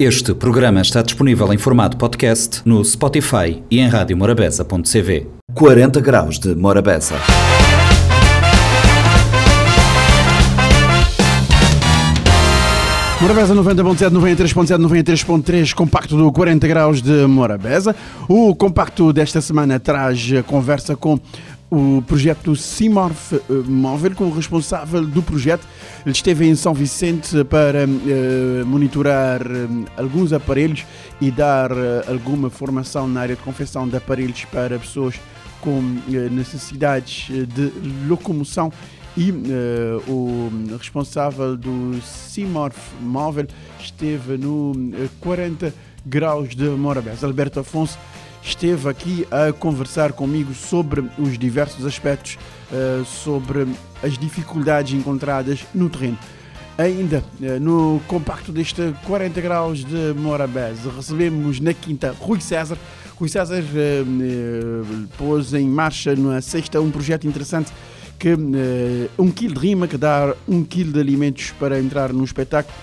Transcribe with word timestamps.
Este 0.00 0.32
programa 0.32 0.80
está 0.80 1.02
disponível 1.02 1.52
em 1.52 1.58
formato 1.58 1.98
podcast 1.98 2.62
no 2.64 2.82
Spotify 2.82 3.62
e 3.70 3.80
em 3.80 3.86
radiomorabeza.cv. 3.86 5.26
40 5.52 6.00
graus 6.00 6.38
de 6.38 6.54
Morabeza. 6.54 7.16
Morabeza 13.20 13.54
90.7, 13.54 14.10
93.7, 14.10 14.78
93.3, 14.78 15.74
compacto 15.74 16.16
do 16.16 16.32
40 16.32 16.66
graus 16.66 17.02
de 17.02 17.26
Morabeza. 17.26 17.94
O 18.26 18.54
compacto 18.54 19.12
desta 19.12 19.42
semana 19.42 19.78
traz 19.78 20.30
conversa 20.46 20.96
com 20.96 21.20
o 21.70 22.02
projeto 22.02 22.56
Simorf 22.56 23.34
eh, 23.34 23.40
Móvel, 23.66 24.14
com 24.14 24.24
o 24.24 24.34
responsável 24.34 25.06
do 25.06 25.22
projeto. 25.22 25.66
Ele 26.04 26.12
esteve 26.12 26.46
em 26.46 26.54
São 26.56 26.74
Vicente 26.74 27.44
para 27.44 27.84
uh, 27.84 28.66
monitorar 28.66 29.42
uh, 29.42 29.86
alguns 29.96 30.32
aparelhos 30.32 30.84
e 31.20 31.30
dar 31.30 31.70
uh, 31.70 31.76
alguma 32.08 32.50
formação 32.50 33.06
na 33.06 33.20
área 33.20 33.36
de 33.36 33.42
confecção 33.42 33.88
de 33.88 33.96
aparelhos 33.96 34.44
para 34.46 34.78
pessoas 34.78 35.14
com 35.60 35.80
necessidades 36.30 37.28
de 37.28 37.70
locomoção 38.08 38.72
e 39.16 39.30
uh, 39.30 40.10
o 40.10 40.50
responsável 40.78 41.56
do 41.56 42.00
Simorf 42.02 42.78
Móvel 43.00 43.46
esteve 43.78 44.38
no 44.38 44.72
40 45.20 45.74
graus 46.06 46.54
de 46.54 46.64
Morabeza. 46.64 47.26
Alberto 47.26 47.60
Afonso 47.60 47.98
esteve 48.42 48.88
aqui 48.88 49.26
a 49.30 49.52
conversar 49.52 50.12
comigo 50.12 50.54
sobre 50.54 51.04
os 51.18 51.38
diversos 51.38 51.84
aspectos, 51.84 52.38
uh, 52.70 53.04
sobre 53.04 53.66
as 54.02 54.16
dificuldades 54.18 54.94
encontradas 54.94 55.66
no 55.74 55.88
terreno. 55.88 56.18
Ainda 56.78 57.22
uh, 57.40 57.60
no 57.60 58.00
compacto 58.06 58.52
deste 58.52 58.94
40 59.04 59.40
graus 59.40 59.84
de 59.84 60.14
Morabeza, 60.16 60.90
recebemos 60.94 61.60
na 61.60 61.74
quinta 61.74 62.14
Rui 62.18 62.40
César. 62.40 62.78
Rui 63.16 63.28
César 63.28 63.62
pôs 65.18 65.52
em 65.52 65.68
marcha 65.68 66.16
na 66.16 66.40
sexta 66.40 66.80
um 66.80 66.90
projeto 66.90 67.26
interessante 67.26 67.70
que 68.18 68.34
uh, 68.34 69.10
um 69.18 69.30
quilo 69.30 69.54
de 69.54 69.60
rima 69.68 69.88
que 69.88 69.96
dá 69.96 70.34
um 70.46 70.62
quilo 70.62 70.92
de 70.92 71.00
alimentos 71.00 71.52
para 71.58 71.78
entrar 71.78 72.12
no 72.12 72.22
espetáculo 72.22 72.74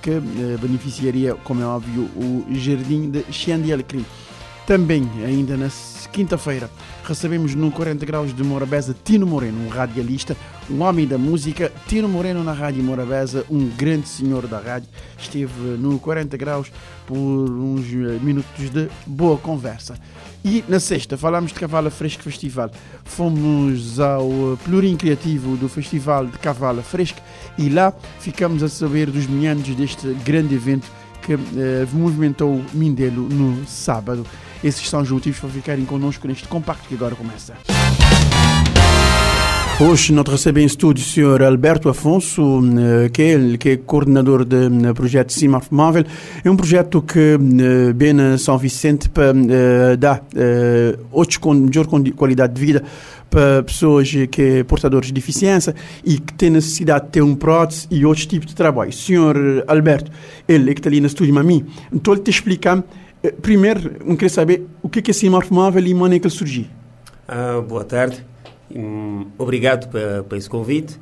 que 0.00 0.10
uh, 0.10 0.58
beneficiaria, 0.60 1.34
como 1.34 1.62
é 1.62 1.64
óbvio, 1.64 2.02
o 2.14 2.44
Jardim 2.50 3.10
de 3.10 3.24
Xande 3.32 3.72
Alecrim. 3.72 4.04
Também, 4.66 5.06
ainda 5.22 5.58
na 5.58 5.68
quinta-feira, 6.10 6.70
recebemos 7.04 7.54
no 7.54 7.70
40 7.70 8.06
Graus 8.06 8.34
de 8.34 8.42
Morabeza 8.42 8.96
Tino 9.04 9.26
Moreno, 9.26 9.66
um 9.66 9.68
radialista, 9.68 10.34
um 10.70 10.80
homem 10.80 11.06
da 11.06 11.18
música. 11.18 11.70
Tino 11.86 12.08
Moreno 12.08 12.42
na 12.42 12.54
Rádio 12.54 12.82
Morabeza, 12.82 13.44
um 13.50 13.68
grande 13.68 14.08
senhor 14.08 14.46
da 14.46 14.58
rádio, 14.58 14.88
esteve 15.18 15.52
no 15.78 15.98
40 15.98 16.34
Graus 16.38 16.72
por 17.06 17.14
uns 17.18 17.86
minutos 18.22 18.70
de 18.70 18.88
boa 19.06 19.36
conversa. 19.36 19.96
E 20.42 20.64
na 20.66 20.80
sexta 20.80 21.18
falámos 21.18 21.52
de 21.52 21.58
Cavala 21.58 21.90
Fresco 21.90 22.22
Festival. 22.22 22.70
Fomos 23.04 24.00
ao 24.00 24.30
Plurim 24.64 24.96
Criativo 24.96 25.56
do 25.58 25.68
Festival 25.68 26.26
de 26.26 26.38
Cavala 26.38 26.82
Fresco 26.82 27.20
e 27.58 27.68
lá 27.68 27.92
ficamos 28.18 28.62
a 28.62 28.68
saber 28.70 29.10
dos 29.10 29.26
meandros 29.26 29.74
deste 29.76 30.06
grande 30.24 30.54
evento 30.54 30.90
que 31.20 31.34
eh, 31.34 31.86
movimentou 31.92 32.62
Mindelo 32.72 33.28
no 33.28 33.66
sábado. 33.66 34.26
Esses 34.64 34.88
são 34.88 35.02
os 35.02 35.10
motivos 35.10 35.38
para 35.38 35.50
ficarem 35.50 35.84
connosco 35.84 36.26
neste 36.26 36.48
compacto 36.48 36.88
que 36.88 36.94
agora 36.94 37.14
começa. 37.14 37.52
Hoje 39.78 40.10
nós 40.14 40.26
recebemos 40.26 40.72
em 40.72 40.74
estúdio 40.74 41.04
o 41.04 41.36
Sr. 41.36 41.42
Alberto 41.42 41.90
Afonso, 41.90 42.62
eh, 42.78 43.10
que 43.10 43.22
é, 43.22 43.56
que 43.58 43.68
é 43.70 43.76
coordenador 43.76 44.42
do 44.44 44.56
eh, 44.56 44.94
projeto 44.94 45.34
Cimaf 45.34 45.66
Móvel. 45.70 46.04
É 46.42 46.50
um 46.50 46.56
projeto 46.56 47.02
que 47.02 47.36
vem 47.94 48.14
na 48.14 48.38
São 48.38 48.56
Vicente 48.56 49.10
para 49.10 49.34
dar 49.98 50.24
com 51.40 51.52
melhor 51.52 51.86
qualidade 52.16 52.54
de 52.54 52.60
vida 52.60 52.84
para 53.28 53.64
pessoas 53.64 54.10
que 54.30 54.42
é 54.42 54.64
portadores 54.64 55.08
de 55.08 55.12
deficiência 55.12 55.74
e 56.04 56.18
que 56.18 56.32
têm 56.32 56.50
necessidade 56.50 57.06
de 57.06 57.10
ter 57.10 57.22
um 57.22 57.34
prótese 57.34 57.86
e 57.90 58.06
outros 58.06 58.24
tipos 58.24 58.46
de 58.46 58.54
trabalho. 58.54 58.92
Senhor 58.92 59.36
Alberto, 59.66 60.10
ele 60.48 60.72
que 60.72 60.80
está 60.80 60.88
ali 60.88 61.00
no 61.00 61.08
estúdio, 61.08 61.36
a 61.36 61.42
mim, 61.42 61.66
ele 62.14 62.22
te 62.22 62.30
explicar. 62.30 62.82
Primeiro, 63.40 63.96
eu 64.00 64.16
queria 64.16 64.28
saber 64.28 64.66
o 64.82 64.88
que 64.88 64.98
é 64.98 65.10
esse 65.10 65.28
móvel 65.28 65.84
e 65.84 65.92
como 65.92 66.06
é 66.06 66.18
que 66.18 66.26
ele 66.26 66.34
surgiu. 66.34 66.66
Ah, 67.26 67.60
boa 67.66 67.84
tarde. 67.84 68.24
Hum, 68.74 69.26
obrigado 69.38 69.88
por 70.28 70.36
esse 70.36 70.48
convite. 70.48 70.98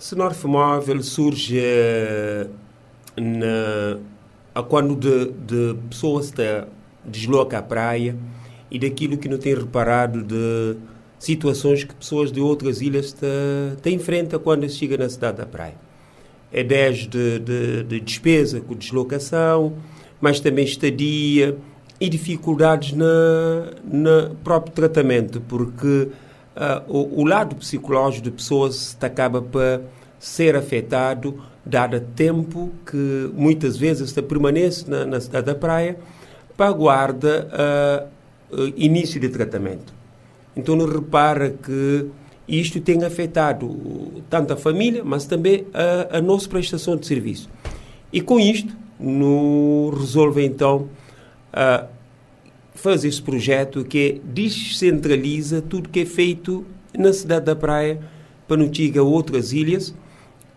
Senorf 0.00 0.46
Móvel 0.46 1.02
surge 1.02 1.58
uh, 1.58 2.50
na, 3.20 3.98
a 4.54 4.62
quando 4.62 4.96
de, 4.96 5.30
de 5.32 5.78
pessoas 5.90 6.26
se 6.26 6.64
desloca 7.04 7.58
à 7.58 7.62
praia 7.62 8.16
e 8.70 8.78
daquilo 8.78 9.18
que 9.18 9.28
não 9.28 9.36
tem 9.36 9.54
reparado 9.54 10.22
de 10.22 10.76
situações 11.18 11.84
que 11.84 11.94
pessoas 11.94 12.32
de 12.32 12.40
outras 12.40 12.80
ilhas 12.80 13.12
te, 13.12 13.26
te 13.82 13.90
enfrentam 13.90 14.40
quando 14.40 14.66
chega 14.70 14.96
na 14.96 15.08
cidade 15.10 15.36
da 15.36 15.44
praia. 15.44 15.76
É 16.50 16.64
desde 16.64 17.38
de, 17.38 17.84
de 17.84 18.00
despesa 18.00 18.58
com 18.60 18.74
deslocação, 18.74 19.74
mas 20.20 20.40
também 20.40 20.64
estadia 20.64 21.56
e 22.00 22.08
dificuldades 22.08 22.92
na 22.92 24.30
próprio 24.42 24.72
tratamento, 24.72 25.40
porque 25.42 26.08
uh, 26.56 26.82
o, 26.88 27.22
o, 27.22 27.24
lado 27.24 27.56
psicológico 27.56 28.24
de 28.24 28.30
pessoas 28.30 28.96
acaba 29.00 29.42
por 29.42 29.82
ser 30.18 30.56
afetado, 30.56 31.42
dado 31.64 32.00
tempo 32.00 32.70
que 32.86 33.30
muitas 33.34 33.76
vezes 33.76 34.12
permanece 34.12 34.88
na, 34.88 35.04
na 35.04 35.20
cidade 35.20 35.46
da 35.46 35.54
praia 35.54 35.98
para 36.56 36.66
aguarda 36.66 38.10
uh, 38.52 38.56
uh, 38.62 38.72
início 38.76 39.20
de 39.20 39.28
tratamento. 39.28 39.92
Então, 40.56 40.74
não 40.74 40.86
repara 40.86 41.50
que 41.50 42.06
isto 42.46 42.80
tem 42.80 43.04
afetado 43.04 44.22
tanto 44.28 44.52
a 44.52 44.56
família, 44.56 45.04
mas 45.04 45.24
também 45.24 45.66
a, 45.72 46.18
a 46.18 46.20
nossa 46.20 46.48
prestação 46.48 46.96
de 46.96 47.06
serviço. 47.06 47.48
E 48.12 48.20
com 48.20 48.40
isto, 48.40 48.74
no 49.00 49.90
resolve 49.90 50.44
então 50.44 50.88
uh, 51.54 51.86
fazer 52.74 53.08
esse 53.08 53.22
projeto 53.22 53.84
que 53.84 54.20
descentraliza 54.24 55.60
tudo 55.62 55.88
que 55.88 56.00
é 56.00 56.06
feito 56.06 56.64
na 56.96 57.12
cidade 57.12 57.46
da 57.46 57.56
praia 57.56 58.00
para 58.46 58.56
não 58.56 58.72
chegar 58.72 59.02
a 59.02 59.04
outras 59.04 59.52
ilhas 59.52 59.94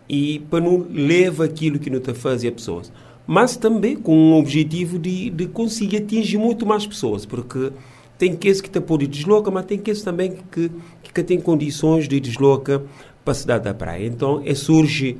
e 0.08 0.40
para 0.50 0.60
não 0.60 0.86
levar 0.90 1.44
aquilo 1.44 1.78
que 1.78 1.90
não 1.90 1.98
está 1.98 2.12
a 2.12 2.52
pessoas. 2.52 2.92
Mas 3.26 3.56
também 3.56 3.96
com 3.96 4.32
o 4.32 4.38
objetivo 4.38 4.98
de, 4.98 5.30
de 5.30 5.46
conseguir 5.46 5.98
atingir 5.98 6.36
muito 6.36 6.66
mais 6.66 6.86
pessoas, 6.86 7.24
porque 7.24 7.72
tem 8.18 8.36
que 8.36 8.52
que 8.62 8.68
te 8.68 8.80
pode 8.80 9.06
desloca, 9.06 9.50
mas 9.50 9.64
tem 9.64 9.78
que 9.78 9.94
também 10.02 10.36
que, 10.50 10.70
que 11.12 11.22
tem 11.22 11.40
condições 11.40 12.06
de 12.06 12.20
desloca 12.20 12.82
para 13.24 13.32
a 13.32 13.34
cidade 13.34 13.64
da 13.64 13.74
praia. 13.74 14.06
Então, 14.06 14.42
é 14.44 14.54
surge 14.54 15.16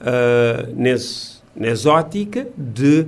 uh, 0.00 0.74
nesse, 0.74 1.37
nessa 1.58 1.90
ótica 1.90 2.46
de 2.56 3.06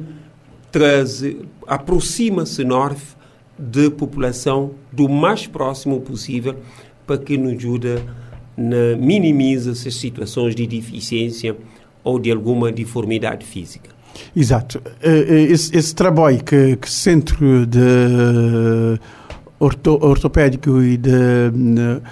aproxima-se 1.66 2.64
Norte 2.64 3.02
de 3.58 3.90
população 3.90 4.72
do 4.92 5.08
mais 5.08 5.46
próximo 5.46 6.00
possível 6.00 6.56
para 7.06 7.18
que 7.18 7.36
nos 7.36 7.54
ajude 7.54 8.02
na 8.56 8.96
minimiza 8.96 9.72
essas 9.72 9.94
situações 9.94 10.54
de 10.54 10.66
deficiência 10.66 11.56
ou 12.02 12.18
de 12.18 12.30
alguma 12.30 12.72
deformidade 12.72 13.44
física. 13.44 13.90
Exato. 14.34 14.80
Eh, 15.02 15.26
eh, 15.28 15.42
esse, 15.52 15.76
esse 15.76 15.94
trabalho 15.94 16.42
que, 16.42 16.76
que 16.76 16.90
Centro 16.90 17.66
de 17.66 17.78
orto, 19.58 19.98
ortopédico 20.02 20.82
e 20.82 20.96
de, 20.96 21.10
de 21.50 22.02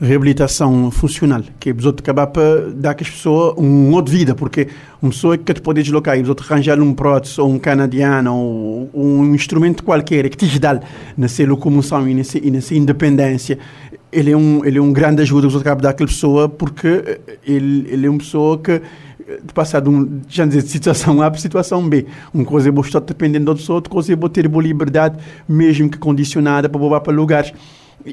reabilitação 0.00 0.90
funcional, 0.90 1.42
que 1.58 1.70
é 1.70 1.72
outros 1.72 1.96
acabar 1.98 2.28
para 2.28 2.70
dar 2.72 2.90
às 2.90 3.10
pessoas 3.10 3.54
um 3.58 3.90
modo 3.90 4.10
de 4.10 4.16
vida, 4.18 4.34
porque 4.34 4.68
uma 5.02 5.10
pessoa 5.10 5.36
que 5.36 5.52
te 5.52 5.60
pode 5.60 5.82
deslocar 5.82 6.16
e 6.18 6.28
outros 6.28 6.50
arranjar 6.50 6.80
um 6.80 6.94
prótese 6.94 7.40
ou 7.40 7.50
um 7.50 7.58
canadiano 7.58 8.34
ou 8.34 8.90
um 8.94 9.34
instrumento 9.34 9.82
qualquer 9.82 10.28
que 10.28 10.36
te 10.36 10.58
dá 10.58 10.80
nessa 11.16 11.44
locomoção 11.44 12.08
e 12.08 12.14
nessa, 12.14 12.38
e 12.38 12.50
nessa 12.50 12.74
independência, 12.74 13.58
ele 14.12 14.30
é 14.30 14.36
um 14.36 14.64
ele 14.64 14.78
é 14.78 14.80
um 14.80 14.92
grande 14.92 15.22
ajuda 15.22 15.48
que 15.48 15.54
os 15.54 15.60
acaba 15.60 15.82
dar 15.82 15.90
àquela 15.90 16.08
pessoa 16.08 16.48
porque 16.48 17.20
ele 17.44 17.86
ele 17.90 18.06
é 18.06 18.10
uma 18.10 18.18
pessoa 18.18 18.56
que 18.58 18.80
de 19.44 19.52
passar 19.52 19.80
de, 19.80 19.90
um, 19.90 20.22
já 20.26 20.46
dizer, 20.46 20.62
de 20.62 20.70
situação 20.70 21.20
A 21.20 21.30
para 21.30 21.38
situação 21.38 21.86
B. 21.86 22.06
Uma 22.32 22.44
coisa 22.46 22.70
é 22.70 22.72
você 22.72 22.88
estar 22.88 23.00
dependendo 23.00 23.46
da 23.46 23.54
pessoa, 23.54 23.76
outra 23.76 23.92
coisa 23.92 24.12
é 24.12 24.16
você 24.16 24.28
ter 24.30 24.48
boa 24.48 24.62
liberdade, 24.62 25.18
mesmo 25.46 25.90
que 25.90 25.98
condicionada, 25.98 26.66
para 26.66 26.80
voar 26.80 27.00
para 27.02 27.12
lugares. 27.12 27.52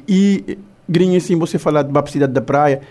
E, 0.09 0.57
grinha, 0.87 1.17
assim, 1.17 1.35
você 1.35 1.57
falar 1.57 1.83
de 1.83 1.89
uma 1.89 2.05
cidade 2.07 2.33
da 2.33 2.41
praia, 2.41 2.81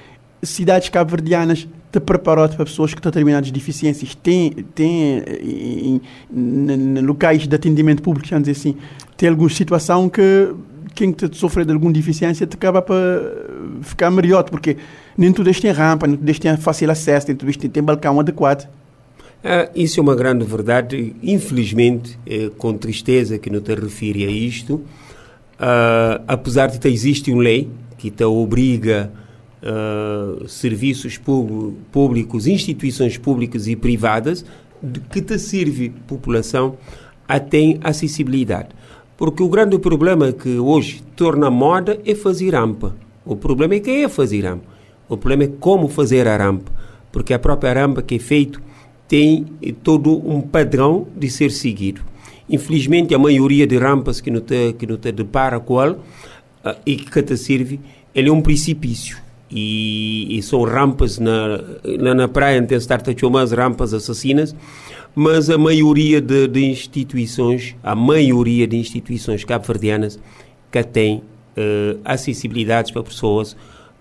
cidades 0.43 0.88
cabo-verdianas 0.88 1.67
te 1.91 2.00
preparou 2.00 2.49
para 2.49 2.64
pessoas 2.64 2.93
que 2.93 3.00
têm 3.00 3.11
determinadas 3.11 3.50
deficiências. 3.50 4.14
Tem, 4.14 4.50
tem 4.75 5.23
em, 5.41 6.00
em, 6.31 6.70
em, 6.70 7.00
locais 7.00 7.46
de 7.46 7.55
atendimento 7.55 8.02
público, 8.02 8.29
já 8.29 8.38
dizer 8.38 8.52
assim, 8.52 8.76
tem 9.17 9.29
alguma 9.29 9.49
situação 9.49 10.08
que 10.08 10.52
quem 10.94 11.12
te 11.12 11.29
sofre 11.37 11.64
de 11.64 11.73
alguma 11.73 11.93
deficiência 11.93 12.46
te 12.46 12.55
acaba 12.55 12.81
para 12.81 12.96
ficar 13.82 14.11
melhor, 14.11 14.44
porque 14.44 14.76
nem 15.17 15.32
tudo 15.32 15.50
isto 15.50 15.62
tem 15.62 15.73
rampa, 15.73 16.06
nem 16.06 16.17
tudo 16.17 16.31
isto 16.31 16.43
tem 16.43 16.56
fácil 16.56 16.91
acesso, 16.91 17.29
nem 17.29 17.37
tudo 17.37 17.50
isto 17.50 17.69
tem 17.69 17.82
balcão 17.82 18.19
adequado. 18.20 18.69
Ah, 19.43 19.69
isso 19.75 20.00
é 20.00 20.02
uma 20.02 20.17
grande 20.17 20.44
verdade. 20.44 21.14
Infelizmente, 21.23 22.19
é 22.26 22.49
com 22.56 22.73
tristeza 22.79 23.38
que 23.38 23.50
não 23.50 23.61
te 23.61 23.75
refere 23.75 24.25
a 24.25 24.31
isto, 24.31 24.82
ah, 25.67 26.21
apesar 26.29 26.67
de 26.67 26.79
ter 26.79 26.91
existe 26.91 27.33
uma 27.33 27.43
lei 27.43 27.71
que 27.97 28.11
te 28.11 28.23
obriga 28.23 29.11
uh, 29.63 30.47
serviços 30.47 31.19
públicos, 31.91 32.47
instituições 32.47 33.17
públicas 33.17 33.67
e 33.67 33.75
privadas, 33.75 34.45
de 34.83 35.01
que 35.01 35.23
te 35.23 35.39
serve 35.39 35.89
população 36.07 36.77
a 37.27 37.41
ter 37.41 37.79
acessibilidade. 37.83 38.69
Porque 39.17 39.43
o 39.43 39.49
grande 39.49 39.79
problema 39.79 40.33
que 40.33 40.59
hoje 40.59 41.03
torna 41.17 41.51
moda 41.51 41.99
é 42.05 42.15
fazer 42.15 42.55
rampa. 42.55 42.95
O 43.25 43.35
problema 43.35 43.77
é 43.77 43.81
quem 43.81 44.05
é 44.05 44.09
fazer 44.09 44.45
rampa. 44.45 44.67
O 45.09 45.17
problema 45.17 45.45
é 45.45 45.57
como 45.59 45.89
fazer 45.89 46.29
a 46.29 46.37
rampa. 46.37 46.71
Porque 47.11 47.33
a 47.33 47.39
própria 47.39 47.73
rampa 47.73 48.03
que 48.03 48.17
é 48.17 48.19
feito 48.19 48.61
tem 49.09 49.47
todo 49.83 50.13
um 50.29 50.43
padrão 50.43 51.07
de 51.17 51.31
ser 51.31 51.51
seguido. 51.51 52.03
Infelizmente, 52.49 53.14
a 53.14 53.19
maioria 53.19 53.67
de 53.67 53.76
rampas 53.79 54.20
que 54.20 54.31
não 54.31 54.41
te, 54.41 54.75
que 54.75 54.87
não 54.87 54.96
te 54.96 55.11
depara 55.12 55.58
com 55.61 55.81
ela 55.81 55.99
uh, 56.64 56.76
e 56.85 56.96
que 56.96 57.23
te 57.23 57.37
serve, 57.37 57.81
ele 58.14 58.29
é 58.29 58.32
um 58.32 58.41
precipício. 58.41 59.19
E, 59.50 60.38
e 60.38 60.43
são 60.43 60.62
rampas 60.62 61.19
na, 61.19 61.61
na, 61.99 62.14
na 62.14 62.29
praia, 62.29 62.62
tem 62.62 62.76
estar 62.76 63.00
umas 63.23 63.52
rampas 63.52 63.94
assassinas, 63.94 64.55
mas 65.14 65.49
a 65.49 65.56
maioria 65.56 66.20
de, 66.20 66.49
de, 66.49 66.64
instituições, 66.64 67.76
a 67.82 67.94
maioria 67.94 68.67
de 68.67 68.76
instituições 68.76 69.44
cabo-verdianas 69.44 70.19
que 70.73 70.82
têm 70.82 71.19
uh, 71.19 72.00
acessibilidades 72.05 72.91
para 72.91 73.02
pessoas 73.02 73.56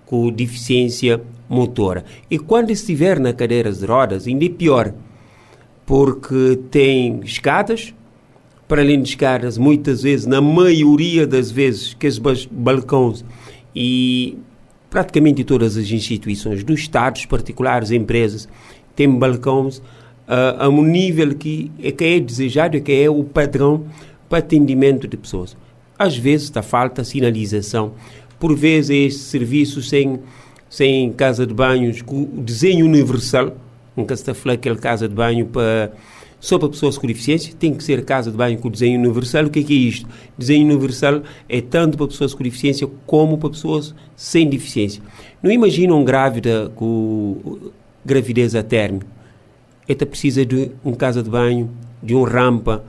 com 0.05 0.31
deficiência 0.31 1.21
motora. 1.47 2.03
E 2.29 2.39
quando 2.39 2.71
estiver 2.71 3.19
na 3.19 3.31
cadeira 3.31 3.71
de 3.71 3.85
rodas, 3.85 4.27
ainda 4.27 4.45
é 4.45 4.49
pior, 4.49 4.93
porque 5.85 6.59
tem 6.71 7.19
escadas, 7.23 7.93
para 8.67 8.81
além 8.81 9.01
de 9.01 9.09
escadas, 9.09 9.57
muitas 9.57 10.03
vezes, 10.03 10.25
na 10.25 10.41
maioria 10.41 11.27
das 11.27 11.51
vezes, 11.51 11.93
que 11.93 12.07
os 12.07 12.19
balcões 12.51 13.23
e 13.75 14.37
praticamente 14.89 15.43
todas 15.43 15.75
as 15.75 15.89
instituições 15.89 16.63
do 16.63 16.73
Estado, 16.73 17.19
particulares, 17.27 17.91
empresas, 17.91 18.47
têm 18.95 19.09
balcões 19.09 19.79
uh, 19.79 20.59
a 20.59 20.69
um 20.69 20.83
nível 20.83 21.33
que 21.35 21.71
é, 21.81 21.91
que 21.91 22.03
é 22.03 22.19
desejado, 22.19 22.79
que 22.79 22.91
é 22.91 23.09
o 23.09 23.23
padrão 23.23 23.85
para 24.29 24.39
atendimento 24.39 25.07
de 25.07 25.17
pessoas. 25.17 25.57
Às 25.97 26.17
vezes 26.17 26.45
está 26.47 26.61
falta 26.61 27.03
sinalização, 27.03 27.93
por 28.39 28.55
vezes 28.55 28.89
este 28.89 29.19
serviço 29.21 29.81
sem, 29.81 30.19
sem 30.69 31.11
casa 31.13 31.45
de 31.45 31.53
banhos 31.53 32.01
com 32.01 32.25
desenho 32.25 32.85
universal, 32.85 33.55
nunca 33.95 34.15
se 34.15 34.21
está 34.21 34.31
a 34.31 34.35
falar 34.35 34.55
aquela 34.55 34.77
casa 34.77 35.07
de 35.07 35.15
banho 35.15 35.45
para 35.47 35.91
só 36.43 36.59
para 36.59 36.67
pessoas 36.67 36.97
com 36.97 37.07
deficiência, 37.07 37.53
tem 37.57 37.73
que 37.73 37.81
ser 37.81 38.03
casa 38.03 38.29
de 38.29 38.35
banho 38.35 38.57
com 38.57 38.69
desenho 38.69 38.99
universal. 38.99 39.45
O 39.45 39.49
que 39.49 39.59
é, 39.59 39.63
que 39.63 39.73
é 39.73 39.77
isto? 39.77 40.09
Desenho 40.37 40.65
universal 40.65 41.21
é 41.47 41.61
tanto 41.61 41.97
para 41.97 42.07
pessoas 42.07 42.33
com 42.33 42.43
deficiência 42.43 42.85
como 43.05 43.37
para 43.37 43.49
pessoas 43.49 43.95
sem 44.13 44.49
deficiência. 44.49 45.01
Não 45.41 45.49
imaginam 45.49 46.03
grávida 46.03 46.69
com 46.75 47.71
gravidez 48.05 48.55
a 48.55 48.61
termo 48.61 48.99
esta 49.87 50.05
precisa 50.05 50.45
de 50.45 50.71
uma 50.83 50.95
casa 50.95 51.21
de 51.21 51.29
banho, 51.29 51.69
de 52.01 52.15
um 52.15 52.23
rampa, 52.23 52.83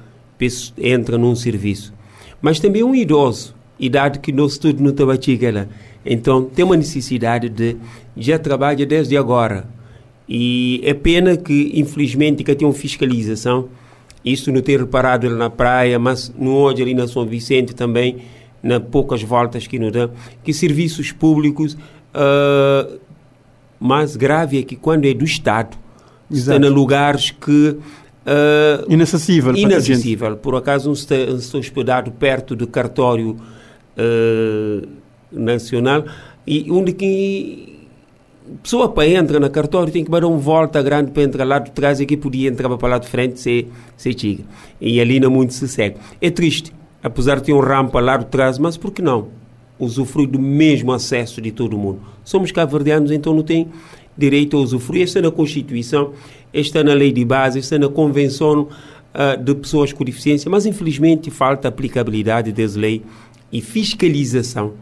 entra 0.76 1.16
num 1.16 1.34
serviço. 1.34 1.92
Mas 2.40 2.60
também 2.60 2.82
um 2.82 2.94
idoso, 2.94 3.54
idade 3.80 4.18
que 4.18 4.30
não 4.30 4.46
estuda 4.46 4.82
no 4.82 4.92
Tabatigala. 4.92 5.68
Então 6.04 6.44
tem 6.44 6.64
uma 6.64 6.76
necessidade 6.76 7.48
de 7.48 7.76
já 8.16 8.38
trabalha 8.38 8.84
desde 8.84 9.16
agora. 9.16 9.66
E 10.28 10.80
é 10.84 10.94
pena 10.94 11.36
que, 11.36 11.72
infelizmente, 11.74 12.42
que 12.42 12.54
tem 12.54 12.66
uma 12.66 12.74
fiscalização. 12.74 13.68
Isso 14.24 14.50
não 14.50 14.62
tem 14.62 14.78
reparado 14.78 15.28
na 15.30 15.50
praia, 15.50 15.98
mas 15.98 16.32
no 16.38 16.54
hoje 16.54 16.82
ali 16.82 16.94
na 16.94 17.06
São 17.06 17.26
Vicente 17.26 17.74
também, 17.74 18.22
nas 18.62 18.82
poucas 18.82 19.22
voltas 19.22 19.66
que 19.66 19.78
nos 19.78 19.92
dá, 19.92 20.08
que 20.42 20.52
serviços 20.54 21.12
públicos, 21.12 21.74
uh, 21.74 22.98
mais 23.78 24.16
grave 24.16 24.58
é 24.58 24.62
que 24.62 24.76
quando 24.76 25.04
é 25.04 25.12
do 25.12 25.24
Estado, 25.24 25.76
Exato. 26.30 26.58
está 26.58 26.66
em 26.66 26.70
lugares 26.70 27.30
que 27.30 27.76
Uh, 28.24 28.90
inacessível. 28.90 29.54
Inacessível. 29.54 30.34
Por 30.38 30.54
acaso, 30.56 30.90
estou, 30.92 31.16
estou 31.36 31.60
hospedado 31.60 32.10
perto 32.10 32.56
do 32.56 32.66
cartório 32.66 33.36
uh, 33.98 34.88
nacional 35.30 36.06
e 36.46 36.70
onde 36.70 36.94
que 36.94 37.73
pessoa 38.62 38.88
para 38.88 39.08
entrar 39.08 39.40
no 39.40 39.50
cartório 39.50 39.92
tem 39.92 40.04
que 40.04 40.10
dar 40.10 40.24
uma 40.24 40.36
volta 40.36 40.82
grande 40.82 41.10
para 41.10 41.22
entrar 41.22 41.44
lá 41.44 41.58
de 41.58 41.70
trás 41.70 42.00
e 42.00 42.06
que 42.06 42.16
podia 42.16 42.48
entrar 42.48 42.68
para 42.76 42.88
lá 42.88 42.98
de 42.98 43.08
frente 43.08 43.40
se, 43.40 43.66
se 43.96 44.12
chega. 44.16 44.44
E 44.80 45.00
ali 45.00 45.18
não 45.18 45.30
muito 45.30 45.54
se 45.54 45.66
segue. 45.66 45.96
É 46.20 46.30
triste, 46.30 46.72
apesar 47.02 47.36
de 47.36 47.44
ter 47.44 47.52
um 47.52 47.60
rampa 47.60 48.00
lá 48.00 48.16
de 48.16 48.26
trás, 48.26 48.58
mas 48.58 48.76
por 48.76 48.90
que 48.90 49.00
não? 49.00 49.28
Usufrui 49.78 50.26
do 50.26 50.38
mesmo 50.38 50.92
acesso 50.92 51.40
de 51.40 51.50
todo 51.50 51.76
mundo. 51.76 52.00
Somos 52.22 52.52
cabo-verdianos, 52.52 53.10
então 53.10 53.34
não 53.34 53.42
tem 53.42 53.68
direito 54.16 54.56
a 54.56 54.60
usufruir. 54.60 55.02
Está 55.02 55.20
na 55.20 55.30
Constituição, 55.30 56.12
está 56.52 56.84
na 56.84 56.94
Lei 56.94 57.12
de 57.12 57.24
Base, 57.24 57.58
está 57.58 57.78
na 57.78 57.88
Convenção 57.88 58.68
uh, 59.14 59.42
de 59.42 59.54
Pessoas 59.54 59.92
com 59.92 60.04
Deficiência, 60.04 60.50
mas 60.50 60.66
infelizmente 60.66 61.30
falta 61.30 61.68
aplicabilidade 61.68 62.52
dessa 62.52 62.78
lei 62.78 63.02
e 63.50 63.60
fiscalização 63.60 64.74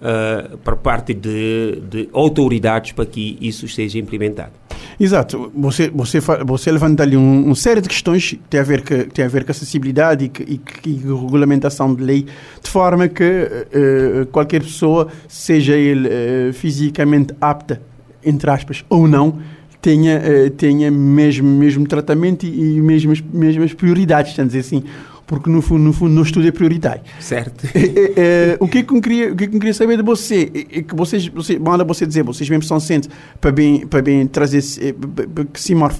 uh, 0.00 0.58
por 0.58 0.76
parte 0.76 1.14
de, 1.14 1.82
de 1.88 2.08
autoridades 2.12 2.92
para 2.92 3.06
que 3.06 3.36
isso 3.40 3.68
seja 3.68 3.98
implementado. 3.98 4.52
Exato. 4.98 5.50
Você, 5.54 5.88
você, 5.88 6.20
você 6.44 6.70
levanta 6.70 7.02
ali 7.02 7.16
um, 7.16 7.48
um 7.48 7.54
série 7.54 7.80
de 7.80 7.88
questões 7.88 8.30
que 8.30 8.36
tem 8.36 8.60
a 8.60 8.62
ver, 8.62 8.82
que, 8.82 9.04
tem 9.04 9.24
a 9.24 9.28
ver 9.28 9.44
com 9.44 9.50
acessibilidade 9.50 10.30
e, 10.40 10.52
e, 10.52 10.60
e 10.86 10.96
regulamentação 10.96 11.94
de 11.94 12.02
lei, 12.02 12.26
de 12.62 12.70
forma 12.70 13.08
que 13.08 13.24
uh, 13.24 14.26
qualquer 14.26 14.62
pessoa, 14.62 15.08
seja 15.26 15.74
ele 15.76 16.08
uh, 16.08 16.52
fisicamente 16.52 17.34
apta 17.40 17.80
entre 18.24 18.50
aspas, 18.50 18.84
ou 18.88 19.08
não, 19.08 19.38
tenha, 19.80 20.18
uh, 20.18 20.50
tenha 20.50 20.90
mesmo, 20.90 21.48
mesmo 21.48 21.86
tratamento 21.86 22.44
e, 22.44 22.76
e 22.76 22.80
mesmas, 22.80 23.22
mesmas 23.32 23.72
prioridades, 23.72 24.32
estamos 24.32 24.52
dizer 24.52 24.66
assim, 24.66 24.84
porque 25.30 25.48
no 25.48 25.62
fundo, 25.62 25.84
no 25.84 25.92
fundo, 25.92 26.12
no 26.12 26.22
estudo 26.22 26.48
é 26.48 26.50
prioritário. 26.50 27.02
Certo. 27.20 27.64
É, 27.72 28.54
é, 28.54 28.56
o, 28.58 28.66
que 28.66 28.78
é 28.78 28.82
que 28.82 28.92
eu 28.92 29.00
queria, 29.00 29.32
o 29.32 29.36
que 29.36 29.44
é 29.44 29.46
que 29.46 29.58
queria 29.60 29.72
saber 29.72 29.96
de 29.96 30.02
você? 30.02 30.50
É 30.72 30.82
que 30.82 30.92
vocês, 30.92 31.28
você, 31.28 31.56
manda 31.56 31.84
você 31.84 32.04
dizer, 32.04 32.24
vocês 32.24 32.50
mesmo 32.50 32.64
são 32.64 32.80
centros 32.80 33.14
para 33.40 33.52
bem, 33.52 33.86
para 33.86 34.02
bem 34.02 34.26
trazer 34.26 34.58
esse 34.58 34.92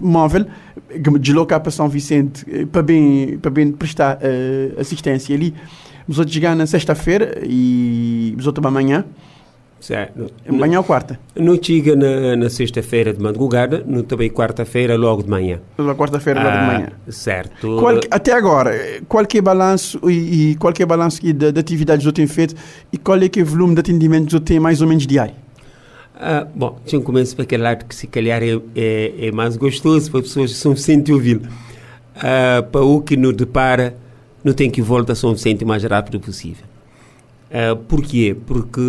móvel, 0.00 0.46
deslocar 1.20 1.60
para 1.60 1.70
São 1.70 1.88
Vicente, 1.88 2.44
para 2.72 2.82
bem, 2.82 3.38
para 3.38 3.52
bem 3.52 3.70
prestar 3.70 4.16
uh, 4.16 4.80
assistência 4.80 5.32
ali. 5.32 5.54
Vamos 6.08 6.32
chegar 6.32 6.56
na 6.56 6.66
sexta-feira 6.66 7.40
e 7.44 8.30
vamos 8.32 8.48
outros 8.48 8.66
amanhã. 8.66 9.04
Certo. 9.80 10.30
Amanhã 10.46 10.78
ou 10.78 10.84
quarta? 10.84 11.18
Não 11.34 11.60
chega 11.60 11.96
na, 11.96 12.36
na 12.36 12.50
sexta-feira 12.50 13.14
de 13.14 13.20
madrugada, 13.20 13.82
no 13.86 14.02
também 14.02 14.28
quarta-feira 14.28 14.94
logo 14.96 15.22
de 15.22 15.30
manhã. 15.30 15.58
Na 15.78 15.94
quarta-feira 15.94 16.40
ah, 16.40 16.44
logo 16.44 16.56
de 16.56 16.62
ah, 16.62 16.66
manhã. 16.66 16.88
Certo. 17.08 17.76
Qual, 17.78 17.98
até 18.10 18.32
agora, 18.32 18.72
qual 19.08 19.24
que 19.24 19.38
é 19.38 19.40
o 19.40 19.42
balanço 19.42 19.98
e, 20.08 20.50
e 20.50 20.54
qual 20.56 20.72
que 20.72 20.82
é 20.82 20.86
balanço 20.86 21.22
de, 21.22 21.32
de 21.32 21.58
atividades 21.58 22.04
que 22.04 22.08
eu 22.08 22.12
tenho 22.12 22.28
feito 22.28 22.54
e 22.92 22.98
qual 22.98 23.18
é 23.18 23.28
que 23.28 23.40
é 23.40 23.42
o 23.42 23.46
volume 23.46 23.74
de 23.74 23.80
atendimento 23.80 24.28
que 24.28 24.36
eu 24.36 24.40
tenho 24.40 24.60
mais 24.60 24.82
ou 24.82 24.86
menos 24.86 25.06
diário? 25.06 25.34
Ah, 26.14 26.46
bom, 26.54 26.78
deixa 26.82 26.96
eu 26.96 27.02
começar 27.02 27.34
para 27.34 27.44
aquele 27.44 27.62
lado 27.62 27.86
que 27.86 27.94
se 27.94 28.06
calhar 28.06 28.42
é, 28.42 28.60
é, 28.76 29.28
é 29.28 29.32
mais 29.32 29.56
gostoso 29.56 30.10
para 30.10 30.20
as 30.20 30.26
pessoas 30.26 30.52
que 30.52 30.58
são 30.58 30.76
sentem 30.76 31.14
ouvir. 31.14 31.40
Ah, 32.14 32.62
para 32.70 32.82
o 32.82 33.00
que 33.00 33.16
nos 33.16 33.34
depara, 33.34 33.96
não 34.44 34.52
tem 34.52 34.70
que 34.70 34.82
voltar 34.82 35.14
a 35.14 35.16
São 35.16 35.32
Vicente 35.32 35.64
o 35.64 35.66
mais 35.66 35.82
rápido 35.82 36.20
possível. 36.20 36.69
Uh, 37.50 37.74
porquê? 37.88 38.36
Porque 38.46 38.80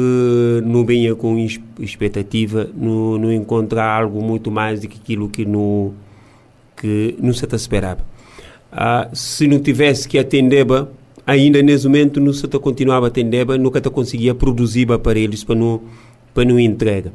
não 0.64 0.86
venha 0.86 1.16
com 1.16 1.36
expectativa, 1.80 2.70
não, 2.76 3.18
não 3.18 3.34
encontrar 3.34 4.04
algo 4.04 4.24
muito 4.24 4.52
mais 4.52 4.80
do 4.82 4.88
que 4.88 5.00
aquilo 5.00 5.28
que 5.28 5.44
não, 5.44 5.96
que 6.78 7.16
não 7.20 7.34
se 7.34 7.44
esperava. 7.56 8.02
Uh, 8.72 9.16
se 9.16 9.48
não 9.48 9.60
tivesse 9.60 10.08
que 10.08 10.20
atender, 10.20 10.64
ainda 11.26 11.60
nesse 11.64 11.88
momento 11.88 12.20
não 12.22 12.32
se 12.32 12.48
continuava 12.48 13.08
a 13.08 13.10
atender, 13.10 13.48
nunca 13.58 13.82
conseguia 13.90 14.36
produzir 14.36 14.86
para 15.00 15.18
eles 15.18 15.44
para 15.44 15.56
não, 15.56 15.82
para 16.32 16.46
não 16.46 16.60
entrega. 16.60 17.12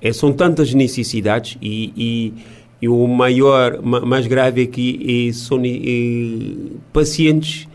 É, 0.00 0.10
são 0.10 0.32
tantas 0.32 0.72
necessidades 0.72 1.58
e, 1.60 1.92
e, 1.94 2.34
e 2.80 2.88
o 2.88 3.06
maior, 3.06 3.82
mais 3.82 4.26
grave 4.26 4.62
é 4.62 4.66
que 4.66 5.28
é, 5.28 5.32
são 5.34 5.60
é, 5.62 6.54
pacientes 6.94 7.68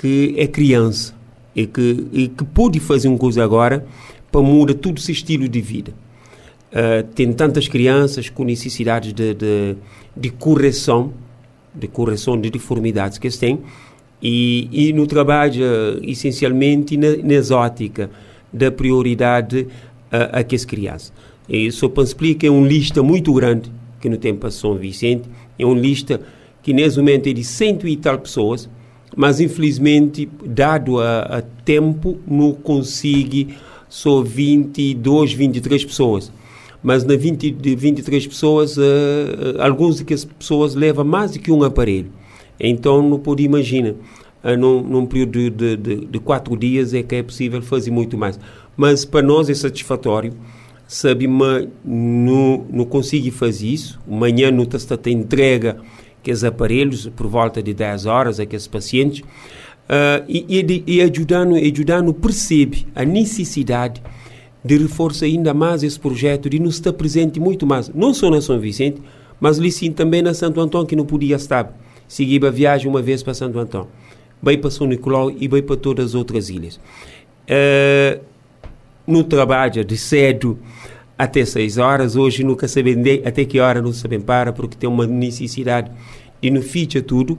que 0.00 0.34
é 0.38 0.46
criança 0.46 1.15
e 1.56 1.66
que, 1.66 2.06
e 2.12 2.28
que 2.28 2.44
pôde 2.44 2.78
fazer 2.78 3.08
uma 3.08 3.16
coisa 3.16 3.42
agora 3.42 3.86
para 4.30 4.42
mudar 4.42 4.74
todo 4.74 4.98
esse 4.98 5.10
estilo 5.10 5.48
de 5.48 5.60
vida. 5.62 5.94
Uh, 6.70 7.02
tem 7.14 7.32
tantas 7.32 7.66
crianças 7.66 8.28
com 8.28 8.44
necessidades 8.44 9.14
de, 9.14 9.32
de, 9.32 9.76
de, 10.14 10.30
correção, 10.30 11.14
de 11.74 11.88
correção 11.88 12.38
de 12.38 12.50
deformidades 12.50 13.16
que 13.16 13.26
eles 13.26 13.38
têm, 13.38 13.60
e, 14.22 14.68
e 14.70 14.92
no 14.92 15.06
trabalho, 15.06 15.64
uh, 15.64 16.00
essencialmente, 16.02 16.98
na, 16.98 17.16
na 17.16 17.34
exótica 17.34 18.10
da 18.52 18.70
prioridade 18.70 19.62
uh, 20.12 20.28
a 20.32 20.44
que 20.44 20.54
as 20.54 20.66
crianças. 20.66 21.12
E 21.48 21.70
só 21.72 21.88
para 21.88 22.04
explicar, 22.04 22.48
é 22.48 22.50
uma 22.50 22.66
lista 22.66 23.02
muito 23.02 23.32
grande 23.32 23.72
que 24.00 24.08
no 24.08 24.18
tempo 24.18 24.50
São 24.50 24.74
Vicente, 24.76 25.28
É 25.58 25.64
uma 25.64 25.78
lista 25.78 26.20
que 26.62 26.72
nesse 26.72 26.98
momento 26.98 27.28
é 27.28 27.32
de 27.32 27.44
cento 27.44 27.88
e 27.88 27.96
tal 27.96 28.18
pessoas, 28.18 28.68
mas 29.16 29.40
infelizmente, 29.40 30.28
dado 30.44 31.00
a, 31.00 31.20
a 31.22 31.42
tempo, 31.42 32.18
não 32.28 32.52
consigo 32.52 33.50
só 33.88 34.20
22, 34.20 35.32
23 35.32 35.84
pessoas. 35.86 36.30
Mas 36.82 37.02
na 37.02 37.16
20, 37.16 37.50
de 37.50 37.74
23 37.74 38.26
pessoas, 38.26 38.76
uh, 38.76 38.82
algumas 39.58 40.00
dessas 40.00 40.26
pessoas 40.26 40.74
levam 40.74 41.04
mais 41.04 41.32
do 41.32 41.38
que 41.38 41.50
um 41.50 41.64
aparelho. 41.64 42.12
Então, 42.60 43.02
não 43.02 43.18
pode 43.18 43.42
imaginar, 43.42 43.94
uh, 44.44 44.56
num, 44.58 44.82
num 44.82 45.06
período 45.06 45.50
de, 45.50 45.76
de, 45.76 45.96
de, 46.04 46.18
quatro 46.20 46.54
dias 46.54 46.92
é 46.92 47.02
que 47.02 47.14
é 47.14 47.22
possível 47.22 47.62
fazer 47.62 47.90
muito 47.90 48.18
mais. 48.18 48.38
Mas 48.76 49.06
para 49.06 49.26
nós 49.26 49.48
é 49.48 49.54
satisfatório, 49.54 50.34
sabe, 50.86 51.26
mas 51.26 51.66
não, 51.82 52.66
não 52.70 52.84
consigo 52.84 53.30
fazer 53.30 53.68
isso. 53.68 53.98
Amanhã 54.06 54.50
não 54.50 54.64
está 54.64 54.94
a 54.94 55.10
entrega 55.10 55.78
aqueles 56.26 56.42
aparelhos 56.42 57.08
por 57.14 57.28
volta 57.28 57.62
de 57.62 57.72
10 57.72 58.06
horas 58.06 58.40
aqueles 58.40 58.66
pacientes 58.66 59.20
uh, 59.20 60.24
e, 60.28 60.44
e, 60.48 60.96
e 60.96 61.02
ajudando, 61.02 61.54
ajudando 61.54 62.12
percebe 62.12 62.86
a 62.94 63.04
necessidade 63.04 64.02
de 64.64 64.76
reforçar 64.76 65.26
ainda 65.26 65.54
mais 65.54 65.84
esse 65.84 65.98
projeto, 65.98 66.50
de 66.50 66.58
nos 66.58 66.74
estar 66.74 66.92
presente 66.92 67.38
muito 67.38 67.64
mais, 67.64 67.88
não 67.90 68.12
só 68.12 68.28
na 68.28 68.40
São 68.40 68.58
Vicente, 68.58 69.00
mas 69.38 69.60
ali 69.60 69.70
sim 69.70 69.92
também 69.92 70.22
na 70.22 70.34
Santo 70.34 70.60
Antônio, 70.60 70.88
que 70.88 70.96
não 70.96 71.06
podia 71.06 71.36
estar. 71.36 71.72
Segui 72.08 72.44
a 72.44 72.50
viagem 72.50 72.88
uma 72.88 73.00
vez 73.00 73.22
para 73.22 73.32
Santo 73.32 73.60
Antônio, 73.60 73.86
bem 74.42 74.58
para 74.58 74.70
São 74.70 74.88
Nicolau 74.88 75.30
e 75.30 75.46
bem 75.46 75.62
para 75.62 75.76
todas 75.76 76.06
as 76.06 76.14
outras 76.16 76.50
ilhas. 76.50 76.80
Uh, 77.48 78.20
no 79.06 79.22
trabalho 79.22 79.84
de 79.84 79.96
cedo 79.96 80.58
até 81.18 81.44
6 81.44 81.78
horas, 81.78 82.16
hoje 82.16 82.44
nunca 82.44 82.68
sabem 82.68 82.96
até 83.24 83.44
que 83.44 83.58
hora 83.58 83.80
não 83.80 83.92
sabem 83.92 84.20
para, 84.20 84.52
porque 84.52 84.76
tem 84.76 84.88
uma 84.88 85.06
necessidade 85.06 85.90
de 86.40 86.50
não 86.50 86.60
ficha 86.60 87.00
tudo, 87.00 87.38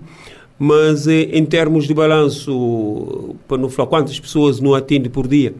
mas 0.57 1.07
eh, 1.07 1.29
em 1.33 1.45
termos 1.45 1.85
de 1.87 1.93
balanço, 1.93 3.35
para 3.47 3.57
não 3.57 3.69
falar 3.69 3.87
quantas 3.87 4.19
pessoas 4.19 4.59
não 4.59 4.73
atende 4.73 5.09
por 5.09 5.27
dia, 5.27 5.53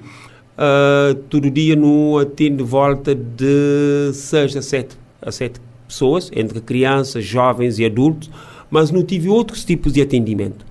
uh, 0.57 1.13
todo 1.29 1.51
dia 1.51 1.75
não 1.75 2.17
atende 2.17 2.63
volta 2.63 3.13
de 3.13 4.11
6 4.13 4.57
a 4.57 4.61
7, 4.61 4.97
a 5.21 5.31
7 5.31 5.61
pessoas, 5.87 6.31
entre 6.35 6.59
crianças, 6.59 7.23
jovens 7.23 7.77
e 7.79 7.85
adultos, 7.85 8.29
mas 8.69 8.91
não 8.91 9.03
tive 9.03 9.29
outros 9.29 9.63
tipos 9.63 9.93
de 9.93 10.01
atendimento, 10.01 10.65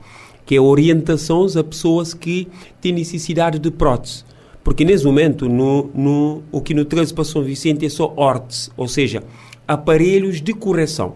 que 0.44 0.56
é 0.56 0.60
orientações 0.60 1.56
a 1.56 1.64
pessoas 1.64 2.12
que 2.12 2.48
têm 2.80 2.92
necessidade 2.92 3.58
de 3.58 3.70
prótese. 3.70 4.24
Porque 4.66 4.84
nesse 4.84 5.04
momento, 5.04 5.48
no, 5.48 5.92
no, 5.94 6.42
o 6.50 6.60
que 6.60 6.74
nos 6.74 6.86
traz 6.86 7.12
para 7.12 7.22
São 7.22 7.40
Vicente 7.40 7.86
é 7.86 7.88
só 7.88 8.12
ortes, 8.16 8.68
ou 8.76 8.88
seja, 8.88 9.22
aparelhos 9.64 10.42
de 10.42 10.52
correção, 10.52 11.14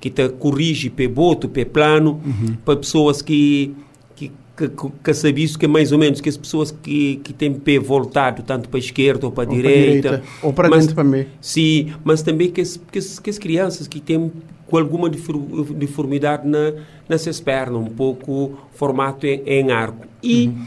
que 0.00 0.08
te 0.08 0.26
corrige 0.30 0.88
pé 0.88 1.06
boto, 1.06 1.46
pé 1.46 1.66
plano, 1.66 2.22
uhum. 2.24 2.56
para 2.64 2.74
pessoas 2.74 3.20
que 3.20 3.74
que, 4.14 4.30
que, 4.56 4.70
que 5.04 5.12
sabem 5.12 5.44
isso, 5.44 5.58
que 5.58 5.66
é 5.66 5.68
mais 5.68 5.92
ou 5.92 5.98
menos 5.98 6.22
que 6.22 6.28
as 6.30 6.38
pessoas 6.38 6.70
que, 6.70 7.16
que 7.16 7.34
têm 7.34 7.52
pé 7.52 7.78
voltado 7.78 8.42
tanto 8.42 8.70
para 8.70 8.78
a 8.78 8.80
esquerda 8.80 9.26
ou 9.26 9.30
para 9.30 9.42
a 9.42 9.54
direita, 9.54 10.08
direita, 10.08 10.22
ou 10.42 10.54
para 10.54 10.70
dentro 10.70 10.94
também. 10.94 11.26
Sim, 11.38 11.92
mas 12.02 12.22
também 12.22 12.50
que 12.50 12.62
as, 12.62 12.80
que 12.90 12.98
as, 12.98 13.18
que 13.18 13.28
as 13.28 13.36
crianças 13.38 13.86
que 13.86 14.00
têm 14.00 14.32
com 14.66 14.78
alguma 14.78 15.10
deformidade 15.10 16.48
na, 16.48 16.72
nessas 17.06 17.40
pernas, 17.40 17.78
um 17.78 17.90
pouco 17.90 18.58
formato 18.72 19.26
em, 19.26 19.42
em 19.44 19.70
arco. 19.70 20.06
E 20.22 20.46
uhum. 20.46 20.66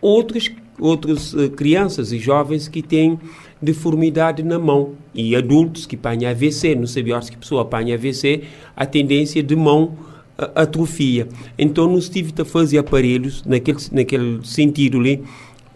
outras 0.00 0.48
outras 0.78 1.32
uh, 1.34 1.50
crianças 1.50 2.12
e 2.12 2.18
jovens 2.18 2.68
que 2.68 2.82
têm 2.82 3.18
deformidade 3.60 4.42
na 4.42 4.58
mão 4.58 4.94
e 5.14 5.36
adultos 5.36 5.86
que 5.86 5.96
apanham 5.96 6.30
AVC, 6.30 6.74
não 6.74 6.86
sabia 6.86 7.18
que 7.20 7.36
pessoa 7.36 7.62
apanha 7.62 7.94
AVC, 7.94 8.42
a 8.76 8.84
tendência 8.84 9.42
de 9.42 9.54
mão 9.54 9.96
uh, 10.38 10.50
atrofia. 10.54 11.28
Então, 11.58 11.88
nós 11.88 12.08
tive 12.08 12.32
a 12.40 12.44
fazer 12.44 12.78
aparelhos 12.78 13.44
naquele, 13.44 13.78
naquele 13.92 14.40
sentido 14.44 14.98
ali 14.98 15.22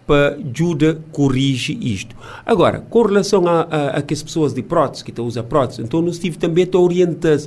para 0.06 0.38
ajuda 0.54 1.00
corrige 1.10 1.76
isto. 1.80 2.14
Agora, 2.44 2.78
com 2.78 3.02
relação 3.02 3.46
a, 3.46 3.62
a, 3.62 3.86
a 3.98 4.02
que 4.02 4.14
as 4.14 4.22
pessoas 4.22 4.54
de 4.54 4.62
prótese, 4.62 5.02
que 5.02 5.10
estão 5.10 5.24
a 5.24 5.28
usar 5.28 5.42
prótese, 5.42 5.82
então 5.82 6.00
nós 6.00 6.18
tive 6.18 6.38
também 6.38 6.68
a 6.72 6.78
orientar 6.78 7.38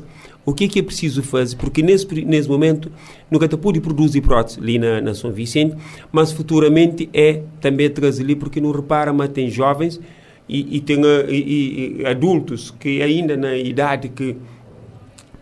o 0.46 0.54
que 0.54 0.66
é 0.66 0.68
que 0.68 0.80
é 0.80 0.84
preciso 0.84 1.22
fazer, 1.22 1.56
porque 1.58 1.82
nesse, 1.82 2.08
nesse 2.26 2.50
momento 2.50 2.92
nunca 3.30 3.48
te 3.48 3.56
pude 3.58 3.80
produzir 3.80 4.22
prótese 4.22 4.60
ali 4.60 4.80
na, 4.80 5.00
na 5.02 5.14
São 5.14 5.32
Vicente, 5.32 5.76
mas 6.12 6.32
futuramente 6.32 7.10
é 7.14 7.44
também 7.62 7.90
trazer 7.90 8.24
ali, 8.24 8.36
porque 8.36 8.60
não 8.60 8.72
repara, 8.72 9.14
mas 9.14 9.30
tem 9.30 9.50
jovens 9.50 10.00
e, 10.48 10.78
e 10.78 10.80
tem 10.82 11.00
e, 11.30 12.02
e 12.02 12.06
adultos 12.06 12.72
que 12.72 13.02
ainda 13.02 13.38
na 13.38 13.56
idade 13.56 14.10
que 14.10 14.36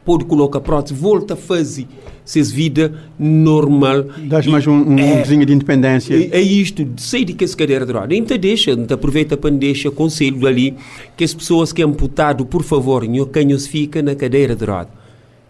pode 0.04 0.26
colocar 0.26 0.60
prótese, 0.62 0.94
volta 0.94 1.34
a 1.34 1.38
fazer 1.38 1.88
seus 2.28 2.52
vida 2.52 2.94
normal. 3.18 4.04
Dás 4.18 4.46
mais 4.48 4.68
um, 4.68 4.74
um 4.74 5.00
é, 5.00 5.22
de 5.22 5.54
independência. 5.54 6.14
É, 6.14 6.40
é 6.40 6.42
isto, 6.42 6.86
sei 6.98 7.24
de 7.24 7.32
que 7.32 7.48
cadeira 7.56 7.86
de 7.86 7.94
roda. 7.94 8.14
Então 8.14 8.38
deixa, 8.38 8.72
então 8.72 8.96
aproveita 8.96 9.38
para 9.38 9.50
deixar 9.50 9.92
conselho 9.92 10.46
ali, 10.46 10.76
que 11.16 11.24
as 11.24 11.34
pessoas 11.34 11.72
que 11.72 11.82
é 11.82 11.86
amputado, 11.86 12.46
por 12.46 12.64
favor, 12.64 13.08
não 13.08 13.26
canhos 13.26 13.66
fica 13.66 14.02
na 14.04 14.14
cadeira 14.14 14.58
de 14.58 14.66
roda. 14.66 14.90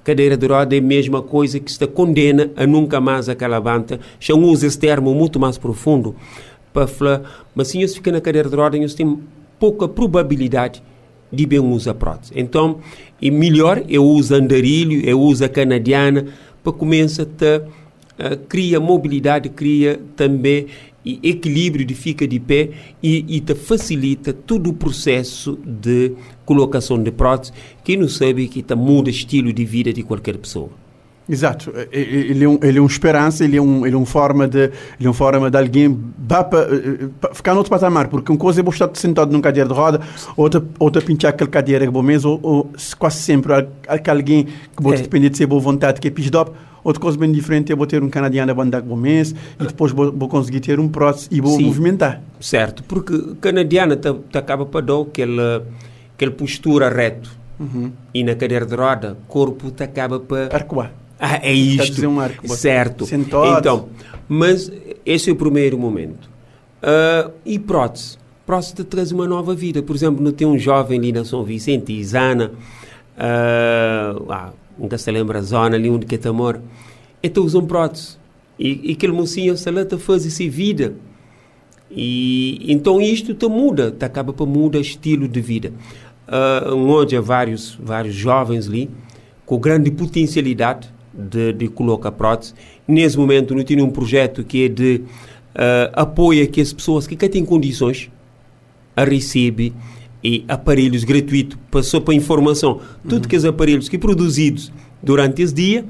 Cadeira 0.04 0.38
de 0.38 0.46
roda 0.46 0.76
é 0.76 0.80
a 0.80 0.82
mesma 0.82 1.20
coisa 1.20 1.60
que 1.60 1.72
está 1.72 1.88
condena 1.88 2.52
a 2.56 2.68
nunca 2.68 3.02
mais 3.02 3.28
aquela 3.28 3.60
banda. 3.60 4.00
Já 4.20 4.36
usa 4.36 4.68
esse 4.68 4.78
termo 4.78 5.16
muito 5.16 5.40
mais 5.40 5.58
profundo 5.58 6.16
para 6.72 6.86
falar, 6.86 7.44
mas 7.56 7.70
se 7.70 7.88
fica 7.88 8.12
na 8.12 8.22
cadeira 8.22 8.50
de 8.50 8.56
roda, 8.56 8.78
eles 8.78 8.94
têm 8.94 9.20
pouca 9.60 9.88
probabilidade 9.88 10.84
de 11.32 11.46
bem 11.46 11.60
usar 11.60 11.94
prótese. 11.94 12.32
Então, 12.36 12.78
é 13.22 13.30
melhor 13.30 13.84
eu 13.90 14.04
uso 14.04 14.36
andarilho, 14.36 15.04
eu 15.06 15.20
uso 15.20 15.44
a 15.44 15.50
canadiana, 15.50 16.28
para 16.68 16.74
começa 16.74 17.24
a 17.24 18.78
uh, 18.80 18.82
mobilidade, 18.82 19.48
cria 19.48 20.02
também 20.18 20.68
equilíbrio 21.24 21.86
de 21.86 21.96
fica 21.96 22.28
de 22.28 22.38
pé 22.38 22.72
e, 23.02 23.38
e 23.38 23.40
te 23.40 23.56
facilita 23.56 24.34
todo 24.34 24.70
o 24.70 24.74
processo 24.74 25.58
de 25.66 26.12
colocação 26.46 27.02
de 27.02 27.12
prótese, 27.12 27.54
que 27.86 27.96
não 27.96 28.10
sabe 28.10 28.50
que 28.50 28.62
te 28.62 28.76
muda 28.76 29.08
o 29.08 29.12
estilo 29.12 29.54
de 29.54 29.64
vida 29.64 29.94
de 29.94 30.04
qualquer 30.04 30.38
pessoa. 30.38 30.70
Exato, 31.30 31.74
ele 31.92 32.46
é 32.46 32.48
um, 32.48 32.58
ele 32.64 32.78
é 32.78 32.82
um 32.82 32.86
esperança, 32.86 33.44
ele 33.44 33.58
é 33.58 33.62
um, 33.62 33.86
ele 33.86 33.96
é 33.96 34.00
um 34.00 34.06
forma 34.06 34.48
de, 34.48 34.60
ele 34.60 34.72
é 35.02 35.08
uma 35.08 35.14
forma 35.14 35.52
de 35.52 35.58
alguém 35.58 35.94
para, 36.26 36.44
para 36.46 37.34
ficar 37.34 37.52
no 37.52 37.58
outro 37.58 37.70
patamar, 37.70 38.08
porque 38.08 38.32
uma 38.32 38.38
coisa 38.38 38.62
é 38.62 38.64
você 38.64 38.86
estar 38.86 38.96
sentado 38.96 39.30
numa 39.32 39.42
cadeira 39.42 39.68
de 39.68 39.76
roda, 39.76 40.00
outra, 40.38 40.64
outra 40.80 41.02
pinchar 41.02 41.32
aquela 41.32 41.50
cadeira 41.50 41.84
que 41.84 41.90
é 41.90 41.92
bom 41.92 42.02
mesmo, 42.02 42.32
ou, 42.32 42.40
ou 42.42 42.72
quase 42.98 43.18
sempre 43.18 43.52
alguém 44.08 44.46
que 44.46 44.82
pode 44.82 45.00
é. 45.00 45.04
depender 45.04 45.30
de 45.30 45.38
ser 45.38 45.48
boa 45.48 45.60
vontade, 45.60 46.00
que 46.00 46.08
é 46.08 46.12
pisdop, 46.12 46.52
outra 46.82 47.02
coisa 47.02 47.18
bem 47.18 47.30
diferente 47.30 47.74
é 47.74 47.76
vou 47.76 47.86
ter 47.86 48.02
um 48.02 48.10
canadiano 48.10 48.50
a 48.50 48.56
bandar 48.56 48.82
bom 48.82 48.96
mês 48.96 49.36
e 49.60 49.66
depois 49.66 49.92
vou, 49.92 50.10
vou 50.14 50.30
conseguir 50.30 50.62
ter 50.62 50.80
um 50.80 50.88
prótese 50.88 51.28
e 51.30 51.42
vou 51.42 51.58
Sim, 51.58 51.66
movimentar. 51.66 52.22
Certo, 52.40 52.84
porque 52.84 53.36
canadiana 53.42 53.98
te, 53.98 54.14
te 54.14 54.38
acaba 54.38 54.66
para 54.66 54.86
dar 54.86 55.02
aquela, 55.02 55.68
aquela 56.16 56.32
postura 56.32 56.88
reto. 56.88 57.36
Uhum. 57.60 57.92
E 58.14 58.24
na 58.24 58.36
cadeira 58.36 58.66
de 58.66 58.76
roda, 58.76 59.18
corpo 59.28 59.72
te 59.72 59.84
acaba 59.84 60.22
para... 60.22 60.56
Arcoar. 60.56 61.07
Ah, 61.20 61.40
é 61.42 61.54
isto. 61.54 62.08
Um 62.08 62.20
arco, 62.20 62.48
certo. 62.48 63.06
Sentado. 63.06 63.60
Então, 63.60 63.90
mas 64.28 64.72
esse 65.06 65.30
é 65.30 65.34
o 65.34 65.36
primeiro 65.36 65.78
momento. 65.78 66.30
Uh, 66.82 67.32
e 67.46 67.58
prótese. 67.58 68.18
Prótese 68.46 68.76
te 68.76 68.84
traz 68.84 69.12
uma 69.12 69.28
nova 69.28 69.56
vida. 69.56 69.82
Por 69.82 69.96
exemplo, 69.96 70.24
não 70.24 70.32
tem 70.32 70.48
um 70.48 70.58
jovem 70.58 71.00
ali 71.00 71.12
na 71.12 71.26
São 71.26 71.44
Vicente, 71.44 71.92
Isana, 71.92 72.52
uh, 73.18 74.32
ah, 74.32 74.54
nunca 74.78 74.98
se 74.98 75.12
lembra 75.12 75.40
a 75.40 75.42
zona 75.42 75.76
ali 75.76 75.90
onde 75.90 76.06
que 76.06 76.16
é 76.16 76.30
amor. 76.30 76.62
Então 77.22 77.44
usam 77.44 77.66
prótese. 77.66 78.18
E, 78.60 78.90
e 78.90 78.94
aquele 78.94 79.14
mocinho, 79.14 79.58
salata 79.58 79.98
faz 79.98 80.26
essa 80.26 80.48
vida. 80.50 80.96
E 81.90 82.66
então 82.72 83.02
isto 83.02 83.34
te 83.34 83.48
muda, 83.48 83.92
te 83.92 84.06
acaba 84.06 84.34
para 84.34 84.46
mudar 84.46 84.80
estilo 84.80 85.28
de 85.28 85.42
vida. 85.42 85.74
Uh, 86.28 86.76
onde 86.76 87.16
há 87.16 87.22
vários, 87.22 87.78
vários 87.82 88.14
jovens 88.14 88.68
ali 88.68 88.90
com 89.46 89.58
grande 89.58 89.90
potencialidade 89.90 90.92
de, 91.18 91.54
de 91.54 91.68
colocar 91.68 92.12
prótese. 92.12 92.54
Nesse 92.88 93.18
momento, 93.18 93.56
não 93.56 93.64
tinha 93.64 93.84
um 93.84 93.90
projeto 93.90 94.44
que 94.44 94.66
é 94.66 94.70
de 94.70 95.02
uh, 95.56 95.92
apoio 95.94 96.44
a 96.44 96.48
que 96.48 96.62
as 96.62 96.72
pessoas 96.72 97.08
que 97.08 97.16
têm 97.16 97.44
condições 97.44 98.10
a 98.96 99.04
receber 99.04 99.74
e 100.24 100.44
aparelhos 100.48 101.04
gratuitos, 101.04 101.58
passou 101.70 102.02
para 102.02 102.14
informação. 102.14 102.74
Uhum. 102.74 103.10
Tudo 103.10 103.28
que 103.28 103.36
os 103.36 103.46
aparelhos 103.46 103.88
que 103.88 103.98
produzidos 103.98 104.72
durante 105.02 105.42
esse 105.42 105.54
dia, 105.54 105.86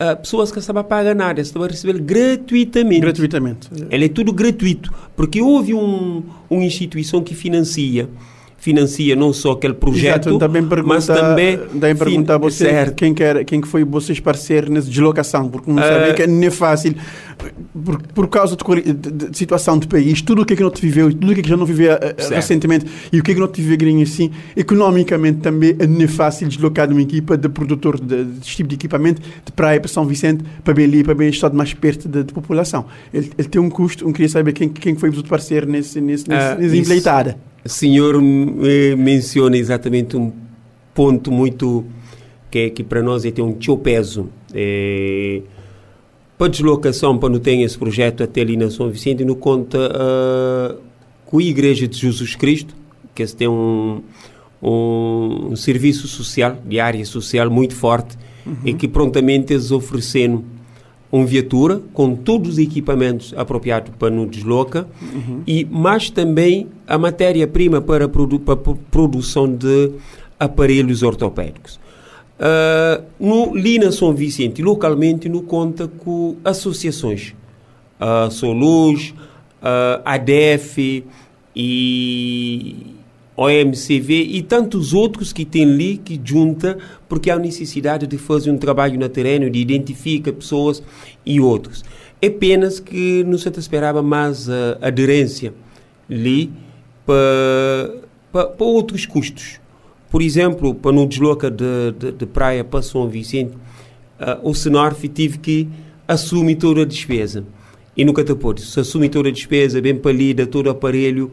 uh, 0.00 0.16
pessoas 0.16 0.50
que 0.50 0.58
estavam 0.58 0.80
a 0.80 0.84
pagar 0.84 1.14
nada, 1.14 1.40
estavam 1.40 1.66
a 1.66 1.70
receber 1.70 2.00
gratuitamente. 2.00 3.00
Gratuitamente. 3.00 3.68
Ele 3.90 4.04
é 4.04 4.08
tudo 4.08 4.32
gratuito, 4.32 4.92
porque 5.16 5.40
houve 5.40 5.74
um, 5.74 6.22
uma 6.50 6.64
instituição 6.64 7.22
que 7.22 7.34
financia 7.34 8.08
financia 8.60 9.14
não 9.14 9.32
só 9.32 9.52
aquele 9.52 9.74
projeto, 9.74 10.28
Exato, 10.30 10.38
também 10.38 10.64
pergunta, 10.66 10.94
mas 10.94 11.06
também 11.06 11.56
também 11.56 11.94
perguntar 11.96 12.34
a 12.34 12.38
você 12.38 12.64
certo. 12.66 12.94
quem, 12.96 13.14
quer, 13.14 13.44
quem 13.44 13.60
que 13.60 13.68
foi 13.68 13.84
vocês 13.84 14.18
parceiros 14.18 14.68
nessa 14.68 14.88
deslocação, 14.88 15.48
porque 15.48 15.70
não 15.70 15.78
sabem 15.80 16.10
Ah. 16.10 16.14
que 16.14 16.26
não 16.26 16.42
é 16.46 16.50
fácil. 16.50 16.94
Por, 17.84 18.02
por 18.14 18.26
causa 18.28 18.56
de, 18.56 18.92
de- 18.92 19.12
de- 19.28 19.38
situação 19.38 19.78
do 19.78 19.86
país, 19.86 20.20
tudo 20.20 20.42
o 20.42 20.44
que 20.44 20.54
é 20.54 20.56
que 20.56 20.62
não 20.62 20.70
te 20.72 20.82
viveu, 20.82 21.08
tudo 21.08 21.30
o 21.30 21.34
que 21.34 21.40
é 21.40 21.42
que 21.44 21.48
já 21.48 21.56
não 21.56 21.64
viveu 21.64 21.92
eh, 21.92 22.14
Certo. 22.18 22.34
recentemente 22.34 22.86
e 23.12 23.20
o 23.20 23.22
que 23.22 23.30
é 23.30 23.34
que 23.34 23.40
não 23.40 23.46
te 23.46 23.62
viveu 23.62 24.02
assim, 24.02 24.32
economicamente 24.56 25.38
também 25.38 25.74
não 25.88 26.02
é 26.02 26.08
fácil 26.08 26.48
deslocar 26.48 26.88
de 26.88 26.94
uma 26.94 27.02
equipa 27.02 27.36
de 27.36 27.48
produtor 27.48 28.00
de, 28.00 28.24
tipo 28.40 28.68
de 28.68 28.74
equipamento 28.74 29.22
de 29.22 29.52
praia 29.52 29.78
para 29.80 29.88
São 29.88 30.04
Vicente, 30.04 30.42
para 30.64 30.74
bem 30.74 30.84
ali, 30.86 31.04
para 31.04 31.14
bem 31.14 31.28
estar 31.28 31.52
mais 31.52 31.72
perto 31.74 32.08
da 32.08 32.24
população. 32.24 32.86
Ele, 33.14 33.30
ele 33.38 33.48
tem 33.48 33.60
um 33.62 33.70
custo, 33.70 34.04
eu 34.04 34.12
queria 34.12 34.28
saber 34.28 34.52
quem, 34.52 34.68
quem 34.68 34.96
foi 34.96 35.08
o 35.10 35.22
parceiro 35.24 35.70
nesse, 35.70 36.00
nesse, 36.00 36.28
nesse, 36.28 36.42
Ah, 36.42 36.54
nessa 36.56 36.66
isso. 36.76 36.76
empleitada. 36.84 37.38
O 37.64 37.68
senhor 37.68 38.14
eh, 38.16 38.94
menciona 38.96 39.56
exatamente 39.56 40.16
um 40.16 40.32
ponto 40.94 41.30
muito 41.30 41.84
que, 42.50 42.58
é- 42.58 42.70
que 42.70 42.82
para 42.82 43.02
nós 43.02 43.24
é 43.24 43.30
tem 43.30 43.44
um 43.44 43.52
teu 43.52 43.76
peso. 43.76 44.28
É, 44.54 45.42
para 46.36 46.48
deslocação, 46.48 47.18
para 47.18 47.28
não 47.28 47.40
ter 47.40 47.60
esse 47.60 47.76
projeto 47.76 48.22
até 48.22 48.40
ali 48.40 48.56
na 48.56 48.70
São 48.70 48.88
Vicente, 48.88 49.24
não 49.24 49.34
conta 49.34 49.78
ah, 49.92 50.76
com 51.26 51.38
a 51.38 51.42
Igreja 51.42 51.86
de 51.88 51.98
Jesus 51.98 52.36
Cristo, 52.36 52.74
que 53.14 53.22
esse 53.24 53.34
tem 53.36 53.48
um, 53.48 54.00
um, 54.62 55.48
um 55.50 55.56
serviço 55.56 56.06
social, 56.06 56.56
de 56.64 56.78
área 56.78 57.04
social 57.04 57.50
muito 57.50 57.74
forte, 57.74 58.16
e 58.64 58.72
que 58.72 58.88
prontamente 58.88 59.52
eles 59.52 59.70
oferecendo 59.72 60.42
uma 61.10 61.24
viatura 61.24 61.80
com 61.94 62.14
todos 62.14 62.50
os 62.50 62.58
equipamentos 62.58 63.32
apropriados 63.36 63.92
para 63.98 64.10
nos 64.10 64.30
desloca 64.30 64.86
e 65.46 65.64
mais 65.64 66.10
também 66.10 66.66
a 66.86 66.98
matéria-prima 66.98 67.80
para, 67.80 68.08
produ 68.08 68.38
para 68.38 68.56
pro- 68.56 68.76
produção 68.90 69.50
de 69.50 69.92
aparelhos 70.38 71.02
ortopédicos. 71.02 71.80
Ah, 72.38 73.00
no, 73.18 73.54
ali 73.54 73.78
São 73.90 74.12
Vicente, 74.14 74.62
localmente, 74.62 75.28
no 75.28 75.42
conta 75.42 75.88
com 75.88 76.36
associações, 76.44 77.34
a 77.98 78.28
Soluz, 78.30 79.14
a 79.60 80.14
ADEF 80.14 81.04
e 81.56 82.76
OMCV 83.38 84.14
e 84.30 84.42
tantos 84.42 84.92
outros 84.92 85.32
que 85.32 85.44
tem 85.44 85.62
ali 85.62 85.96
que 85.96 86.20
junta 86.22 86.76
porque 87.08 87.30
há 87.30 87.38
necessidade 87.38 88.04
de 88.04 88.18
fazer 88.18 88.50
um 88.50 88.58
trabalho 88.58 88.98
no 88.98 89.08
terreno, 89.08 89.48
de 89.48 89.60
identificar 89.60 90.32
pessoas 90.32 90.82
e 91.24 91.40
outros. 91.40 91.84
É 92.20 92.26
apenas 92.26 92.80
que 92.80 93.22
não 93.24 93.38
se 93.38 93.48
esperava 93.48 94.02
mais 94.02 94.48
aderência 94.82 95.54
ali 96.10 96.50
para, 97.06 97.94
para, 98.32 98.46
para 98.48 98.66
outros 98.66 99.06
custos. 99.06 99.60
Por 100.10 100.20
exemplo, 100.20 100.74
para 100.74 100.90
no 100.90 101.06
desloca 101.06 101.48
de, 101.48 101.92
de, 101.96 102.12
de 102.12 102.26
praia 102.26 102.64
para 102.64 102.82
São 102.82 103.08
Vicente, 103.08 103.52
ah, 104.18 104.40
o 104.42 104.52
Senorf 104.52 105.06
tive 105.08 105.38
que 105.38 105.68
assumir 106.08 106.56
toda 106.56 106.82
a 106.82 106.84
despesa. 106.84 107.44
E 107.96 108.04
nunca 108.04 108.24
te 108.24 108.34
pôde. 108.34 108.62
Se 108.62 108.80
assume 108.80 109.08
toda 109.08 109.28
a 109.28 109.32
despesa, 109.32 109.80
bem 109.80 109.96
palida, 109.96 110.46
todo 110.46 110.66
o 110.66 110.70
aparelho 110.70 111.30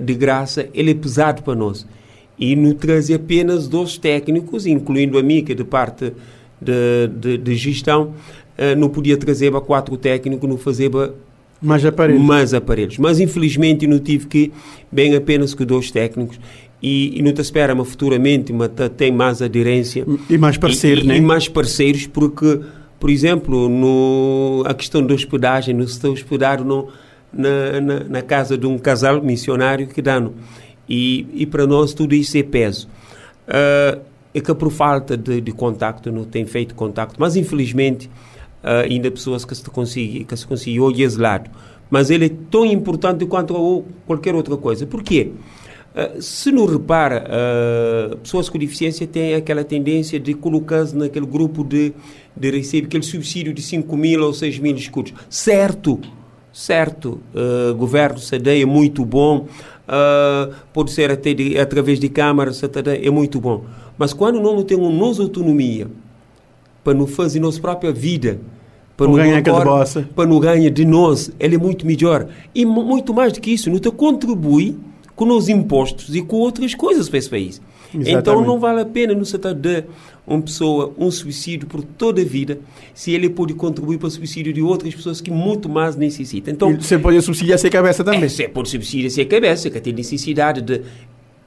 de 0.00 0.14
graça, 0.14 0.68
ele 0.74 0.90
é 0.90 0.94
pesado 0.94 1.42
para 1.42 1.54
nós. 1.54 1.86
E 2.38 2.54
nos 2.54 2.74
traz 2.74 3.10
apenas 3.10 3.66
dois 3.68 3.96
técnicos, 3.98 4.66
incluindo 4.66 5.18
a 5.18 5.22
mim, 5.22 5.42
que 5.44 5.52
é 5.52 5.54
de 5.54 5.64
parte 5.64 6.12
de, 6.60 7.08
de, 7.20 7.38
de 7.38 7.54
gestão, 7.56 8.14
ah, 8.56 8.74
não 8.76 8.88
podia 8.88 9.16
trazer 9.16 9.50
para 9.50 9.60
quatro 9.60 9.96
técnicos, 9.96 10.48
não 10.48 10.56
fazer 10.56 10.90
para 10.90 11.12
Mais 11.60 11.84
aparelhos. 11.84 12.22
mais 12.22 12.54
aparelhos. 12.54 12.98
Mas 12.98 13.18
infelizmente 13.20 13.86
não 13.86 13.98
tive 13.98 14.26
que, 14.26 14.52
bem 14.90 15.14
apenas 15.16 15.54
com 15.54 15.64
dois 15.64 15.90
técnicos, 15.90 16.38
e, 16.80 17.18
e 17.18 17.22
não 17.22 17.32
te 17.32 17.40
espera, 17.40 17.74
mas 17.74 17.88
futuramente 17.88 18.52
mas 18.52 18.68
te- 18.70 18.88
tem 18.90 19.10
mais 19.10 19.42
aderência. 19.42 20.04
E 20.30 20.38
mais 20.38 20.56
parceiros, 20.56 21.02
e, 21.04 21.06
né? 21.08 21.16
e 21.16 21.20
mais 21.20 21.48
parceiros, 21.48 22.06
porque, 22.06 22.60
por 23.00 23.10
exemplo, 23.10 23.68
no, 23.68 24.62
a 24.64 24.72
questão 24.74 25.04
da 25.04 25.12
hospedagem, 25.14 25.74
não 25.74 25.84
se 25.86 25.94
está 25.94 26.08
hospedado 26.08 26.64
no, 26.64 26.86
na, 27.32 27.80
na, 27.80 28.00
na 28.04 28.22
casa 28.22 28.56
de 28.56 28.66
um 28.66 28.78
casal 28.78 29.22
missionário 29.22 29.86
que 29.86 30.02
dá. 30.02 30.18
no. 30.18 30.34
E, 30.88 31.26
e 31.34 31.46
para 31.46 31.66
nós 31.66 31.92
tudo 31.92 32.14
isso 32.14 32.36
é 32.38 32.42
peso. 32.42 32.88
Ah, 33.46 33.98
é 34.34 34.40
que 34.40 34.54
por 34.54 34.70
falta 34.70 35.16
de, 35.16 35.40
de 35.40 35.52
contacto 35.52 36.12
não 36.12 36.24
tem 36.24 36.44
feito 36.44 36.74
contacto, 36.74 37.16
mas 37.18 37.36
infelizmente 37.36 38.10
ah, 38.62 38.80
ainda 38.80 39.10
pessoas 39.10 39.44
que 39.44 39.54
se 39.54 39.64
conseguem 39.64 40.24
que 40.24 40.36
se 40.36 40.46
lado. 41.18 41.50
Mas 41.90 42.10
ele 42.10 42.26
é 42.26 42.30
tão 42.50 42.66
importante 42.66 43.24
quanto 43.24 43.84
qualquer 44.06 44.34
outra 44.34 44.56
coisa. 44.56 44.86
Por 44.86 45.02
quê? 45.02 45.32
Ah, 45.94 46.16
se 46.20 46.52
não 46.52 46.66
repara, 46.66 47.24
ah, 47.28 48.16
pessoas 48.16 48.48
com 48.48 48.58
deficiência 48.58 49.06
têm 49.06 49.34
aquela 49.34 49.64
tendência 49.64 50.20
de 50.20 50.34
colocar-se 50.34 50.94
naquele 50.96 51.26
grupo 51.26 51.64
de, 51.64 51.92
de 52.36 52.50
receber 52.50 52.86
aquele 52.86 53.04
subsídio 53.04 53.52
de 53.54 53.62
5 53.62 53.96
mil 53.96 54.22
ou 54.22 54.34
6 54.34 54.58
mil 54.58 54.76
escudos. 54.76 55.14
Certo, 55.28 55.98
certo, 56.58 57.20
ah, 57.34 57.72
governo 57.72 58.18
SADEI 58.18 58.62
é 58.62 58.66
muito 58.66 59.04
bom, 59.04 59.46
ah, 59.86 60.48
pode 60.72 60.90
ser 60.90 61.10
até 61.10 61.32
de, 61.32 61.56
através 61.58 62.00
de 62.00 62.08
câmara, 62.08 62.52
SADEI 62.52 63.06
é 63.06 63.10
muito 63.10 63.40
bom. 63.40 63.64
Mas 63.96 64.12
quando 64.12 64.40
não 64.40 64.62
temos 64.62 64.92
nossa 64.92 65.22
autonomia 65.22 65.86
para 66.82 66.94
não 66.94 67.06
fazer 67.06 67.38
nossa 67.40 67.60
própria 67.60 67.92
vida, 67.92 68.40
para 68.96 69.06
Não 69.06 69.16
não 69.16 69.22
ganhar 69.22 69.38
agora- 69.38 69.84
para 70.16 70.26
não 70.28 70.40
ganhar 70.40 70.70
de 70.70 70.84
nós, 70.84 71.30
ele 71.38 71.54
é 71.54 71.58
muito 71.58 71.86
melhor. 71.86 72.26
E 72.52 72.64
mu- 72.64 72.82
muito 72.84 73.14
mais 73.14 73.32
do 73.32 73.40
que 73.40 73.52
isso, 73.52 73.70
não 73.70 73.78
te 73.78 73.90
contribui 73.92 74.76
com 75.14 75.28
os 75.36 75.48
impostos 75.48 76.14
e 76.16 76.22
com 76.22 76.36
outras 76.36 76.74
coisas 76.74 77.08
para 77.08 77.18
esse 77.18 77.30
país. 77.30 77.60
Então 77.94 78.10
Exatamente. 78.12 78.46
não 78.46 78.58
vale 78.58 78.80
a 78.80 78.84
pena 78.84 79.14
não 79.14 79.24
se 79.24 79.36
estar 79.36 79.52
de 79.54 79.84
uma 80.28 80.42
pessoa 80.42 80.92
um 80.98 81.10
subsídio 81.10 81.66
por 81.66 81.82
toda 81.82 82.20
a 82.20 82.24
vida 82.24 82.60
se 82.94 83.12
ele 83.12 83.30
pode 83.30 83.54
contribuir 83.54 83.98
para 83.98 84.08
o 84.08 84.10
subsídio 84.10 84.52
de 84.52 84.60
outras 84.60 84.94
pessoas 84.94 85.20
que 85.20 85.30
muito 85.30 85.68
mais 85.68 85.96
necessitam. 85.96 86.52
Então, 86.52 86.70
E 86.70 86.76
Você 86.76 86.98
pode 86.98 87.20
subsidiar 87.22 87.58
sem 87.58 87.70
cabeça 87.70 88.04
também. 88.04 88.24
é, 88.24 88.28
se 88.28 88.44
é 88.44 88.48
por 88.48 88.66
subsídio, 88.66 89.10
se 89.10 89.20
é 89.20 89.24
cabeça, 89.24 89.70
que 89.70 89.80
tem 89.80 89.92
necessidade 89.92 90.60
de 90.60 90.82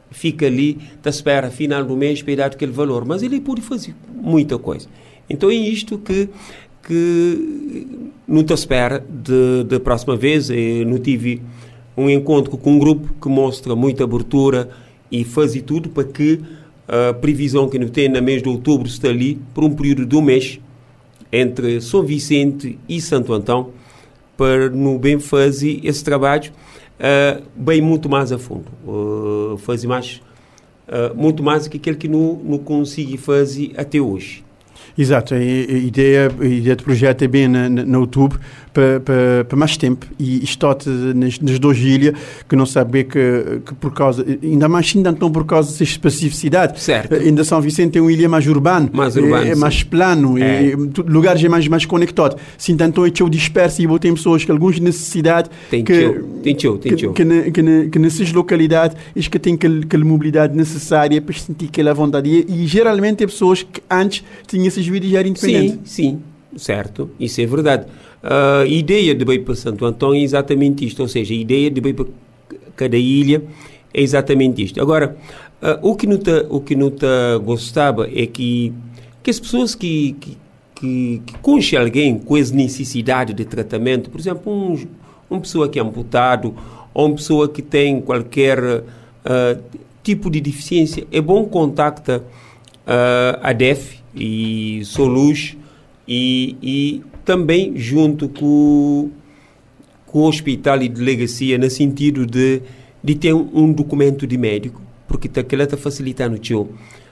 fica 0.09 0.45
ali, 0.45 0.77
te 1.01 1.09
espera 1.09 1.49
final 1.49 1.85
do 1.85 1.95
mês 1.95 2.21
para 2.21 2.35
dar 2.35 2.45
aquele 2.47 2.71
valor, 2.71 3.05
mas 3.05 3.23
ele 3.23 3.39
pode 3.39 3.61
fazer 3.61 3.95
muita 4.13 4.57
coisa. 4.57 4.87
Então 5.29 5.49
é 5.49 5.53
isto 5.53 5.97
que 5.97 6.27
que 6.85 7.87
não 8.27 8.43
te 8.43 8.53
espera 8.53 9.05
de 9.07 9.79
próxima 9.79 10.17
vez. 10.17 10.49
Eu 10.49 10.85
não 10.85 10.97
tive 10.97 11.41
um 11.95 12.09
encontro 12.09 12.57
com 12.57 12.71
um 12.73 12.79
grupo 12.79 13.13
que 13.21 13.29
mostra 13.29 13.75
muita 13.75 14.03
abertura 14.03 14.69
e 15.11 15.23
faz 15.23 15.53
tudo 15.61 15.89
para 15.89 16.03
que 16.03 16.39
a 16.91 17.13
previsão 17.13 17.69
que 17.69 17.79
tem 17.85 18.09
no 18.09 18.21
mês 18.21 18.43
de 18.43 18.49
outubro 18.49 18.85
está 18.85 19.07
ali 19.07 19.39
por 19.53 19.63
um 19.63 19.69
período 19.69 20.05
de 20.05 20.13
um 20.13 20.21
mês 20.21 20.59
entre 21.31 21.79
São 21.79 22.03
Vicente 22.03 22.77
e 22.89 22.99
Santo 22.99 23.31
Antão 23.31 23.69
para 24.35 24.69
no 24.69 24.99
bem 24.99 25.17
fazer 25.17 25.79
esse 25.83 26.03
trabalho 26.03 26.51
uh, 26.99 27.41
bem 27.55 27.79
muito 27.79 28.09
mais 28.09 28.33
a 28.33 28.37
fundo. 28.37 28.65
Uh, 28.85 29.57
fazer 29.59 29.87
mais 29.87 30.21
uh, 30.89 31.15
muito 31.15 31.41
mais 31.41 31.63
do 31.63 31.69
que 31.69 31.77
aquele 31.77 31.95
que 31.95 32.09
não, 32.09 32.41
não 32.43 32.57
consegui 32.57 33.15
fazer 33.15 33.71
até 33.77 34.01
hoje. 34.01 34.43
Exato, 34.97 35.33
a, 35.33 35.39
ideia, 35.39 36.29
a 36.37 36.45
ideia 36.45 36.75
do 36.75 36.83
projeto 36.83 37.21
é 37.21 37.27
bem 37.27 37.47
na, 37.47 37.69
na, 37.69 37.85
na 37.85 37.97
YouTube 37.99 38.35
para, 38.73 38.99
para, 38.99 39.45
para 39.47 39.57
mais 39.57 39.77
tempo 39.77 40.05
e 40.17 40.43
está 40.43 40.75
nas, 41.15 41.39
nas 41.39 41.59
duas 41.59 41.77
ilhas 41.77 42.15
que 42.47 42.55
não 42.55 42.65
sabe 42.65 43.03
que, 43.03 43.61
que 43.65 43.73
por 43.75 43.93
causa, 43.93 44.25
ainda 44.41 44.69
mais 44.69 44.93
ainda 44.95 45.11
não 45.11 45.31
por 45.31 45.45
causa 45.45 45.71
dessa 45.71 45.83
especificidade. 45.83 46.79
Certo. 46.81 47.13
Ainda 47.15 47.43
São 47.43 47.61
Vicente 47.61 47.97
é 47.97 48.01
uma 48.01 48.11
ilha 48.11 48.29
mais 48.29 48.47
urbano, 48.47 48.89
Mais 48.93 49.15
urbano, 49.15 49.45
é, 49.45 49.49
é 49.49 49.53
sim. 49.53 49.59
mais 49.59 49.83
plano, 49.83 50.37
é. 50.37 50.71
É. 50.71 50.75
lugares 51.05 51.43
é 51.43 51.49
mais, 51.49 51.67
mais 51.67 51.85
conectado. 51.85 52.37
Se 52.57 52.71
então 52.71 53.05
é 53.05 53.09
teu 53.09 53.29
disperso 53.29 53.81
e 53.81 53.99
tem 53.99 54.13
pessoas 54.13 54.43
que 54.43 54.51
algumas 54.51 54.79
necessidades 54.79 55.51
tem 55.69 55.83
que, 55.83 56.21
tem 56.43 56.55
teu, 56.55 56.77
tem 56.77 56.95
que, 56.95 57.07
que, 57.09 57.51
que, 57.51 57.89
que 57.89 57.99
nessas 57.99 58.31
localidades 58.31 58.97
é 59.15 59.21
que 59.21 59.39
têm 59.39 59.55
aquela, 59.55 60.05
mobilidade 60.05 60.55
necessária 60.55 61.21
para 61.21 61.35
sentir 61.35 61.65
aquela 61.65 61.93
vontade. 61.93 62.45
E, 62.47 62.65
geralmente 62.67 63.23
é 63.23 63.27
pessoas 63.27 63.63
que 63.63 63.81
antes 63.89 64.23
tinham 64.47 64.67
essas 64.67 64.85
vidas 64.85 65.09
já 65.09 65.21
independentes. 65.21 65.79
Sim, 65.83 66.19
sim, 66.53 66.57
certo, 66.57 67.09
isso 67.19 67.41
é 67.41 67.45
verdade. 67.45 67.85
A 68.23 68.65
ideia 68.65 69.15
de 69.15 69.33
ir 69.33 69.39
para 69.39 69.55
Santo 69.55 69.85
Antão 69.85 70.13
é 70.13 70.19
exatamente 70.19 70.85
isto, 70.85 71.01
ou 71.01 71.07
seja, 71.07 71.33
a 71.33 71.37
ideia 71.37 71.71
de 71.71 71.79
ir 71.79 71.93
para 71.93 72.05
cada 72.75 72.97
ilha 72.97 73.43
é 73.93 74.01
exatamente 74.01 74.63
isto. 74.63 74.81
Agora, 74.81 75.17
ah, 75.61 75.79
o 75.81 75.95
que 75.95 76.07
não 76.07 76.17
te, 76.17 76.45
o 76.49 76.59
que 76.61 76.75
não 76.75 76.91
te 76.91 77.05
gostava 77.43 78.07
é 78.07 78.25
que, 78.25 78.73
que 79.23 79.29
as 79.29 79.39
pessoas 79.39 79.75
que, 79.75 80.15
que, 80.19 80.37
que, 80.75 81.21
que 81.25 81.77
alguém 81.77 82.17
com 82.17 82.37
essa 82.37 82.53
necessidade 82.53 83.33
de 83.33 83.45
tratamento, 83.45 84.09
por 84.09 84.19
exemplo, 84.19 84.51
um, 84.51 84.87
uma 85.29 85.39
pessoa 85.39 85.67
que 85.67 85.79
é 85.79 85.81
amputado 85.81 86.55
ou 86.93 87.07
uma 87.07 87.15
pessoa 87.15 87.47
que 87.49 87.61
tem 87.61 88.01
qualquer 88.01 88.83
ah, 89.25 89.57
tipo 90.03 90.29
de 90.29 90.41
deficiência, 90.41 91.05
é 91.11 91.21
bom 91.21 91.45
contacta 91.45 92.23
ah, 92.85 93.39
a 93.41 93.53
DEF 93.53 93.99
e 94.15 94.81
Soluz 94.83 95.55
e, 96.07 96.55
e 96.61 97.01
também 97.23 97.77
junto 97.77 98.27
com, 98.29 99.09
com 100.05 100.19
o 100.19 100.27
hospital 100.27 100.81
e 100.81 100.89
delegacia 100.89 101.57
no 101.57 101.69
sentido 101.69 102.25
de, 102.25 102.61
de 103.03 103.15
ter 103.15 103.33
um, 103.33 103.49
um 103.53 103.71
documento 103.71 104.25
de 104.25 104.37
médico 104.37 104.81
porque 105.07 105.29
aquela 105.39 105.63
está 105.63 105.75
facilitando 105.77 106.35
o 106.35 106.39
teu. 106.39 106.69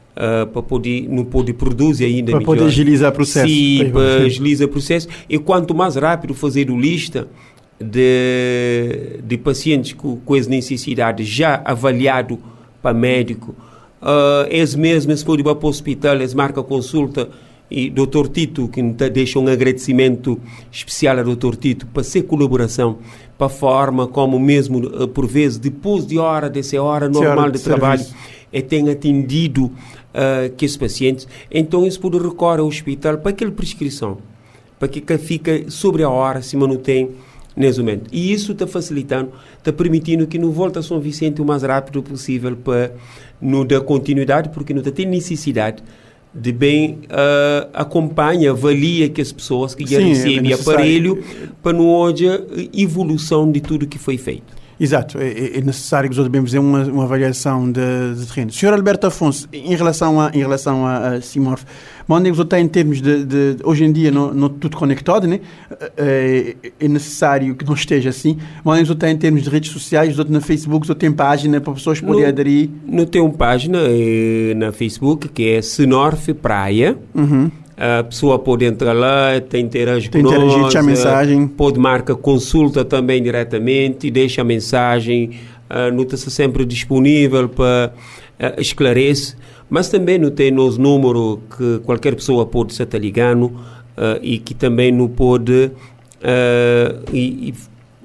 Uh, 0.10 0.46
para 0.48 0.64
poder 0.64 1.08
não 1.08 1.24
poder 1.24 1.54
produzir 1.54 2.04
ainda 2.04 2.32
para 2.32 2.42
poder 2.42 2.66
agilizar 2.66 3.10
o 3.10 3.14
processo. 3.14 3.48
Sim 3.48 3.90
para 3.92 4.26
agilizar 4.26 4.68
o 4.68 4.72
processo. 4.72 5.08
E 5.30 5.38
quanto 5.38 5.74
mais 5.74 5.96
rápido 5.96 6.34
fazer 6.34 6.70
o 6.70 6.78
lista 6.78 7.28
de, 7.80 9.20
de 9.24 9.38
pacientes 9.38 9.94
com, 9.94 10.18
com 10.18 10.34
as 10.34 10.48
necessidades 10.48 11.28
já 11.28 11.62
avaliado 11.64 12.38
para 12.82 12.94
médico 12.94 13.56
uh, 14.02 14.46
eles 14.50 14.76
mesmos 14.76 15.24
podem 15.24 15.46
ir 15.46 15.56
para 15.56 15.66
o 15.66 15.70
hospital 15.70 16.16
eles 16.16 16.34
marcam 16.34 16.64
consulta 16.64 17.30
e 17.70 17.90
Dr. 17.90 18.28
Tito 18.32 18.68
que 18.68 18.82
deixa 18.82 19.40
um 19.40 19.48
agradecimento 19.48 20.40
especial 20.72 21.20
a 21.20 21.24
Dr. 21.24 21.56
Tito 21.56 21.88
para 21.88 22.04
ser 22.04 22.24
colaboração 22.24 22.98
para 23.38 23.48
a 23.48 23.50
forma 23.50 24.08
como 24.08 24.40
mesmo 24.40 24.80
uh, 24.80 25.08
por 25.08 25.28
vezes 25.28 25.58
depois 25.58 26.06
de 26.06 26.18
hora 26.18 26.50
dessa 26.50 26.82
hora 26.82 27.08
normal 27.08 27.52
de, 27.52 27.58
de 27.58 27.64
trabalho 27.64 28.06
e 28.52 28.62
tem 28.62 28.90
atendido 28.90 29.66
uh, 29.66 30.54
que 30.56 30.66
esses 30.66 30.78
pacientes, 30.78 31.28
então 31.52 31.86
isso 31.86 32.00
pode 32.00 32.18
recorrer 32.18 32.60
ao 32.60 32.68
hospital 32.68 33.18
para 33.18 33.32
aquela 33.32 33.52
prescrição, 33.52 34.18
para 34.78 34.88
que 34.88 35.02
fica 35.18 35.70
sobre 35.70 36.04
a 36.04 36.10
hora, 36.10 36.42
se 36.42 36.58
mantém 36.58 37.12
nesse 37.56 37.80
momento. 37.80 38.10
E 38.12 38.32
isso 38.32 38.54
está 38.54 38.66
facilitando, 38.66 39.32
está 39.58 39.72
permitindo 39.72 40.26
que 40.26 40.38
não 40.38 40.52
volte 40.52 40.80
a 40.80 40.82
São 40.82 41.00
Vicente 41.00 41.42
o 41.42 41.46
mais 41.46 41.64
rápido 41.64 42.02
possível 42.02 42.56
para 42.56 42.94
não 43.42 43.66
dar 43.66 43.82
continuidade, 43.82 44.50
porque 44.50 44.74
não 44.74 44.82
tem 44.82 45.06
necessidade 45.06 45.84
de 46.34 46.52
bem 46.52 47.00
uh, 47.06 47.70
acompanha, 47.74 48.52
avalia 48.52 49.10
que 49.10 49.22
as 49.22 49.32
pessoas 49.32 49.74
que 49.74 49.86
já 49.86 50.00
recebem 50.00 50.52
é 50.52 50.56
aparelho 50.56 51.24
para 51.62 51.74
não 51.74 52.06
haja 52.06 52.46
evolução 52.74 53.52
de 53.52 53.60
tudo 53.60 53.88
que 53.88 53.98
foi 53.98 54.18
feito. 54.18 54.59
Exato, 54.80 55.18
é, 55.18 55.58
é 55.58 55.62
necessário 55.62 56.10
que 56.10 56.18
os 56.18 56.24
devemos 56.24 56.52
fazer 56.52 56.60
uma, 56.60 56.84
uma 56.84 57.04
avaliação 57.04 57.70
de, 57.70 57.82
de 58.16 58.26
terreno. 58.28 58.52
Senhor 58.52 58.74
Alberto 58.74 59.08
Afonso, 59.08 59.50
em 59.52 59.76
relação 59.76 60.22
a, 60.22 60.32
em 60.34 60.40
relação 60.40 60.86
a, 60.86 61.10
a 61.10 61.22
Simorf, 61.22 61.66
mandem-vos 62.08 62.40
até 62.40 62.62
em 62.62 62.68
termos 62.68 63.02
de, 63.02 63.26
de, 63.26 63.58
hoje 63.64 63.84
em 63.84 63.92
dia 63.92 64.10
não, 64.10 64.34
não 64.34 64.48
tudo 64.48 64.78
conectado, 64.78 65.28
né? 65.28 65.42
É, 65.98 66.56
é 66.80 66.88
necessário 66.88 67.54
que 67.56 67.66
não 67.66 67.74
esteja 67.74 68.10
assim. 68.10 68.38
Mandem-vos 68.64 68.92
até 68.92 69.12
em 69.12 69.18
termos 69.18 69.44
de 69.44 69.50
redes 69.50 69.70
sociais, 69.70 70.18
outro 70.18 70.34
na 70.34 70.40
Facebook, 70.40 70.90
outro 70.90 70.96
tem 70.96 71.12
página 71.12 71.60
para 71.60 71.74
pessoas 71.74 72.00
poderem 72.00 72.30
aderir. 72.30 72.70
Não 72.88 73.06
tem 73.06 73.22
uma 73.22 73.34
página 73.34 73.80
é, 73.82 74.54
na 74.56 74.72
Facebook 74.72 75.28
que 75.28 75.50
é 75.50 75.62
Sinorf 75.62 76.34
Praia. 76.36 76.98
Uhum 77.14 77.52
a 77.80 78.04
pessoa 78.04 78.38
pode 78.38 78.66
entrar 78.66 78.92
lá, 78.92 79.40
tem 79.40 79.64
interagir 79.64 80.12
tem 80.12 80.22
com 80.22 80.30
nós, 80.30 80.76
a 80.76 80.84
mensagem. 80.84 81.48
pode 81.48 81.80
marcar 81.80 82.14
consulta 82.16 82.84
também 82.84 83.24
diretamente, 83.24 84.12
deixa 84.12 84.42
a 84.42 84.44
mensagem, 84.44 85.40
uh, 85.70 86.02
está 86.02 86.30
sempre 86.30 86.66
disponível 86.66 87.48
para 87.48 87.94
uh, 88.38 88.60
esclarecer, 88.60 89.38
mas 89.70 89.88
também 89.88 90.20
não 90.20 90.30
tem 90.30 90.52
nos 90.52 90.78
número 90.78 91.40
que 91.58 91.80
qualquer 91.86 92.16
pessoa 92.16 92.46
pode 92.46 92.74
estar 92.74 92.98
ligando 92.98 93.46
uh, 93.46 94.20
e 94.22 94.40
que 94.40 94.54
também 94.54 94.92
não 94.92 95.08
pode 95.08 95.72
uh, 95.72 97.14
e, 97.14 97.50
e 97.50 97.54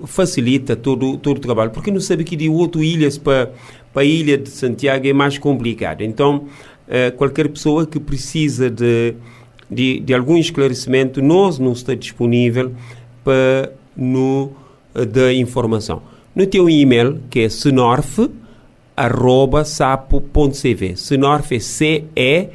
facilita 0.07 0.77
todo, 0.77 1.17
todo 1.17 1.39
o 1.39 1.41
trabalho, 1.41 1.73
porque 1.73 1.91
não 1.91 2.01
sabe 2.01 2.23
que 2.23 2.37
de 2.37 2.49
outro 2.49 2.81
ilhas 2.81 3.19
para 3.19 3.51
para 3.93 4.03
a 4.03 4.05
ilha 4.05 4.37
de 4.37 4.51
Santiago 4.51 5.07
é 5.07 5.13
mais 5.13 5.39
complicado. 5.39 6.03
Então, 6.03 6.47
qualquer 7.17 7.47
pessoa 7.49 7.87
que 7.87 8.01
precisa 8.01 8.69
de 8.69 9.15
de, 9.71 10.01
de 10.01 10.15
algum 10.15 10.37
esclarecimento, 10.37 11.23
nós 11.23 11.59
não 11.59 11.73
está 11.73 11.95
disponível 11.95 12.73
para 13.23 13.73
no 13.97 14.53
eh, 14.95 15.05
dar 15.05 15.33
informação. 15.33 16.03
No 16.35 16.47
teu 16.47 16.69
e-mail, 16.69 17.21
que 17.31 17.41
é 17.41 17.49
senorf, 17.49 18.29
arroba 18.97 19.65
sapo.cv. 19.65 20.97
Senorf 20.97 21.55
é 21.55 21.61
C-E-N-O-R-F, 21.61 22.51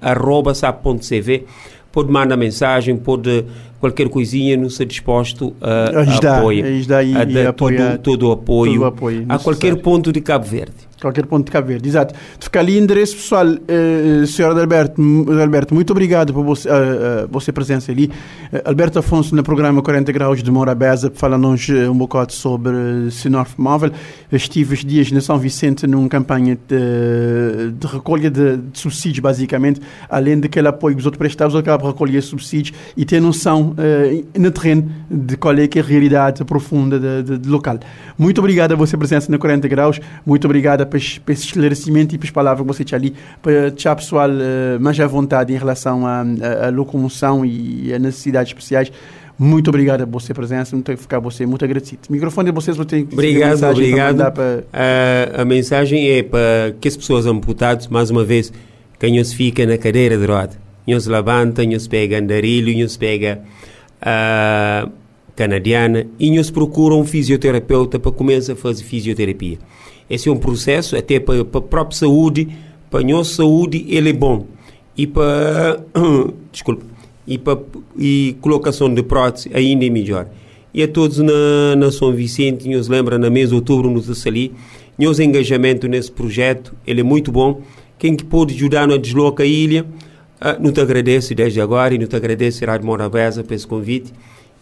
arroba 0.00 0.54
sapo.cv. 0.54 1.44
Pode 1.92 2.10
mandar 2.10 2.36
mensagem, 2.36 2.96
pode 2.96 3.44
qualquer 3.80 4.08
coisinha, 4.08 4.56
não 4.56 4.68
ser 4.68 4.86
disposto 4.86 5.54
a, 5.60 6.00
ajudar, 6.00 6.34
a 6.34 6.38
apoio, 6.38 6.64
ajudar 6.64 7.04
e, 7.04 7.16
a 7.16 7.24
dar 7.24 7.52
todo, 7.52 7.98
todo, 8.02 8.28
o 8.28 8.32
apoio, 8.32 8.72
todo 8.72 8.82
o 8.82 8.86
apoio 8.86 9.26
a 9.28 9.38
qualquer 9.38 9.76
ponto 9.76 10.12
de 10.12 10.20
Cabo 10.20 10.44
Verde 10.44 10.85
qualquer 11.00 11.26
ponto 11.26 11.44
de 11.46 11.52
Cabo 11.52 11.68
Verde, 11.68 11.88
exato. 11.88 12.14
De 12.38 12.44
ficar 12.44 12.60
ali 12.60 12.78
endereço 12.78 13.16
pessoal, 13.16 13.46
uh, 13.46 14.26
senhora 14.26 14.60
Alberto, 14.60 15.02
Alberto, 15.40 15.74
muito 15.74 15.90
obrigado 15.90 16.32
por 16.32 16.44
você, 16.44 16.68
uh, 16.68 16.72
uh, 16.72 17.28
você 17.30 17.52
presença 17.52 17.92
ali. 17.92 18.06
Uh, 18.52 18.62
Alberto 18.64 18.98
Afonso, 18.98 19.34
no 19.34 19.42
programa 19.42 19.82
40 19.82 20.10
Graus 20.12 20.42
de 20.42 20.50
Morabeza, 20.50 21.12
fala-nos 21.14 21.68
um 21.68 21.96
bocado 21.96 22.32
sobre 22.32 22.72
uh, 22.72 23.10
Sinorf 23.10 23.54
Móvel. 23.58 23.90
Estive 24.32 24.74
os 24.74 24.84
dias 24.84 25.12
na 25.12 25.20
São 25.20 25.38
Vicente 25.38 25.86
numa 25.86 26.08
campanha 26.08 26.56
de, 26.66 27.72
de 27.72 27.86
recolha 27.86 28.30
de, 28.30 28.56
de, 28.56 28.78
subsídios, 28.78 29.20
basicamente, 29.20 29.80
além 30.08 30.40
daquele 30.40 30.68
apoio 30.68 30.96
que 30.96 31.00
os 31.00 31.06
outros 31.06 31.18
prestados, 31.18 31.54
acabam 31.54 31.86
recolher 31.90 32.22
subsídios 32.22 32.76
e 32.96 33.04
ter 33.04 33.20
noção 33.20 33.74
uh, 33.74 34.26
no 34.38 34.50
terreno 34.50 34.90
de 35.10 35.36
qual 35.36 35.54
é, 35.54 35.64
é 35.64 35.80
a 35.80 35.82
realidade 35.82 36.44
profunda 36.44 36.98
do 37.22 37.50
local. 37.50 37.78
Muito 38.16 38.38
obrigado 38.38 38.72
a 38.72 38.76
você 38.76 38.96
presença 38.96 39.30
na 39.30 39.38
40 39.38 39.68
Graus, 39.68 40.00
muito 40.24 40.46
obrigado 40.46 40.85
para, 40.86 41.00
para 41.24 41.34
esse 41.34 41.46
esclarecimento 41.46 42.14
e 42.14 42.18
para 42.18 42.26
as 42.26 42.30
palavras 42.30 42.66
que 42.66 42.74
você 42.74 42.84
tinha 42.84 42.98
ali, 42.98 43.14
para 43.42 43.70
deixar 43.70 43.92
o 43.92 43.96
pessoal 43.96 44.30
uh, 44.30 44.80
mais 44.80 44.98
à 44.98 45.06
vontade 45.06 45.52
em 45.52 45.56
relação 45.56 46.06
à, 46.06 46.22
à, 46.22 46.66
à 46.66 46.70
locomoção 46.70 47.44
e 47.44 47.92
a 47.92 47.98
necessidades 47.98 48.50
especiais. 48.50 48.90
Muito 49.38 49.68
obrigado 49.68 50.00
a 50.00 50.06
você 50.06 50.32
presença, 50.32 50.74
muito 50.74 50.96
ficar 50.96 51.18
você 51.18 51.44
muito 51.44 51.62
agradecido. 51.62 52.00
Microfone 52.08 52.46
de 52.46 52.54
vocês, 52.54 52.74
você 52.74 52.86
tem 52.86 53.08
Obrigado, 53.12 53.62
obrigado. 53.64 54.32
Para... 54.32 54.64
A, 54.72 55.42
a 55.42 55.44
mensagem 55.44 56.08
é 56.08 56.22
para 56.22 56.74
que 56.80 56.88
as 56.88 56.96
pessoas 56.96 57.26
amputadas, 57.26 57.86
mais 57.86 58.10
uma 58.10 58.24
vez, 58.24 58.50
quem 58.98 59.22
se 59.22 59.36
fica 59.36 59.66
na 59.66 59.76
cadeira 59.76 60.16
de 60.16 60.24
roda, 60.24 60.52
se 60.86 61.08
levanta, 61.10 61.62
se 61.78 61.88
pega 61.88 62.18
andarilho, 62.18 62.88
se 62.88 62.98
pega 62.98 63.42
uh, 64.00 64.90
canadiana, 65.34 66.06
e 66.18 66.42
se 66.42 66.50
procura 66.50 66.94
um 66.94 67.04
fisioterapeuta 67.04 67.98
para 67.98 68.12
começar 68.12 68.54
a 68.54 68.56
fazer 68.56 68.84
fisioterapia. 68.84 69.58
Esse 70.08 70.28
é 70.28 70.32
um 70.32 70.38
processo 70.38 70.96
até 70.96 71.18
para, 71.18 71.44
para 71.44 71.58
a 71.58 71.62
própria 71.62 71.98
saúde, 71.98 72.48
para 72.90 73.00
a 73.00 73.02
nossa 73.04 73.34
saúde 73.34 73.84
ele 73.88 74.10
é 74.10 74.12
bom. 74.12 74.46
E 74.96 75.06
para, 75.06 75.80
desculpa, 76.52 76.84
e 77.26 77.36
para 77.38 77.58
e 77.98 78.36
colocação 78.40 78.92
de 78.92 79.02
prótese 79.02 79.50
ainda 79.52 79.84
é 79.84 79.90
melhor. 79.90 80.28
E 80.72 80.82
a 80.82 80.88
todos 80.88 81.18
na, 81.18 81.76
na 81.76 81.90
São 81.90 82.12
Vicente, 82.12 82.68
nos 82.68 82.88
lembra 82.88 83.18
na 83.18 83.30
mês 83.30 83.48
de 83.48 83.54
outubro 83.54 83.90
no 83.90 84.02
Tassali, 84.02 84.52
nosso 84.98 85.22
engajamento 85.22 85.88
nesse 85.88 86.10
projeto, 86.10 86.74
ele 86.86 87.00
é 87.00 87.04
muito 87.04 87.32
bom. 87.32 87.62
Quem 87.98 88.14
que 88.14 88.24
pode 88.24 88.54
ajudar 88.54 88.86
na 88.86 88.96
desloca 88.96 89.42
a 89.42 89.46
ilha, 89.46 89.84
uh, 90.40 90.62
não 90.62 90.72
te 90.72 90.80
agradece 90.80 91.34
desde 91.34 91.60
agora 91.60 91.94
e 91.94 91.98
não 91.98 92.06
te 92.06 92.16
agradece 92.16 92.64
Rádio 92.64 92.86
Morabeza 92.86 93.42
por 93.42 93.54
esse 93.54 93.66
convite 93.66 94.12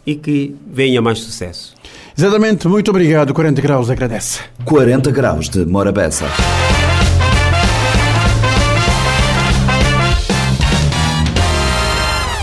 e 0.06 0.14
que 0.14 0.54
venha 0.66 1.00
mais 1.02 1.18
sucesso. 1.18 1.73
Exatamente, 2.16 2.68
muito 2.68 2.90
obrigado. 2.90 3.34
40 3.34 3.60
Graus 3.60 3.90
agradece. 3.90 4.40
40 4.64 5.10
Graus 5.10 5.48
de 5.48 5.66
Morabeza. 5.66 6.26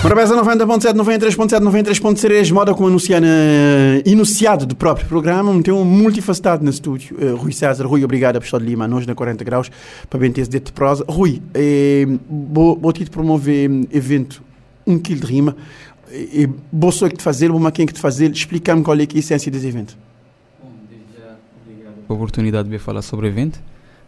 Morabeza 0.04 0.36
90.7, 0.36 0.94
93.7, 0.96 1.62
93.3, 1.62 2.52
moda 2.52 2.74
como 2.74 2.88
anunciado, 2.88 3.26
enunciado 4.04 4.66
do 4.66 4.76
próprio 4.76 5.08
programa, 5.08 5.62
tem 5.62 5.72
um 5.72 5.86
multifacetado 5.86 6.64
no 6.64 6.72
estúdio. 6.72 7.16
Uh, 7.22 7.36
Rui 7.36 7.54
César, 7.54 7.86
Rui, 7.86 8.04
obrigado 8.04 8.36
a 8.38 8.42
pessoa 8.42 8.60
de 8.60 8.66
Lima, 8.66 8.88
nós 8.88 9.06
na 9.06 9.14
40 9.14 9.44
graus, 9.44 9.72
para 10.10 10.20
bem 10.20 10.32
ter 10.32 10.42
esse 10.42 10.50
de 10.50 10.60
prosa. 10.72 11.06
Rui, 11.08 11.40
eh, 11.54 12.08
vou, 12.28 12.78
vou 12.78 12.92
te 12.92 13.06
promover 13.06 13.70
evento 13.92 14.42
1 14.88 14.94
um 14.94 14.98
kg 14.98 15.16
de 15.16 15.28
rima 15.28 15.56
e 16.13 16.50
boa 16.71 16.91
sorte 16.91 17.17
de 17.17 17.24
fazer, 17.24 17.52
uma 17.52 17.71
quem 17.71 17.86
que 17.86 17.93
de 17.93 18.00
fazer, 18.00 18.32
explica-me 18.32 18.84
qual 18.84 19.00
é, 19.00 19.06
que 19.06 19.15
é 19.15 19.17
a 19.17 19.19
essência 19.19 19.52
desse 19.52 19.67
evento. 19.67 19.97
Bom, 20.62 20.71
desde 20.89 21.06
já, 21.17 21.36
obrigado 21.65 21.93
pela 22.08 22.17
oportunidade 22.17 22.63
de 22.65 22.69
vir 22.69 22.80
falar 22.80 23.02
sobre 23.02 23.28
o 23.28 23.30
evento. 23.30 23.60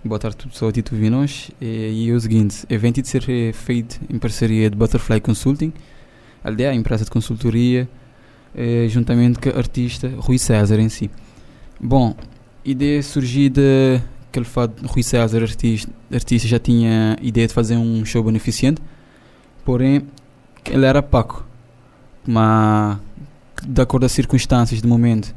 Boa 0.03 0.19
tarde 0.19 0.37
a 0.43 0.49
pessoal 0.49 0.71
Tito 0.71 0.95
Vinos. 0.95 1.49
E, 1.61 1.65
e 2.05 2.09
é 2.09 2.13
o 2.13 2.19
seguinte, 2.19 2.65
o 2.69 2.73
evento 2.73 3.01
de 3.01 3.07
ser 3.07 3.23
feito 3.53 3.99
em 4.09 4.19
parceria 4.19 4.69
de 4.69 4.75
Butterfly 4.75 5.21
Consulting, 5.21 5.71
aldeia, 6.43 6.71
a 6.71 6.75
empresa 6.75 7.05
de 7.05 7.11
consultoria, 7.11 7.87
eh, 8.53 8.87
juntamente 8.89 9.39
com 9.39 9.49
o 9.49 9.57
artista 9.57 10.11
Rui 10.17 10.37
César 10.37 10.79
em 10.79 10.89
si. 10.89 11.09
Bom, 11.79 12.15
ideia 12.65 13.01
surgida 13.01 13.61
que 14.29 14.39
ele 14.39 14.45
faz, 14.45 14.69
Rui 14.85 15.03
César, 15.03 15.41
artista, 15.41 15.89
artista, 16.11 16.47
já 16.47 16.59
tinha 16.59 17.15
ideia 17.21 17.47
de 17.47 17.53
fazer 17.53 17.77
um 17.77 18.03
show 18.03 18.21
beneficente, 18.21 18.81
porém 19.63 20.05
ele 20.69 20.85
era 20.85 21.01
Paco 21.01 21.45
mas 22.25 22.97
de 23.65 23.81
acordo 23.81 24.05
as 24.05 24.12
circunstâncias 24.12 24.81
do 24.81 24.88
momento 24.88 25.33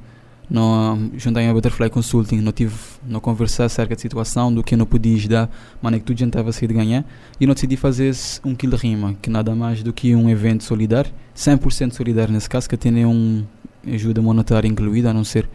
não 0.49 1.11
juntei 1.17 1.49
a 1.49 1.53
Butterfly 1.53 1.91
Consulting 1.91 2.41
não 2.41 2.53
tive 2.53 2.75
não 3.07 3.19
conversar 3.19 3.65
acerca 3.65 3.95
da 3.95 4.01
situação 4.01 4.53
do 4.53 4.63
que 4.63 4.77
não 4.77 4.87
podia 4.87 5.29
dar 5.29 5.51
mas 5.83 5.95
é 5.95 5.99
que 5.99 6.05
tudo 6.05 6.25
estava 6.25 6.51
a 6.51 6.53
sair 6.53 6.69
de 6.69 6.75
ganhar 6.75 7.05
e 7.41 7.47
não 7.47 7.55
decidi 7.55 7.77
fazer 7.77 8.15
um 8.45 8.55
quilo 8.55 8.77
de 8.77 8.83
rima 8.83 9.17
que 9.21 9.29
nada 9.29 9.55
mais 9.55 9.83
do 9.83 9.93
que 9.93 10.15
um 10.15 10.31
evento 10.31 10.63
solidário 10.63 11.11
100% 11.37 11.93
solidário 11.93 12.33
nesse 12.33 12.49
caso 12.49 12.69
que 12.69 12.77
tem 12.77 13.05
um 13.05 13.45
ajuda 13.87 14.23
monetária 14.23 14.69
incluída 14.69 15.11
a 15.11 15.15
não 15.15 15.25
ser 15.25 15.49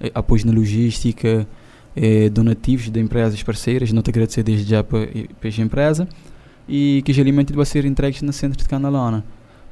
eh, 0.00 0.10
apoio 0.14 0.46
na 0.46 0.52
logística 0.52 1.46
eh, 1.96 2.28
donativos 2.28 2.90
de 2.90 3.00
empresas 3.00 3.42
parceiras, 3.42 3.92
não 3.92 4.02
te 4.02 4.10
agradecer 4.10 4.42
desde 4.42 4.70
já 4.70 4.84
para 4.84 5.00
a 5.00 5.62
empresa 5.62 6.08
e 6.68 7.02
que 7.04 7.12
os 7.12 7.18
alimentos 7.18 7.54
vão 7.54 7.64
ser 7.64 7.84
entregues 7.84 8.22
no 8.22 8.32
centro 8.32 8.58
de 8.58 8.68
Canalona 8.68 9.24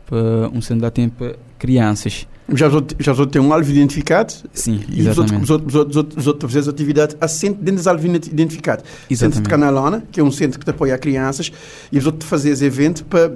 para 0.07 0.49
um 0.53 0.61
centro 0.61 0.87
de 0.87 0.90
tempo 0.90 1.16
para 1.16 1.37
crianças. 1.59 2.27
Já 2.55 2.71
já 3.01 3.12
só 3.12 3.27
tem 3.27 3.42
um 3.42 3.53
alvo 3.53 3.69
identificado 3.69 4.33
Sim, 4.53 4.81
e 4.88 5.03
os 5.03 5.19
outros, 5.19 5.42
os 5.42 5.51
outros, 5.51 5.75
os 5.75 5.97
outros, 5.97 6.16
os 6.16 6.27
outros 6.29 6.53
fazer 6.53 6.69
atividades 6.69 7.16
dentro 7.55 7.75
dos 7.75 7.87
alvos 7.88 8.05
identificados. 8.05 8.85
Centro 9.16 9.42
de 9.42 9.49
Canalona, 9.49 10.05
que 10.12 10.21
é 10.21 10.23
um 10.23 10.31
centro 10.31 10.59
que 10.59 10.64
te 10.64 10.71
apoia 10.71 10.95
quem 10.95 11.59
e 11.90 11.99
os 11.99 12.07
outros 12.07 12.29
fazer 12.29 12.51
esse 12.51 12.64
evento 12.64 13.05
para, 13.07 13.31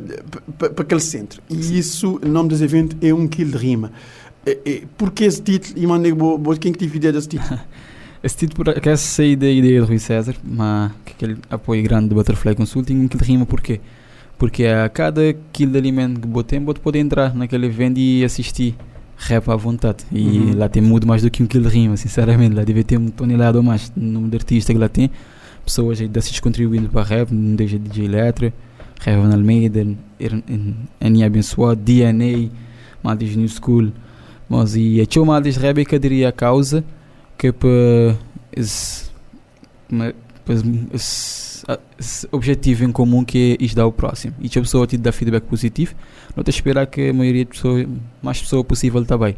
para, 0.57 0.71
para 0.71 0.85
aquele 0.85 1.01
centro. 1.01 1.43
E 1.51 1.79
isso, 1.79 2.21
o 2.23 2.29
nome 2.29 2.51
desse 2.51 2.63
evento 2.63 2.97
é 3.05 3.13
Um 3.13 3.27
Quilo 3.27 3.51
de 3.51 3.59
Rima. 3.59 3.91
Por 4.97 5.11
que 5.11 5.25
esse 5.25 5.43
título? 5.43 5.75
E 5.77 5.87
mandei 5.89 6.13
quem 6.61 6.73
que 6.73 6.79
tive 6.79 6.99
ideia 6.99 7.13
desse 7.13 7.29
título? 7.29 7.59
esse 8.23 8.37
título, 8.37 8.65
por 8.65 8.71
acaso, 8.71 9.03
saí 9.03 9.35
da 9.35 9.51
ideia 9.51 9.81
de 9.81 9.87
Rui 9.87 9.99
César, 9.99 10.37
mas 10.45 10.93
que 11.05 11.13
aquele 11.15 11.39
apoio 11.51 11.83
grande 11.83 12.11
do 12.11 12.15
Butterfly 12.15 12.55
Consulting, 12.55 12.95
um 12.95 13.09
quilo 13.09 13.25
de 13.25 13.29
rima, 13.29 13.45
porquê? 13.45 13.81
Porque 14.41 14.65
a 14.65 14.89
cada 14.89 15.35
quilo 15.53 15.73
de 15.73 15.77
alimento 15.77 16.19
que 16.19 16.27
botem, 16.27 16.65
vou 16.65 16.73
poder 16.73 16.99
entrar 16.99 17.35
naquele 17.35 17.67
evento 17.67 17.99
e 17.99 18.25
assistir 18.25 18.75
rap 19.19 19.51
à 19.51 19.55
vontade. 19.55 19.99
E 20.11 20.39
uhum. 20.39 20.57
lá 20.57 20.67
tem 20.67 20.83
muito 20.83 21.07
mais 21.07 21.21
do 21.21 21.31
que 21.31 21.43
um 21.43 21.47
quilo 21.47 21.69
de 21.69 21.75
rima, 21.77 21.95
sinceramente. 21.99 22.55
Lá 22.55 22.65
deve 22.65 22.83
ter 22.83 22.97
um 22.97 23.09
tonelada 23.09 23.59
ou 23.59 23.63
mais 23.63 23.93
no 23.95 24.13
número 24.13 24.31
de 24.31 24.37
artistas 24.39 24.75
que 24.75 24.81
lá 24.81 24.89
tem. 24.89 25.11
Pessoas 25.63 26.01
aí 26.01 26.09
desses 26.09 26.41
contribuindo 26.41 26.89
para 26.89 27.03
rap, 27.03 27.29
desde 27.31 27.79
DJ 27.79 28.09
Letra, 28.09 28.51
Revan 29.03 29.31
Almeida, 29.31 29.87
Aninha 30.99 31.27
Abençoado, 31.27 31.79
DNA, 31.79 32.49
Maldives 33.03 33.37
New 33.37 33.47
School. 33.47 33.93
Mas 34.49 34.75
e 34.75 35.03
a 35.03 35.05
tio 35.05 35.27
Maldives 35.27 35.59
Rap 35.59 35.85
que 35.85 35.99
diria 35.99 36.31
a 36.31 36.33
causa 36.33 36.83
que 37.37 37.53
para 37.53 38.17
esse, 40.53 40.87
esse, 40.93 41.65
esse 41.99 42.29
objetivo 42.33 42.85
em 42.85 42.93
comum 42.93 43.25
que 43.25 43.57
é 43.61 43.65
isto 43.65 43.79
ao 43.81 43.93
próximo. 43.93 44.35
E 44.41 44.49
se 44.49 44.59
a 44.59 44.63
pessoa 44.63 44.87
te 44.87 44.97
dá 44.97 45.13
feedback 45.13 45.45
positivo, 45.45 45.95
não 46.37 46.43
te 46.43 46.51
esperar 46.51 46.87
que 46.87 47.11
a 47.11 47.13
maioria 47.13 47.45
de 47.45 47.51
pessoas, 47.51 47.87
mais 48.23 48.41
pessoa 48.41 48.65
possível 48.65 49.05
também. 49.05 49.37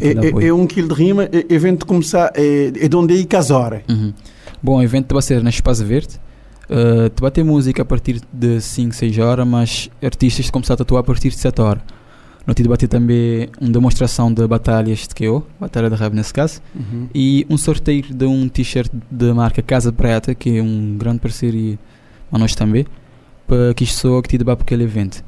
É, 0.00 0.44
é, 0.44 0.48
é, 0.48 0.52
um 0.52 0.66
quilo 0.66 0.88
de 0.88 0.94
rima, 0.94 1.24
é, 1.24 1.46
evento 1.48 1.86
começar, 1.86 2.32
é, 2.34 2.66
é 2.66 2.88
de 2.88 2.96
onde 2.96 3.14
é 3.14 3.16
e 3.16 3.24
casora. 3.24 3.82
Uhum. 3.88 4.12
Bom, 4.62 4.78
o 4.78 4.82
evento 4.82 5.12
vai 5.12 5.22
ser 5.22 5.42
na 5.42 5.50
Espaço 5.50 5.84
Verde. 5.84 6.20
Uh, 6.64 7.12
vai 7.20 7.30
ter 7.30 7.42
música 7.42 7.82
a 7.82 7.84
partir 7.84 8.20
de 8.32 8.60
5, 8.60 8.94
6 8.94 9.18
horas, 9.18 9.46
mas 9.46 9.90
artistas 10.02 10.48
começar 10.48 10.74
a 10.74 10.82
atuar 10.82 11.00
a 11.00 11.02
partir 11.02 11.30
de 11.30 11.36
7 11.36 11.60
horas. 11.60 11.82
No 12.46 12.54
tive 12.54 12.68
bater 12.68 12.88
também 12.88 13.48
uma 13.60 13.70
demonstração 13.70 14.32
de 14.32 14.46
batalhas 14.46 15.06
de 15.06 15.14
KO, 15.14 15.46
batalha 15.60 15.88
de 15.88 15.96
rap 15.96 16.12
nesse 16.12 16.34
caso, 16.34 16.60
uhum. 16.74 17.08
e 17.14 17.46
um 17.48 17.56
sorteio 17.56 18.02
de 18.02 18.24
um 18.24 18.48
t-shirt 18.48 18.90
da 19.10 19.32
marca 19.32 19.62
Casa 19.62 19.92
Preta, 19.92 20.34
que 20.34 20.58
é 20.58 20.62
um 20.62 20.96
grande 20.98 21.20
parceiro 21.20 21.78
a 22.32 22.38
nós 22.38 22.54
também, 22.54 22.84
para 23.46 23.72
que 23.74 23.84
isto 23.84 24.20
que 24.22 24.28
tive 24.28 24.44
para 24.44 24.54
aquele 24.54 24.82
evento. 24.82 25.22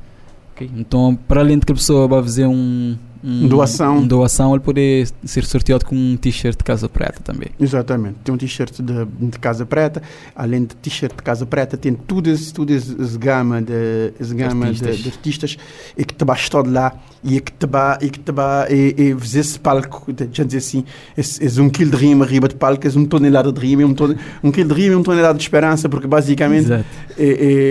Okay? 0.55 0.69
Então, 0.77 1.17
para 1.29 1.41
além 1.41 1.59
de 1.59 1.67
que 1.67 1.73
a 1.73 1.75
pessoa 1.75 2.09
vai 2.09 2.23
fazer 2.23 2.47
um, 2.47 2.97
um, 3.25 3.49
doação. 3.49 3.99
Um 3.99 4.07
doação, 4.07 4.53
ele 4.53 4.61
poder 4.61 5.09
ser 5.25 5.45
sorteado 5.45 5.87
com 5.87 5.97
um 5.97 6.15
t-shirt 6.15 6.59
de 6.59 6.63
Casa 6.63 6.91
Preta 6.91 7.21
também. 7.25 7.49
Exatamente. 7.59 8.17
Tem 8.23 8.35
um 8.35 8.37
t-shirt 8.37 8.83
de, 8.83 9.29
de, 9.31 9.39
Casa 9.39 9.65
Preta, 9.65 10.03
além 10.37 10.65
de 10.65 10.77
t-shirt 10.77 11.17
de 11.17 11.23
Casa 11.23 11.47
Preta, 11.47 11.79
tem 11.79 11.97
esse, 12.27 12.53
esse 13.01 13.19
gama, 13.19 13.63
de, 13.63 14.13
esse 14.21 14.35
gama 14.35 14.67
artistas. 14.67 14.97
De, 14.97 15.03
de, 15.05 15.09
artistas 15.09 15.57
e 15.97 16.05
que 16.05 16.13
te 16.13 16.23
basta 16.23 16.51
todo 16.51 16.71
lá 16.71 16.93
e 17.25 17.41
que 17.41 17.51
te 17.51 17.67
ba 17.67 17.99
e 18.03 18.11
que 18.11 18.19
te 18.19 18.31
ba 18.31 18.67
e, 18.69 18.95
e 18.99 19.15
fazer 19.15 19.41
esse 19.41 19.59
palco, 19.59 20.13
já 20.31 20.45
dizer 20.45 20.59
assim, 20.59 20.85
esse 21.17 21.61
um 21.61 21.71
quilo 21.71 21.93
de 21.93 21.97
rima 21.97 22.27
arriba 22.27 22.47
de 22.47 22.57
palco, 22.57 22.87
esse 22.87 22.99
um 22.99 23.07
tonelada 23.07 23.51
de 23.51 23.59
rima, 23.59 23.85
um, 23.85 23.95
ton, 23.95 24.15
um 24.43 24.53
quilo 24.53 24.75
de 24.75 24.83
rima 24.83 24.93
e 24.93 24.97
um 24.97 25.03
tonelada 25.03 25.39
de 25.39 25.43
esperança, 25.43 25.89
porque 25.89 26.07
basicamente 26.07 26.71
é, 26.71 26.85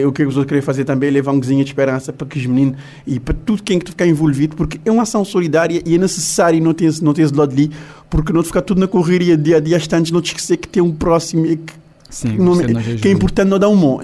é, 0.01 0.07
o 0.07 0.11
que 0.11 0.23
os 0.23 0.35
outros 0.35 0.49
querem 0.49 0.63
fazer 0.63 0.83
também 0.83 1.09
é 1.09 1.11
levar 1.11 1.31
um 1.31 1.39
cozinha 1.39 1.63
de 1.63 1.69
esperança 1.69 2.11
para 2.11 2.25
que 2.25 2.39
os 2.39 2.45
meninos 2.47 2.77
e 3.05 3.19
para 3.19 3.35
tudo 3.45 3.61
quem 3.61 3.77
que 3.77 3.91
ficar 3.91 4.07
envolvido, 4.07 4.55
porque 4.55 4.79
é 4.83 4.91
uma 4.91 5.03
ação 5.03 5.23
solidária 5.23 5.42
solidária 5.43 5.81
e 5.85 5.95
é 5.95 5.97
necessário 5.97 6.61
não 6.61 6.73
ter, 6.73 6.91
não 7.01 7.13
ter 7.13 7.23
esse 7.23 7.33
lado 7.33 7.51
ali, 7.51 7.71
porque 8.09 8.31
não 8.31 8.43
ficar 8.43 8.61
tudo 8.61 8.79
na 8.79 8.87
correria 8.87 9.37
dia 9.37 9.57
a 9.57 9.59
dia, 9.59 9.77
antes 9.77 10.11
não 10.11 10.21
te 10.21 10.27
esquecer 10.27 10.57
que 10.57 10.67
tem 10.67 10.81
um 10.81 10.91
próximo 10.91 11.45
e 11.45 11.57
que, 11.57 11.73
Sim, 12.09 12.37
não, 12.37 12.57
que 12.99 13.07
é 13.07 13.11
importante 13.11 13.47
não 13.47 13.59
dar 13.59 13.69
um 13.69 13.75
mão. 13.75 13.99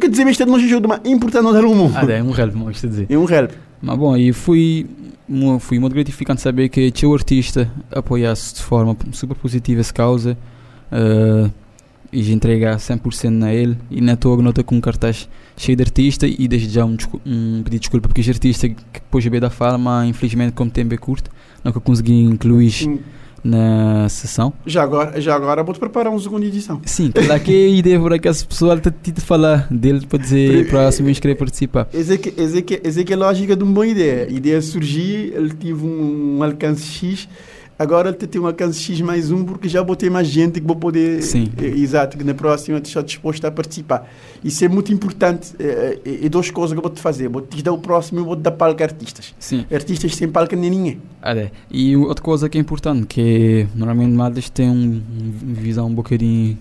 Quer 0.00 0.08
dizer, 0.08 0.26
isto 0.26 0.44
não 0.46 0.56
ajuda, 0.56 0.88
mas 0.88 1.00
é 1.04 1.08
importante 1.08 1.44
não 1.44 1.52
dar 1.52 1.64
um 1.64 1.74
mão. 1.74 1.92
Ah, 1.94 2.10
é 2.10 2.22
um 2.22 2.36
help, 2.36 2.54
não 2.54 2.70
dizer. 2.70 3.06
É 3.08 3.16
um 3.16 3.28
help. 3.28 3.52
Mas 3.80 3.98
bom, 3.98 4.16
e 4.16 4.32
fui, 4.32 4.86
fui 5.60 5.78
muito 5.78 5.94
gratificante 5.94 6.40
saber 6.40 6.68
que 6.68 7.06
o 7.06 7.14
artista 7.14 7.70
apoiasse 7.90 8.54
de 8.54 8.62
forma 8.62 8.96
super 9.12 9.36
positiva 9.36 9.80
essa 9.80 9.92
causa. 9.92 10.36
Uh, 10.92 11.50
e 12.12 12.32
entregar 12.32 12.76
100% 12.76 13.30
na 13.30 13.54
ele 13.54 13.78
e 13.90 14.00
na 14.00 14.16
tua 14.16 14.36
nota 14.42 14.64
com 14.64 14.76
um 14.76 14.80
cartaz 14.80 15.28
cheio 15.60 15.76
de 15.76 15.82
artista 15.82 16.26
e 16.26 16.48
desde 16.48 16.70
já 16.70 16.84
um, 16.84 16.96
um 17.26 17.62
pedido 17.62 17.70
de 17.70 17.78
desculpa 17.80 18.08
porque 18.08 18.22
este 18.22 18.30
artista 18.30 18.68
que 18.68 18.76
depois 18.94 19.26
a 19.26 19.38
da 19.38 19.50
fala, 19.50 20.06
infelizmente 20.06 20.52
como 20.52 20.70
tempo 20.70 20.94
é 20.94 20.96
curto, 20.96 21.30
nunca 21.62 21.78
consegui 21.78 22.14
incluir 22.14 22.70
Sim. 22.70 23.00
na 23.44 24.08
sessão. 24.08 24.54
Já 24.64 24.82
agora, 24.82 25.20
já 25.20 25.36
agora 25.36 25.62
vou-te 25.62 25.78
preparar 25.78 26.10
uma 26.10 26.18
segunda 26.18 26.46
edição. 26.46 26.80
Sim, 26.86 27.10
claro 27.10 27.40
que 27.42 27.52
a 27.52 27.68
ideia 27.68 28.00
para 28.00 28.18
que 28.18 28.26
as 28.26 28.42
pessoas 28.42 28.80
te, 28.80 29.12
te 29.12 29.20
falar 29.20 29.68
dele 29.70 30.06
para 30.06 30.18
dizer 30.18 30.66
próximo 30.68 31.12
querer 31.12 31.34
participar. 31.34 31.88
Essa 31.92 32.14
é 32.14 32.16
que, 32.16 32.40
essa, 32.40 32.62
que, 32.62 32.80
essa 32.82 33.04
que 33.04 33.12
é 33.12 33.16
a 33.16 33.18
lógica 33.18 33.54
de 33.54 33.62
uma 33.62 33.74
boa 33.74 33.86
ideia. 33.86 34.28
A 34.28 34.32
ideia 34.32 34.62
surgiu, 34.62 35.36
ele 35.36 35.52
teve 35.52 35.84
um, 35.84 36.38
um 36.38 36.42
alcance 36.42 36.86
X 36.86 37.28
Agora 37.80 38.12
tem 38.12 38.38
um 38.38 38.46
alcance 38.46 38.78
X 38.78 39.00
mais 39.00 39.30
um 39.30 39.42
porque 39.42 39.66
já 39.66 39.82
botei 39.82 40.10
mais 40.10 40.28
gente 40.28 40.60
que 40.60 40.66
vou 40.66 40.76
poder. 40.76 41.22
Sim. 41.22 41.50
É, 41.56 41.64
exato, 41.64 42.18
que 42.18 42.22
na 42.22 42.34
próxima 42.34 42.76
estou 42.76 43.02
disposto 43.02 43.42
a 43.46 43.50
participar. 43.50 44.06
Isso 44.44 44.62
é 44.62 44.68
muito 44.68 44.92
importante. 44.92 45.54
É, 45.58 45.98
é, 46.04 46.28
duas 46.28 46.50
coisas 46.50 46.74
que 46.74 46.78
eu 46.78 46.82
vou 46.82 46.90
te 46.90 47.00
fazer. 47.00 47.28
Vou 47.28 47.40
te 47.40 47.62
dar 47.62 47.72
o 47.72 47.78
próximo 47.78 48.20
e 48.20 48.22
vou 48.22 48.36
te 48.36 48.42
dar 48.42 48.50
palco 48.50 48.82
a 48.82 48.84
artistas. 48.84 49.34
Sim. 49.38 49.64
Artistas 49.72 50.14
sem 50.14 50.28
palco 50.28 50.54
nem 50.54 50.68
ninguém. 50.68 51.00
É. 51.22 51.50
E 51.70 51.96
outra 51.96 52.22
coisa 52.22 52.50
que 52.50 52.58
é 52.58 52.60
importante, 52.60 53.06
que 53.06 53.66
normalmente 53.74 54.12
Madas 54.12 54.50
tem 54.50 54.68
um, 54.68 55.02
uma 55.42 55.54
visão 55.54 55.86
um 55.86 55.94
bocadinho. 55.94 56.58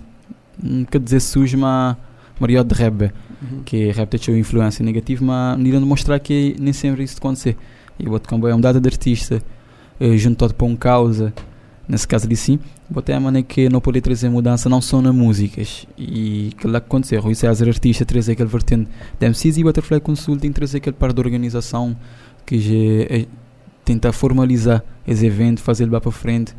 Não 0.64 0.86
quer 0.86 1.02
dizer 1.02 1.20
sujo, 1.20 1.58
mas 1.58 1.98
maior 2.40 2.64
de 2.64 2.76
rap. 2.76 3.12
Uhum. 3.42 3.64
Que 3.66 3.92
rap 3.92 4.18
tem 4.18 4.40
influência 4.40 4.86
negativa, 4.86 5.26
mas 5.26 5.68
irão 5.68 5.82
mostrar 5.82 6.18
que 6.20 6.56
nem 6.58 6.72
sempre 6.72 7.04
isso 7.04 7.18
acontecer. 7.18 7.58
E 8.00 8.08
o 8.08 8.14
outro 8.14 8.48
é 8.48 8.56
um 8.56 8.62
dado 8.62 8.80
de 8.80 8.88
artista 8.88 9.44
eh, 10.00 10.18
junto 10.18 10.54
para 10.54 10.68
um 10.68 10.76
causa, 10.76 11.34
nesse 11.88 12.08
caso 12.08 12.26
ali 12.26 12.36
sim, 12.36 12.60
botei 12.90 13.16
a 13.16 13.20
maneira 13.20 13.46
que 13.48 13.70
não 13.70 13.82
pode 13.82 14.02
trazer 14.02 14.30
mudança 14.30 14.70
não 14.70 14.82
só 14.82 15.02
nas 15.02 15.14
músicas. 15.14 15.86
E 15.98 16.54
que 16.58 16.68
lá 16.68 16.78
aconteceu, 16.78 17.22
Rui 17.22 17.36
César 17.36 17.68
artista 17.68 18.06
trazer 18.06 18.34
aquele 18.34 18.50
vertente 18.50 18.90
de 19.20 19.28
MCs 19.28 19.58
e 19.58 19.64
Butterfly 19.64 20.00
Consulting 20.00 20.52
trazer 20.52 20.78
aquele 20.78 20.96
par 20.96 21.12
de 21.12 21.20
organização 21.20 21.96
que 22.46 22.60
já 22.60 23.16
é, 23.16 23.26
tenta 23.84 24.12
formalizar 24.12 24.84
esse 25.08 25.26
evento, 25.26 25.62
fazer 25.62 25.84
ele 25.84 26.00
para 26.00 26.12
frente 26.12 26.56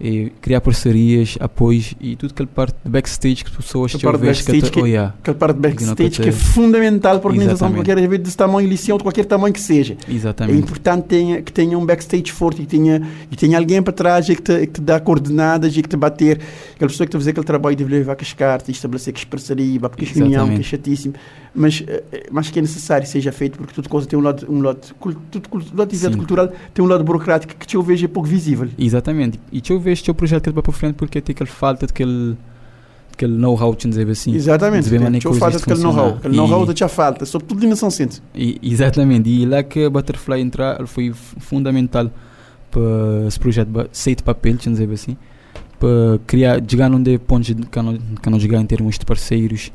e 0.00 0.30
criar 0.40 0.60
parcerias, 0.60 1.36
apoios 1.40 1.94
e 2.00 2.16
tudo 2.16 2.32
aquela 2.32 2.48
parte 2.48 2.76
de 2.84 2.90
backstage 2.90 3.44
que 3.44 3.50
as 3.50 3.56
pessoas 3.56 3.92
que 3.92 3.98
talvez 3.98 4.42
que, 4.42 4.60
que, 4.70 4.80
oh, 4.80 4.86
yeah, 4.86 5.14
aquela 5.20 5.36
parte 5.36 5.58
backstage 5.58 6.20
que 6.20 6.28
é 6.28 6.32
fundamental 6.32 7.20
para 7.20 7.30
a 7.30 7.32
organização 7.32 7.68
de 7.68 7.74
qualquer 7.74 7.98
evento 7.98 8.22
desse 8.22 8.36
tamanho, 8.36 8.68
lição 8.68 8.96
de 8.96 9.02
qualquer 9.02 9.24
tamanho 9.24 9.54
que 9.54 9.60
seja. 9.60 9.96
Exatamente. 10.08 10.56
É 10.56 10.58
importante 10.58 11.04
tenha, 11.06 11.42
que 11.42 11.52
tenha 11.52 11.78
um 11.78 11.86
backstage 11.86 12.32
forte 12.32 12.62
e 12.62 12.66
que 12.66 12.70
tenha, 12.70 13.02
e 13.30 13.36
tenha 13.36 13.56
alguém 13.58 13.82
para 13.82 13.92
trás 13.92 14.28
e 14.28 14.36
que 14.36 14.42
te, 14.42 14.66
que 14.66 14.72
te 14.74 14.80
dá 14.80 14.98
coordenadas 14.98 15.76
e 15.76 15.82
que 15.82 15.88
te 15.88 15.96
bater. 15.96 16.40
Aquela 16.74 16.90
pessoa 16.90 17.06
que 17.06 17.10
te 17.12 17.18
fazer 17.18 17.30
aquele 17.30 17.46
trabalho 17.46 17.76
de 17.76 17.84
levar 17.84 18.16
com 18.16 18.22
as 18.22 18.32
cartas, 18.32 18.68
estabelecer 18.70 19.12
que 19.12 19.24
parceria, 19.26 19.80
porque 19.80 20.04
a 20.04 20.08
reunião, 20.08 20.48
que 20.48 20.60
é 20.60 20.62
chatíssimo. 20.62 21.14
Mas, 21.54 21.84
eh, 21.86 22.02
eh, 22.10 22.26
mas 22.32 22.50
que 22.50 22.58
é 22.58 22.62
necessário 22.62 23.06
seja 23.06 23.30
feito 23.30 23.56
porque 23.56 23.72
tudo 23.72 23.88
coisa 23.88 24.08
tem 24.08 24.18
um 24.18 24.22
lado, 24.22 24.44
um 24.50 24.60
lado, 24.60 24.80
tudo, 25.00 25.48
tudo 25.48 25.82
atividade 25.82 26.16
cultural 26.16 26.52
tem 26.72 26.84
um 26.84 26.88
lado 26.88 27.04
burocrático 27.04 27.54
que 27.54 27.76
eu 27.76 27.82
vejo 27.82 28.04
é 28.04 28.08
pouco 28.08 28.28
visível. 28.28 28.68
Exatamente. 28.76 29.38
E 29.52 29.62
eu 29.70 29.78
vejo 29.78 30.10
o 30.10 30.14
projeto 30.14 30.52
vai 30.52 30.62
para 30.62 30.72
frente 30.72 30.94
porque 30.94 31.20
tem 31.20 31.32
aquela 31.32 31.48
falta 31.48 31.86
daquele 31.86 32.36
aquele 33.14 33.34
know-how, 33.34 33.74
te 33.74 33.88
dizer 33.88 34.08
assim. 34.10 34.34
Exatamente, 34.34 34.88
tinha 34.88 35.34
falta 35.34 35.58
daquele 35.58 35.80
know-how, 35.80 36.08
aquele 36.08 36.36
know-how 36.36 36.74
tinha 36.74 36.88
falta, 36.88 37.24
sobretudo 37.24 37.60
dimensão 37.60 37.90
centro. 37.90 38.20
E, 38.34 38.58
exatamente, 38.62 39.30
e 39.30 39.46
lá 39.46 39.62
que 39.62 39.84
a 39.84 39.90
Butterfly 39.90 40.40
entrar 40.40 40.86
foi 40.86 41.12
fundamental 41.12 42.10
para 42.70 43.28
esse 43.28 43.38
projeto 43.38 43.88
sair 43.92 44.16
de 44.16 44.22
papel, 44.22 44.56
te 44.56 44.68
dizer 44.68 44.90
assim, 44.90 45.16
para 45.78 46.18
criar, 46.26 46.60
chegar 46.66 46.92
onde 46.92 47.18
pontos 47.18 47.54
que 47.70 47.82
não, 47.82 47.96
que 47.96 48.30
não 48.30 48.40
chegar 48.40 48.60
em 48.60 48.66
termos 48.66 48.98
de 48.98 49.06
parceiros 49.06 49.70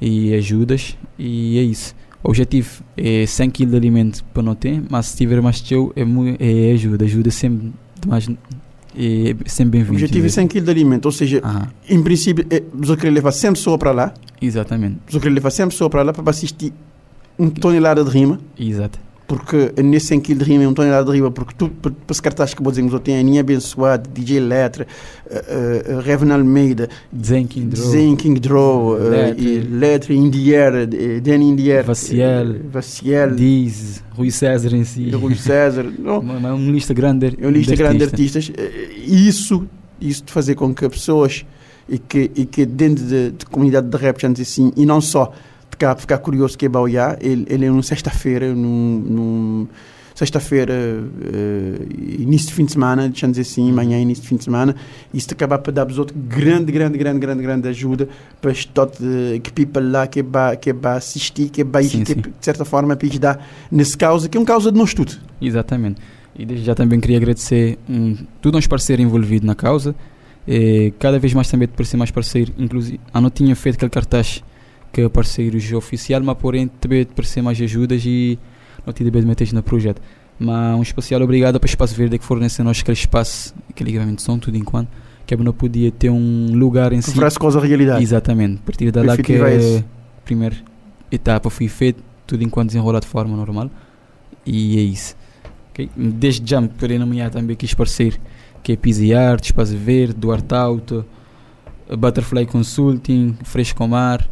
e 0.00 0.34
ajudas, 0.34 0.96
e 1.18 1.58
é 1.58 1.62
isso. 1.62 1.94
O 2.22 2.28
objetivo 2.28 2.82
é 2.96 3.24
100 3.26 3.50
kg 3.50 3.66
de 3.66 3.76
alimento 3.76 4.24
para 4.32 4.42
não 4.42 4.54
ter, 4.54 4.82
mas 4.90 5.06
se 5.06 5.16
tiver 5.16 5.40
mais 5.40 5.60
teu, 5.60 5.92
é, 5.96 6.02
é 6.38 6.72
ajuda, 6.72 7.04
ajuda 7.04 7.30
sempre 7.30 7.72
mais 8.06 8.28
é 8.96 9.34
sempre 9.46 9.78
bem-vindo. 9.78 9.92
O 9.92 9.96
objetivo 9.96 10.26
é 10.26 10.28
100 10.28 10.48
kg 10.48 10.60
de 10.62 10.70
alimento, 10.70 11.06
ou 11.06 11.12
seja, 11.12 11.40
em 11.88 12.02
princípio, 12.02 12.44
é, 12.50 12.62
você 12.74 12.96
querer 12.96 13.10
levar 13.12 13.32
100 13.32 13.52
pessoas 13.52 13.78
para 13.78 13.92
lá. 13.92 14.14
Exatamente. 14.42 14.98
Você 15.08 15.20
querer 15.20 15.34
levar 15.34 15.50
100 15.50 15.68
pessoas 15.68 15.90
para 15.90 16.02
lá 16.02 16.12
para 16.12 16.28
assistir 16.30 16.72
uma 17.38 17.50
tonelada 17.50 18.02
de 18.04 18.10
rima. 18.10 18.40
Exato. 18.58 18.98
Porque 19.30 19.72
nesse 19.80 20.06
100 20.06 20.20
kg 20.22 20.34
de 20.34 20.44
rima 20.44 20.64
não 20.64 20.70
estou 20.70 20.84
nada 20.84 21.04
de 21.04 21.16
rima, 21.16 21.30
porque 21.30 21.54
tu, 21.56 21.68
para 21.68 21.92
esse 22.10 22.20
cartaz 22.20 22.52
que 22.52 22.60
vou 22.60 22.72
dizer, 22.72 22.84
eu 22.92 22.98
tenho 22.98 23.20
Aninha 23.20 23.42
Abençoado, 23.42 24.10
DJ 24.10 24.40
Letra, 24.40 24.84
uh, 25.24 25.98
uh, 25.98 26.00
Revan 26.00 26.34
Almeida, 26.34 26.88
Zen 27.24 27.46
King 27.46 27.68
Draw, 27.68 27.90
Zen 27.92 28.16
King 28.16 28.40
Draw, 28.40 28.88
uh, 28.88 29.08
Letra. 29.08 29.40
e 29.40 29.58
Letra 29.60 30.14
Indier, 30.14 30.72
Dan 31.22 31.36
Indier, 31.36 31.84
Vaciel, 31.84 32.56
Vaciel, 32.72 33.36
Diz, 33.36 34.02
Rui 34.16 34.32
César 34.32 34.74
em 34.74 34.82
si. 34.82 35.08
Rui 35.10 35.36
César, 35.36 35.84
não, 35.96 36.18
Uma, 36.18 36.52
uma 36.52 36.72
lista 36.72 36.92
grande 36.92 37.26
é 37.40 37.46
uma 37.46 37.52
lista 37.52 37.70
de 37.70 37.78
grande 37.78 37.98
de 37.98 38.04
artistas. 38.06 38.50
Eh, 38.58 38.90
isso, 39.06 39.64
isso 40.00 40.24
de 40.24 40.32
fazer 40.32 40.56
com 40.56 40.74
que 40.74 40.88
pessoas 40.88 41.46
e 41.88 42.00
que, 42.00 42.32
e 42.34 42.44
que 42.44 42.66
dentro 42.66 43.04
de, 43.04 43.30
de 43.30 43.46
comunidade 43.46 43.86
de 43.86 43.96
rap, 43.96 44.26
assim, 44.26 44.72
e 44.76 44.84
não 44.84 45.00
só, 45.00 45.32
cá 45.76 45.96
ficar 45.96 46.18
curioso 46.18 46.56
que 46.56 46.66
é 46.66 46.68
Bauiá, 46.68 47.16
ele, 47.20 47.46
ele 47.48 47.66
é 47.66 47.68
numa 47.68 47.82
sexta-feira, 47.82 48.54
num, 48.54 49.04
num 49.06 49.68
sexta-feira, 50.14 50.74
eh, 50.74 52.18
início 52.18 52.48
de 52.48 52.54
fim 52.54 52.64
de 52.66 52.72
semana, 52.72 53.08
deixa 53.08 53.26
dizer 53.26 53.40
assim, 53.40 53.70
amanhã 53.70 53.98
início 53.98 54.22
de 54.22 54.28
fim 54.28 54.36
de 54.36 54.44
semana, 54.44 54.76
isso 55.14 55.28
te 55.28 55.34
acabar 55.34 55.58
para 55.58 55.72
dar-vos 55.72 55.98
outro 55.98 56.14
grande, 56.14 56.70
grande, 56.70 56.98
grande, 56.98 57.18
grande, 57.18 57.42
grande 57.42 57.68
ajuda 57.68 58.06
para 58.40 58.52
todo 58.74 58.92
que 59.42 59.50
people 59.50 59.82
lá 59.82 60.06
que 60.06 60.22
vai 60.22 60.56
que 60.58 60.72
vai 60.74 60.98
assistir, 60.98 61.48
que 61.48 61.64
vai 61.64 61.84
Sim, 61.84 62.04
que, 62.04 62.14
de 62.14 62.32
certa 62.40 62.66
forma 62.66 62.94
para 62.94 63.08
ajudar 63.08 63.48
nesse 63.70 63.96
causa, 63.96 64.28
que 64.28 64.36
é 64.36 64.40
um 64.40 64.44
causa 64.44 64.70
de 64.70 64.78
nós 64.78 64.92
tudo. 64.92 65.12
Exatamente. 65.40 66.00
E 66.36 66.44
desde 66.44 66.66
já 66.66 66.74
também 66.74 67.00
queria 67.00 67.16
agradecer 67.16 67.78
um, 67.88 68.16
todos 68.42 68.58
os 68.58 68.66
parceiros 68.66 69.04
envolvidos 69.04 69.46
na 69.46 69.54
causa. 69.54 69.94
E 70.46 70.92
cada 70.98 71.18
vez 71.18 71.34
mais 71.34 71.48
também 71.48 71.68
de 71.68 71.74
parecer 71.74 71.96
mais 71.96 72.10
parceiro. 72.10 72.52
Inclusive, 72.58 73.00
eu 73.14 73.20
não 73.20 73.30
tinha 73.30 73.54
feito 73.56 73.76
aquele 73.76 73.90
cartaz 73.90 74.42
que 74.92 75.08
parceiros 75.08 75.72
oficial, 75.72 76.22
mas 76.22 76.36
porém 76.38 76.68
também 76.68 77.00
de 77.00 77.12
parecer 77.12 77.42
mais 77.42 77.60
ajudas 77.60 78.02
e 78.04 78.38
não 78.86 78.92
tive 78.92 79.10
de 79.10 79.26
meter 79.26 79.52
no 79.52 79.62
projeto. 79.62 80.00
Mas 80.38 80.78
um 80.78 80.82
especial 80.82 81.20
obrigado 81.20 81.60
para 81.60 81.66
o 81.66 81.70
Espaço 81.70 81.94
Verde 81.94 82.18
que 82.18 82.24
fornece 82.24 82.62
a 82.62 82.64
nós 82.64 82.80
aquele 82.80 82.96
espaço, 82.96 83.54
aquele 83.68 83.90
equipamento 83.90 84.16
de 84.16 84.22
som, 84.22 84.38
tudo 84.38 84.56
enquanto. 84.56 84.88
Que 85.26 85.36
não 85.36 85.52
podia 85.52 85.92
ter 85.92 86.10
um 86.10 86.48
lugar 86.54 86.92
em 86.92 87.00
si. 87.00 87.14
Parece 87.14 87.38
coisa 87.38 87.60
realidade. 87.60 88.02
Exatamente. 88.02 88.56
A 88.62 88.66
partir 88.66 88.90
da 88.90 89.02
lá 89.02 89.16
que 89.16 89.36
a 89.36 89.82
primeira 90.24 90.56
etapa 91.12 91.48
foi 91.50 91.68
feita, 91.68 92.02
tudo 92.26 92.42
enquanto 92.42 92.68
desenrolar 92.68 92.98
de 92.98 93.06
forma 93.06 93.36
normal. 93.36 93.70
E 94.44 94.78
é 94.78 94.80
isso. 94.80 95.14
ok? 95.70 95.88
Desde 95.94 96.50
já 96.50 96.60
me 96.60 96.68
poderei 96.68 96.98
nomear 96.98 97.30
também 97.30 97.54
aqui 97.54 97.64
os 97.64 97.74
parceiros, 97.74 98.18
que 98.62 98.72
é 98.72 98.76
Pizzi 98.76 99.14
Art, 99.14 99.44
Espaço 99.44 99.76
Verde, 99.76 100.14
Duarte 100.14 100.52
Auto, 100.52 101.04
a 101.88 101.94
Butterfly 101.94 102.46
Consulting, 102.46 103.36
Fresco 103.44 103.86
Mar. 103.86 104.28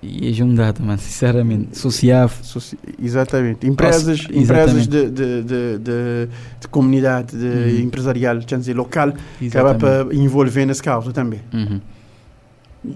E 0.00 0.28
é 0.28 0.32
jundado, 0.32 0.80
mano, 0.82 0.98
sinceramente. 0.98 1.76
Sociaf. 1.76 2.46
Soci- 2.46 2.78
Exatamente. 3.02 3.66
Empresas, 3.66 4.20
Nossa, 4.28 4.38
empresas 4.38 4.76
exatamente. 4.76 4.88
de, 4.88 5.10
de, 5.10 5.42
de, 5.42 5.78
de, 5.78 6.28
de 6.60 6.68
comunidade, 6.70 7.36
de 7.36 7.44
Uhum. 7.46 7.80
empresarial, 7.80 8.38
quer 8.46 8.58
dizer, 8.58 8.76
local, 8.76 9.08
acaba 9.08 9.24
Exatamente. 9.42 9.80
para 9.80 10.14
envolver 10.14 10.66
nessa 10.66 10.82
causa 10.82 11.12
também. 11.12 11.40
Uhum. 11.52 11.80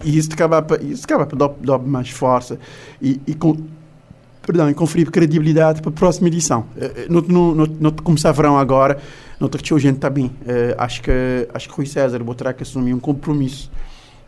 E 0.05 0.17
isso 0.17 0.29
acaba 0.33 0.63
para, 0.63 0.81
isso 0.81 1.05
acaba 1.05 1.27
para 1.27 1.37
dar, 1.37 1.49
dar 1.61 1.79
mais 1.79 2.09
força 2.11 2.57
e, 3.01 3.21
e 3.27 3.35
com, 3.35 3.57
perdão, 4.47 4.71
e 4.71 4.75
conferir 4.75 5.11
credibilidade 5.11 5.83
para 5.83 5.91
a 5.91 5.93
próxima 5.93 6.29
edição. 6.29 6.67
Eh, 6.77 7.07
Não, 7.11 7.21
não, 7.21 7.55
não, 7.55 7.67
não 7.81 7.91
começar 7.91 8.31
verão 8.31 8.57
agora, 8.57 8.97
não 9.41 9.49
te 9.49 9.59
gente 9.81 9.97
está 9.97 10.09
bem. 10.09 10.31
Eh, 10.47 10.77
acho, 10.79 11.03
que, 11.03 11.49
acho 11.53 11.69
que 11.69 11.75
Rui 11.75 11.87
César 11.87 12.23
vou 12.23 12.35
terá 12.35 12.53
que 12.53 12.63
assumir 12.63 12.95
um 12.95 13.01
compromisso 13.01 13.69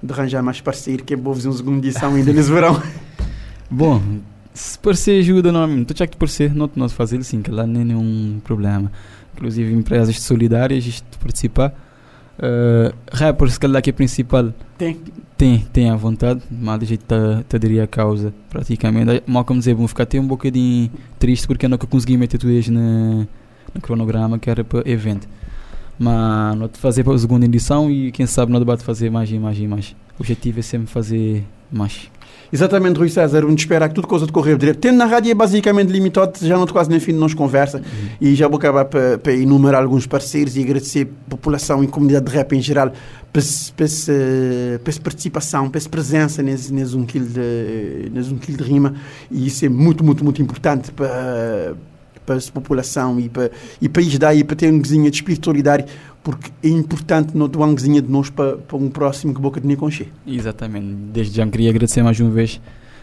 de 0.03 0.13
arranjar 0.13 0.43
mais 0.43 0.61
parceiro, 0.61 1.05
que 1.05 1.15
é 1.15 1.17
bom 1.17 1.35
fazer 1.35 1.49
uma 1.49 1.57
segunda 1.57 1.79
edição 1.79 2.15
ainda 2.15 2.33
nesse 2.33 2.51
verão. 2.51 2.81
Bom, 3.71 4.01
se 4.53 4.79
parecer 4.79 5.19
ajuda, 5.19 5.51
normalmente, 5.51 5.87
tu 5.87 5.95
tinha 5.95 6.07
que 6.07 6.17
parecer, 6.17 6.55
não 6.55 6.71
não 6.77 6.89
fazer 6.89 7.23
sim, 7.25 7.43
que 7.43 7.51
lá 7.51 7.67
nem 7.67 7.83
é 7.83 7.85
nenhum 7.87 8.41
problema. 8.45 8.93
Inclusive, 9.35 9.73
empresas 9.73 10.21
solidárias, 10.21 10.87
isto 10.87 11.19
participar. 11.19 11.75
Uh, 12.39 12.95
rappers, 13.13 13.55
se 13.55 13.61
calhar 13.61 13.81
que 13.81 13.91
é 13.91 13.93
principal, 13.93 14.53
Tem. 14.77 14.99
tem, 15.37 15.59
tem 15.73 15.91
à 15.91 15.97
vontade, 15.97 16.43
mas 16.51 16.83
a 16.83 16.85
gente 16.85 17.05
tá, 17.05 17.45
tá 17.49 17.59
diria 17.59 17.85
a 17.85 17.87
causa, 17.87 18.35
praticamente. 18.51 19.23
Mal 19.27 19.45
como 19.45 19.61
dizer, 19.61 19.75
vou 19.75 19.87
ficar 19.89 20.03
até 20.03 20.19
um 20.21 20.27
bocadinho 20.27 20.91
triste 21.19 21.47
porque 21.47 21.67
eu 21.67 21.71
nunca 21.71 21.87
consegui 21.87 22.17
meter 22.17 22.39
tudo 22.39 22.53
isso 22.53 22.73
na, 22.73 23.27
no 23.73 23.81
cronograma 23.81 24.39
que 24.39 24.51
era 24.51 24.65
para 24.65 24.89
evento. 24.89 25.29
Mas 25.99 26.57
não 26.57 26.69
te 26.69 26.79
fazer 26.79 27.05
para 27.05 27.15
a 27.15 27.19
segunda 27.19 27.45
edição 27.45 27.91
e 27.91 28.11
quem 28.13 28.27
sabe 28.27 28.53
não 28.53 28.59
debate 28.59 28.83
fazer 28.83 29.11
mais 29.11 29.31
e 29.31 29.39
mais 29.39 29.59
e 29.59 29.67
mais. 29.67 29.97
O 30.19 30.23
objetivo 30.23 30.61
é 30.61 30.63
sempre 30.63 30.89
fazer 30.89 31.45
mais. 31.71 32.11
Exatamente, 32.53 32.99
Rui 32.99 33.09
César, 33.09 33.45
onde 33.45 33.61
espera 33.61 33.89
que 33.89 33.95
tudo 33.95 34.07
coisa 34.07 34.27
decorrer 34.27 34.57
direito. 34.57 34.79
Tendo 34.79 34.97
na 34.97 35.07
rádio 35.07 35.31
é 35.31 35.35
basicamente 35.35 35.89
limitado, 35.91 36.39
já 36.41 36.57
não 36.57 36.67
quase 36.67 36.89
nem 36.89 37.01
fim 37.01 37.13
de 37.13 37.19
nós 37.19 37.35
conversa 37.35 37.83
e 38.21 38.35
já 38.35 38.47
vou 38.47 38.59
acabar 38.59 38.85
para, 38.85 39.33
enumerar 39.33 39.83
alguns 39.83 40.07
parceiros 40.07 40.57
e 40.57 40.63
agradecer 40.63 41.09
a 41.27 41.31
população 41.31 41.83
e 41.83 41.89
comunidade 41.89 42.27
de 42.27 42.33
rap 42.33 42.53
em 42.53 42.63
geral 42.63 42.93
para 43.33 43.43
essa 43.85 45.01
participação, 45.03 45.69
para 45.69 45.79
essa 45.79 45.89
presença 45.89 46.43
nesse, 46.43 46.73
nesse, 46.73 46.97
um 46.97 47.05
quilo 47.05 47.27
de, 47.27 48.09
nesse 48.13 48.33
um 48.33 48.39
quilo 48.39 48.59
de 48.59 48.63
rima 48.63 48.95
e 49.31 49.49
isso 49.49 49.65
é 49.65 49.69
muito, 49.69 50.05
muito, 50.05 50.23
muito 50.23 50.41
importante 50.41 50.93
para, 50.93 51.75
para 52.25 52.37
essa 52.37 52.51
população 52.51 53.21
e 53.21 53.29
para, 53.29 53.51
e 53.81 53.89
para 53.89 54.03
ajudar 54.03 54.35
e 54.35 54.45
para 54.45 54.57
ter 54.57 54.73
um 54.73 54.79
guizinho 54.79 55.11
de 55.11 55.17
espírito 55.17 55.45
solidário 55.45 55.85
porque 56.25 56.51
é 56.63 56.69
importante 56.71 57.37
não 57.37 57.47
doar 57.47 57.69
um 57.69 57.75
guizinho 57.75 58.01
de 58.01 58.11
nós 58.11 58.31
para, 58.31 58.57
para 58.57 58.79
um 58.79 58.89
próximo 58.89 59.35
que 59.35 59.41
boca 59.41 59.61
de 59.61 59.77
concher. 59.77 60.09
Exatamente. 60.27 60.87
Desde 61.13 61.37
já 61.37 61.47
queria 61.47 61.69
agradecer 61.69 62.03
mais 62.03 62.19
uma 62.19 62.31
vez 62.31 62.59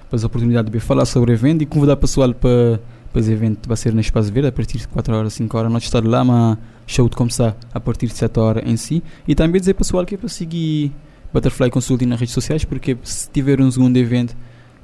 pela 0.09 0.25
oportunidade 0.25 0.71
de 0.71 0.79
falar 0.79 1.05
sobre 1.05 1.31
o 1.31 1.33
evento 1.33 1.61
e 1.61 1.67
convidar 1.67 1.93
o 1.93 1.97
pessoal 1.97 2.33
para, 2.33 2.81
para 3.13 3.21
esse 3.21 3.31
evento 3.31 3.67
vai 3.67 3.77
ser 3.77 3.93
no 3.93 4.01
Espaço 4.01 4.33
Verde 4.33 4.49
a 4.49 4.51
partir 4.51 4.79
de 4.79 4.87
4 4.87 5.15
horas, 5.15 5.33
5 5.33 5.55
horas. 5.55 5.71
Nós 5.71 5.83
estar 5.83 6.03
lá, 6.03 6.25
mas 6.25 6.57
show 6.87 7.07
de 7.07 7.15
começar 7.15 7.55
a 7.71 7.79
partir 7.79 8.07
de 8.07 8.15
7 8.15 8.39
horas 8.39 8.63
em 8.65 8.75
si. 8.75 9.03
E 9.27 9.35
também 9.35 9.61
dizer 9.61 9.75
pessoal 9.75 10.03
que 10.03 10.15
é 10.15 10.17
para 10.17 10.27
seguir 10.27 10.91
Butterfly 11.31 11.69
Consulting 11.69 12.07
nas 12.07 12.19
redes 12.19 12.33
sociais, 12.33 12.65
porque 12.65 12.97
se 13.03 13.29
tiver 13.29 13.61
um 13.61 13.69
segundo 13.69 13.95
evento, 13.97 14.35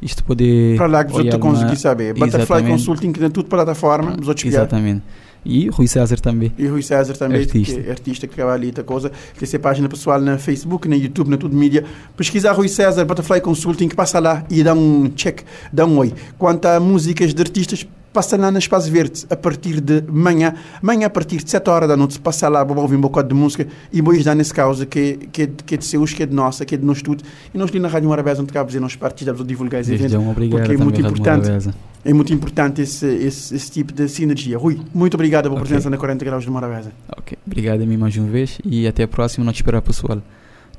isto 0.01 0.23
poder. 0.23 0.77
Para 0.77 0.87
lá 0.87 1.03
que 1.03 1.11
os 1.11 1.17
outros 1.17 1.35
olhar 1.35 1.41
conseguir 1.41 1.77
saber. 1.77 2.13
Butterfly 2.13 2.41
Exatamente. 2.41 2.71
Consulting, 2.71 3.11
que 3.11 3.19
tem 3.19 3.29
tudo 3.29 3.49
plataforma, 3.49 4.15
os 4.21 4.27
outros 4.27 4.43
piar. 4.43 4.61
Exatamente. 4.61 5.03
E 5.45 5.69
Rui 5.69 5.87
César 5.87 6.19
também. 6.19 6.51
E 6.57 6.67
Rui 6.67 6.81
César 6.81 7.13
também, 7.13 7.39
Artista. 7.39 7.81
que 7.81 7.87
é 7.87 7.91
artista 7.91 8.27
que 8.27 8.35
trabalha 8.35 8.55
ali, 8.55 8.83
coisa. 8.83 9.09
Tem 9.09 9.43
essa 9.43 9.57
página 9.57 9.87
pessoal 9.87 10.19
na 10.19 10.37
Facebook, 10.37 10.89
na 10.89 10.95
YouTube, 10.95 11.29
na 11.29 11.37
tudo 11.37 11.55
mídia. 11.55 11.85
Pesquisar 12.17 12.51
Rui 12.51 12.67
César, 12.67 13.05
Butterfly 13.05 13.39
Consulting, 13.39 13.87
passa 13.89 14.19
lá 14.19 14.43
e 14.49 14.61
dá 14.61 14.73
um 14.73 15.09
check, 15.15 15.41
dá 15.71 15.85
um 15.85 15.97
oi. 15.99 16.13
Quanto 16.37 16.65
a 16.65 16.79
músicas 16.81 17.33
de 17.33 17.41
artistas, 17.41 17.87
passa 18.13 18.35
lá 18.37 18.49
na 18.51 18.59
Espaço 18.59 18.89
Verde 18.91 19.25
a 19.29 19.35
partir 19.35 19.79
de 19.79 20.03
manhã. 20.09 20.53
Manhã, 20.81 21.07
a 21.07 21.09
partir 21.09 21.37
de 21.43 21.49
7 21.49 21.69
horas 21.69 21.87
da 21.89 21.95
noite, 21.95 22.19
passa 22.19 22.47
lá, 22.49 22.63
vou 22.63 22.77
ouvir 22.77 22.95
um 22.95 23.01
bocado 23.01 23.27
de 23.29 23.35
música 23.35 23.67
e 23.93 24.01
vou 24.01 24.13
ajudar 24.13 24.33
nesse 24.35 24.53
causa 24.53 24.85
que, 24.85 25.19
que, 25.31 25.41
é 25.43 25.45
de- 25.45 25.63
que 25.63 25.75
é 25.75 25.77
de 25.77 25.85
seus, 25.85 26.13
que 26.13 26.23
é 26.23 26.25
de 26.25 26.33
nossa, 26.33 26.65
que 26.65 26.75
é 26.75 26.77
de 26.77 26.85
nós 26.85 27.01
tudo. 27.01 27.23
E 27.53 27.57
nós 27.57 27.69
ali 27.69 27.79
na 27.79 27.87
Rádio 27.87 28.09
Morabeza, 28.09 28.41
onde 28.41 28.51
cabos 28.51 28.73
e 28.75 28.79
nós 28.79 28.95
partilhamos 28.95 29.41
a 29.41 29.43
divulgar 29.43 29.81
esse 29.81 29.93
evento. 29.93 30.15
porque 30.49 30.71
é 30.73 30.77
muito 30.77 30.99
importante. 31.01 31.69
É 32.05 32.13
muito 32.13 32.33
importante 32.33 32.81
esse, 32.81 33.05
esse, 33.05 33.53
esse 33.55 33.69
tipo 33.71 33.91
de 33.91 34.07
sinergia. 34.07 34.57
Rui, 34.57 34.79
muito 34.93 35.15
obrigado 35.15 35.43
pela 35.43 35.55
Ok. 35.55 35.65
presença 35.67 35.89
na 35.89 35.97
40 35.97 36.23
Graus 36.23 36.43
de 36.43 36.49
Morabeza. 36.49 36.91
Ok. 37.17 37.37
Obrigado 37.45 37.81
a 37.81 37.85
mim 37.85 37.97
mais 37.97 38.15
uma 38.17 38.27
vez 38.29 38.57
e 38.63 38.87
até 38.87 39.03
a 39.03 39.07
próxima. 39.07 39.43
Nós 39.45 39.55
esperar 39.55 39.79
o 39.79 39.81
pessoal 39.81 40.21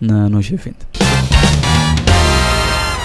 na, 0.01 0.29
no 0.29 0.39
evento. 0.41 0.87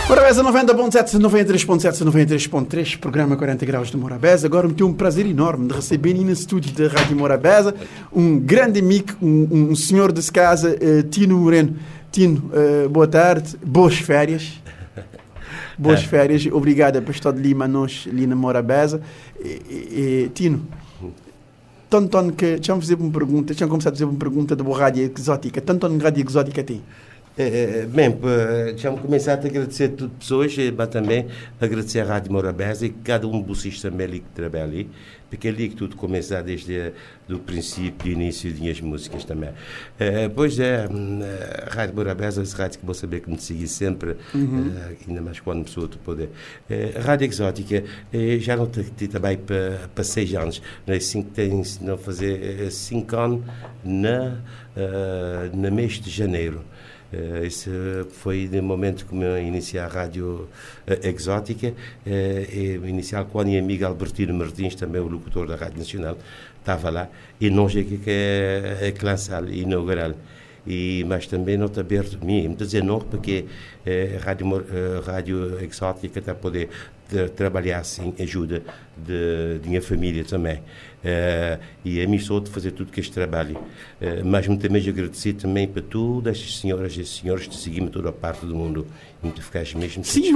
Morabeza 0.08 0.44
90.7, 0.44 1.18
93.7, 1.18 2.04
93.3, 2.04 2.98
programa 3.00 3.36
40 3.38 3.66
Graus 3.66 3.90
de 3.90 3.98
Morabeza. 3.98 4.46
Agora 4.48 4.68
me 4.68 4.74
tem 4.74 4.86
um 4.86 4.94
prazer 4.94 5.26
enorme 5.26 5.68
de 5.68 5.74
receber 5.74 6.14
no 6.14 6.30
estúdio 6.32 6.72
da 6.74 6.88
Rádio 6.94 7.16
Morabeza 7.16 7.74
um 8.12 8.38
grande 8.40 8.80
amigo, 8.80 9.14
um, 9.22 9.70
um 9.72 9.76
senhor 9.76 10.12
desse 10.12 10.32
casa, 10.32 10.78
eh, 10.80 11.04
Tino 11.04 11.38
Moreno. 11.38 11.76
Tino, 12.12 12.52
eh, 12.54 12.88
boa 12.90 13.08
tarde, 13.08 13.56
boas 13.66 13.96
férias. 13.98 14.62
Boas 15.78 16.04
férias, 16.04 16.46
obrigado 16.52 17.02
por 17.02 17.12
estar 17.12 17.32
de 17.32 17.42
Lima, 17.42 17.68
nós 17.68 18.06
ali 18.08 18.28
na 18.28 18.36
Morabeza. 18.36 19.02
E, 19.44 19.48
e- 20.26 20.32
Tino, 20.34 20.68
tanto 21.90 22.32
que, 22.34 22.46
deixa-me 22.58 22.82
fazer 22.82 22.96
uma 22.96 23.10
pergunta, 23.12 23.46
deixa-me 23.48 23.70
começar 23.72 23.90
a 23.90 23.94
fazer 23.94 24.06
uma 24.06 24.14
pergunta 24.20 24.56
da 24.56 24.64
boa 24.64 24.78
rádio 24.78 25.12
exótica. 25.18 25.60
Tanto 25.62 25.88
tanto 25.90 26.04
rádio 26.04 26.24
exótica 26.28 26.62
tem? 26.64 26.82
É, 27.36 27.88
bem, 27.88 28.12
pa- 28.12 28.28
deixa-me 28.66 29.00
começar 29.00 29.34
a 29.34 29.38
te 29.38 29.48
agradecer 29.48 29.86
a 29.86 29.90
todas 29.90 30.12
as 30.14 30.18
pessoas, 30.20 30.56
eh, 30.60 30.72
mas 30.72 30.88
também 30.90 31.26
agradecer 31.60 32.02
a 32.02 32.06
Rádio 32.06 32.32
Morabeza 32.32 32.86
e 32.86 32.90
cada 32.92 33.28
um 33.28 33.42
de 33.42 33.48
vocês 33.48 33.82
também 33.82 34.06
ali 34.06 34.20
que 34.20 34.30
trabalha 34.36 34.66
ali, 34.66 34.88
porque 35.32 35.48
é 35.48 35.52
ali 35.52 35.68
que 35.70 35.76
tudo 35.76 35.96
começa 35.96 36.44
desde 36.44 36.92
o 37.28 37.40
princípio 37.40 38.12
e 38.12 38.14
início 38.14 38.54
das 38.54 38.80
músicas 38.82 39.26
também. 39.26 39.50
Eh, 40.00 40.30
Pois 40.30 40.60
é, 40.60 40.88
hum, 40.88 41.22
a 41.66 41.74
Rádio 41.74 41.96
Morabeza 41.96 42.40
é 42.40 42.44
essa 42.44 42.56
rádio 42.56 42.80
que 42.80 42.86
vou 42.86 42.94
saber 42.94 43.22
que 43.22 43.32
me 43.32 43.40
seguir 43.40 43.68
sempre, 43.68 44.12
eh, 44.36 44.96
ainda 45.08 45.22
mais 45.22 45.40
quando 45.40 45.68
sou 45.68 45.82
outro 45.84 45.98
poder. 46.02 46.30
Eh, 46.70 46.94
a 46.96 47.02
Rádio 47.02 47.26
Exótica 47.26 47.84
eh, 48.14 48.38
já 48.40 48.56
não 48.56 48.68
tem 48.68 48.84
também 49.08 49.38
para, 49.38 49.90
para 49.96 50.04
seis 50.04 50.32
anos, 50.36 50.62
não 50.86 50.94
é 50.94 50.98
assim 50.98 51.24
que 51.24 51.50
não 51.82 51.98
fazer 51.98 52.62
eh, 52.68 52.70
cinco 52.70 53.16
anos 53.16 53.44
na, 53.84 54.38
eh, 54.78 55.50
na 55.52 55.72
mês 55.72 55.94
de 55.94 56.12
janeiro. 56.12 56.62
Uh, 57.14 57.46
esse 57.46 57.70
foi 58.10 58.50
no 58.52 58.64
momento 58.64 59.06
que 59.06 59.16
eu 59.16 59.38
iniciei 59.38 59.80
a 59.80 59.88
rádio 59.88 60.48
uh, 60.88 61.08
exótica, 61.08 61.68
uh, 61.68 62.10
e 62.10 62.80
inicial 62.90 63.26
quando 63.26 63.56
a 63.56 63.60
amiga 63.60 63.86
Albertino 63.86 64.34
Martins, 64.34 64.74
também 64.74 65.00
o 65.00 65.08
locutor 65.08 65.46
da 65.48 65.56
Rádio 65.56 65.78
Nacional, 65.78 66.18
estava 66.60 66.90
lá, 66.90 67.10
e 67.40 67.52
nós 67.52 67.76
aqui 67.76 68.00
que 68.00 68.10
é 68.10 68.88
a 68.88 68.92
classe 69.00 69.32
inaugural. 69.52 70.14
E 70.66 71.04
mas 71.06 71.28
também 71.28 71.58
não 71.58 71.66
aberto 71.66 72.18
mim, 72.26 72.56
dizer 72.56 72.82
não 72.82 72.98
porque 72.98 73.46
é, 73.86 74.18
a 74.18 74.24
rádio 74.24 74.48
rádio 75.06 75.62
exótica 75.62 76.20
está 76.20 76.34
poder 76.34 76.70
trabalhar 77.30 77.80
assim 77.80 78.14
ajuda 78.20 78.64
de, 78.98 79.60
de 79.60 79.70
minha 79.70 79.82
família 79.82 80.24
também 80.24 80.62
Uh, 81.04 81.60
e 81.84 82.02
a 82.02 82.08
mim 82.08 82.18
sou 82.18 82.40
de 82.40 82.50
fazer 82.50 82.72
tudo 82.72 82.90
que 82.90 83.02
este 83.02 83.12
trabalho. 83.12 83.58
Uh, 83.58 84.24
mas 84.24 84.48
muito 84.48 84.72
mais 84.72 84.88
agradecer 84.88 85.34
também 85.34 85.68
para 85.68 85.82
todas 85.82 86.38
as 86.38 86.60
senhoras 86.60 86.96
e 86.96 87.04
senhores 87.04 87.46
que 87.46 87.58
seguimos 87.58 87.92
toda 87.92 88.08
a 88.08 88.14
parte 88.14 88.46
do 88.46 88.56
mundo. 88.56 88.88
E 89.22 89.26
muito 89.26 89.42
ficais 89.42 89.74
mesmo 89.74 90.06
Sim, 90.06 90.32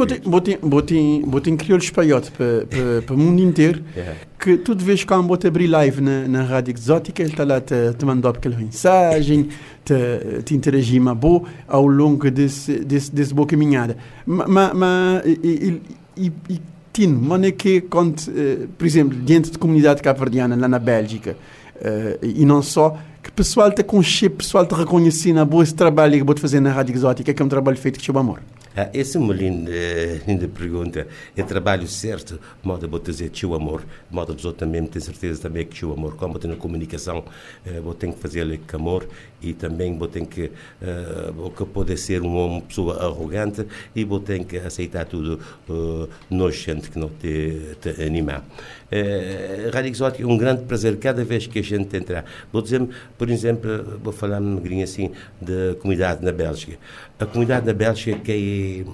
botem 1.25 1.55
crioulo 1.55 1.81
espanhote 1.81 2.31
para, 2.31 2.65
para, 2.65 3.01
para 3.01 3.15
o 3.15 3.17
mundo 3.17 3.41
inteiro. 3.41 3.81
É. 3.95 4.15
Que 4.37 4.57
tu 4.57 4.75
de 4.75 4.83
vez 4.83 5.05
quando 5.05 5.25
bote 5.25 5.47
abrir 5.47 5.67
live 5.67 6.01
na, 6.01 6.27
na 6.27 6.43
Rádio 6.43 6.73
Exótica, 6.73 7.21
ele 7.21 7.31
está 7.31 7.45
lá 7.45 7.61
te, 7.61 7.93
te 7.97 8.05
mandando 8.05 8.37
aquela 8.37 8.57
mensagem, 8.57 9.47
te, 9.85 10.43
te 10.43 10.53
interagir 10.53 11.01
uma 11.01 11.15
boa 11.15 11.43
ao 11.65 11.87
longo 11.87 12.29
desse, 12.29 12.79
desse, 12.79 13.13
desse 13.13 13.33
boa 13.33 13.47
caminhada. 13.47 13.97
Mas 14.25 15.23
e, 16.17 16.31
e, 16.49 16.61
Tino, 16.91 17.21
mas 17.21 17.43
é 17.43 17.51
que 17.51 17.81
quando, 17.81 18.17
uh, 18.17 18.67
por 18.75 18.85
exemplo, 18.85 19.15
dentro 19.17 19.51
de 19.51 19.57
comunidade 19.57 20.01
cabo-verdiana, 20.01 20.55
lá 20.55 20.67
na 20.67 20.79
Bélgica, 20.79 21.37
uh, 21.75 22.25
e 22.25 22.43
não 22.43 22.63
só, 22.63 22.97
que 23.21 23.29
o 23.29 23.33
pessoal 23.33 23.71
te 23.71 23.83
conhece, 23.83 24.29
pessoal 24.29 24.65
te 24.65 24.73
reconhece 24.73 25.31
na 25.31 25.45
boa 25.45 25.63
esse 25.63 25.75
trabalho 25.75 26.17
que 26.17 26.23
vou 26.23 26.35
fazer 26.37 26.59
na 26.59 26.71
Rádio 26.71 26.95
Exótica, 26.95 27.33
que 27.33 27.41
é 27.41 27.45
um 27.45 27.49
trabalho 27.49 27.77
feito 27.77 27.99
com 27.99 28.17
amor. 28.17 28.41
Ah, 28.79 28.91
essa 28.93 29.17
é 29.17 29.21
uma 29.21 29.33
linda, 29.33 29.71
linda 30.27 30.47
pergunta. 30.47 31.07
É 31.35 31.41
trabalho 31.41 31.87
certo, 31.87 32.39
modo 32.63 32.87
vou 32.87 32.99
dizer 32.99 33.29
tio 33.29 33.55
amor, 33.55 33.83
modo 34.09 34.35
dos 34.35 34.45
outros 34.45 34.59
também 34.59 34.85
tenho 34.85 35.03
certeza 35.03 35.41
também 35.41 35.65
que 35.65 35.73
tio 35.75 35.91
amor. 35.91 36.15
Como 36.15 36.37
tenho 36.37 36.55
comunicação, 36.57 37.23
eh, 37.65 37.81
vou 37.81 37.95
ter 37.95 38.11
que 38.13 38.19
fazer 38.19 38.59
com 38.67 38.77
amor 38.77 39.07
e 39.41 39.53
também 39.53 39.97
vou 39.97 40.07
ter 40.07 40.25
que, 40.25 40.45
uh, 40.45 41.33
vou 41.33 41.51
que 41.51 41.65
pode 41.65 41.95
ser 41.97 42.21
uma 42.21 42.61
pessoa 42.61 43.03
arrogante 43.05 43.65
e 43.95 44.03
vou 44.03 44.19
ter 44.19 44.43
que 44.45 44.57
aceitar 44.57 45.05
tudo 45.05 45.39
uh, 45.69 46.09
nojento 46.29 46.89
que 46.91 46.97
não 46.97 47.09
te, 47.09 47.75
te 47.81 47.89
anima. 48.01 48.43
Uh, 48.91 49.69
Rádio 49.73 49.91
Exótica 49.91 50.23
é 50.23 50.25
um 50.25 50.37
grande 50.37 50.63
prazer 50.63 50.97
cada 50.97 51.23
vez 51.23 51.45
que 51.45 51.59
a 51.59 51.63
gente 51.63 51.95
entrar. 51.95 52.25
Vou 52.51 52.61
dizer, 52.61 52.87
por 53.17 53.29
exemplo, 53.29 53.99
vou 54.01 54.13
falar 54.13 54.41
um 54.41 54.55
bocadinho 54.55 54.83
assim 54.83 55.11
da 55.41 55.75
comunidade 55.79 56.23
na 56.23 56.31
Bélgica. 56.31 56.77
A 57.19 57.25
comunidade 57.25 57.65
na 57.65 57.73
Bélgica 57.73 58.17
que 58.19 58.85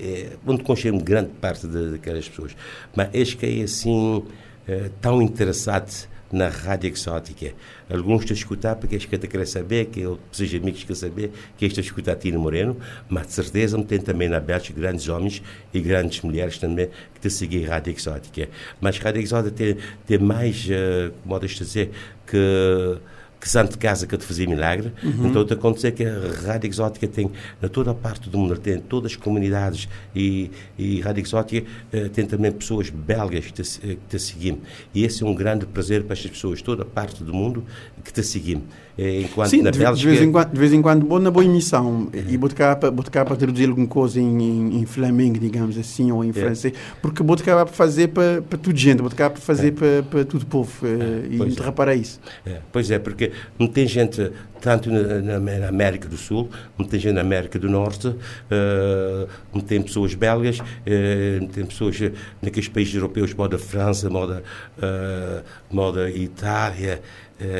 é 0.00 0.02
é, 0.02 0.36
onde 0.46 0.62
conchego 0.62 1.02
grande 1.02 1.30
parte 1.40 1.66
daquelas 1.66 2.28
pessoas. 2.28 2.56
Mas 2.94 3.08
eis 3.12 3.34
que 3.34 3.46
é 3.46 3.62
assim 3.64 4.24
é, 4.66 4.90
tão 5.00 5.22
interessado 5.22 6.08
na 6.30 6.48
rádio 6.48 6.90
exótica. 6.90 7.52
Alguns 7.88 8.22
estão 8.22 8.34
a 8.34 8.38
escutar 8.38 8.76
porque 8.76 8.96
eles 8.96 9.04
querem 9.06 9.46
saber, 9.46 9.86
que 9.86 10.00
eu 10.00 10.18
preciso 10.28 10.56
amigos 10.56 10.82
que 10.82 10.94
saber, 10.94 11.30
que 11.56 11.66
estão 11.66 11.82
a 11.82 11.84
escutar 11.84 12.16
Tino 12.16 12.40
Moreno, 12.40 12.76
mas 13.08 13.28
de 13.28 13.32
certeza 13.32 13.82
tem 13.84 14.00
também 14.00 14.28
na 14.28 14.40
Bélgica 14.40 14.80
grandes 14.80 15.08
homens 15.08 15.42
e 15.72 15.80
grandes 15.80 16.20
mulheres 16.22 16.58
também 16.58 16.88
que 17.14 17.20
te 17.20 17.30
seguem 17.30 17.66
a 17.66 17.70
rádio 17.70 17.92
exótica. 17.92 18.48
Mas 18.80 18.98
a 19.00 19.04
rádio 19.04 19.22
exótica 19.22 19.54
tem, 19.54 19.76
tem 20.06 20.18
mais, 20.18 20.66
uh, 20.66 21.12
como 21.22 21.38
dizer, 21.40 21.90
que 22.26 22.98
que 23.46 23.50
santo 23.50 23.78
casa 23.78 24.08
que 24.08 24.18
te 24.18 24.24
fazia 24.24 24.44
milagre. 24.48 24.92
Uhum. 25.04 25.28
Então, 25.28 25.42
o 25.42 25.52
acontecer 25.52 25.92
que 25.92 26.04
a 26.04 26.18
Rádio 26.44 26.68
Exótica 26.68 27.06
tem, 27.06 27.30
na 27.62 27.68
toda 27.68 27.92
a 27.92 27.94
parte 27.94 28.28
do 28.28 28.36
mundo, 28.36 28.58
tem 28.58 28.80
todas 28.80 29.12
as 29.12 29.16
comunidades 29.16 29.88
e, 30.14 30.50
e 30.76 31.00
Rádio 31.00 31.22
Exótica 31.22 31.64
uh, 31.94 32.08
tem 32.08 32.26
também 32.26 32.50
pessoas 32.50 32.90
belgas 32.90 33.46
que 33.46 33.52
te, 33.52 33.62
eh, 33.62 33.94
que 33.94 33.98
te 34.08 34.18
seguem. 34.18 34.60
E 34.92 35.04
esse 35.04 35.22
é 35.22 35.26
um 35.26 35.34
grande 35.34 35.64
prazer 35.64 36.02
para 36.02 36.14
estas 36.14 36.32
pessoas, 36.32 36.60
toda 36.60 36.82
a 36.82 36.86
parte 36.86 37.22
do 37.22 37.32
mundo 37.32 37.64
que 38.06 38.12
te 38.12 38.22
seguem. 38.22 38.62
Eh, 38.98 39.22
enquanto 39.22 39.50
Sim, 39.50 39.60
na 39.60 39.70
de, 39.70 39.78
Bélgica... 39.78 40.00
de, 40.00 40.16
vez 40.16 40.22
em 40.22 40.32
quando, 40.32 40.52
de 40.52 40.58
vez 40.58 40.72
em 40.72 40.80
quando, 40.80 41.04
boa, 41.04 41.20
na 41.20 41.30
boa 41.30 41.44
emissão, 41.44 41.86
uhum. 41.86 42.10
e 42.14 42.36
vou 42.38 42.48
cá 42.48 42.74
para 42.76 43.36
traduzir 43.36 43.68
alguma 43.68 43.86
coisa 43.86 44.18
em, 44.18 44.42
em, 44.42 44.80
em 44.80 44.86
flamengo, 44.86 45.38
digamos 45.38 45.76
assim, 45.76 46.10
ou 46.10 46.24
em 46.24 46.30
é. 46.30 46.32
francês, 46.32 46.72
porque 47.02 47.22
vou 47.22 47.36
para 47.36 47.66
fazer 47.66 48.08
para, 48.08 48.40
para 48.40 48.58
tudo 48.58 48.78
gente, 48.78 49.02
vou 49.02 49.10
para 49.10 49.30
fazer 49.36 49.68
é. 49.68 49.70
para, 49.72 50.02
para 50.02 50.24
todo 50.24 50.42
o 50.42 50.46
povo, 50.46 50.70
é. 50.86 51.26
e 51.30 51.36
pois 51.36 51.88
é. 51.88 51.94
isso. 51.96 52.20
É. 52.46 52.58
Pois 52.72 52.90
é, 52.90 52.98
porque 52.98 53.32
não 53.58 53.66
tem 53.66 53.86
gente 53.86 54.32
tanto 54.60 54.90
na, 54.90 55.38
na, 55.38 55.68
América 55.68 56.08
do 56.08 56.16
Sul, 56.16 56.48
como 56.76 56.88
tem 56.88 56.98
gente 56.98 57.14
na 57.14 57.20
América 57.20 57.58
do 57.58 57.68
Norte, 57.68 58.08
uh, 58.08 59.62
tem 59.66 59.82
pessoas 59.82 60.14
belgas, 60.14 60.58
uh, 60.58 61.46
tem 61.52 61.66
pessoas 61.66 62.00
naqueles 62.40 62.68
países 62.68 62.94
europeus, 62.94 63.34
moda 63.34 63.58
França, 63.58 64.08
moda, 64.08 64.42
uh, 64.78 65.44
moda 65.70 66.10
Itália, 66.10 67.02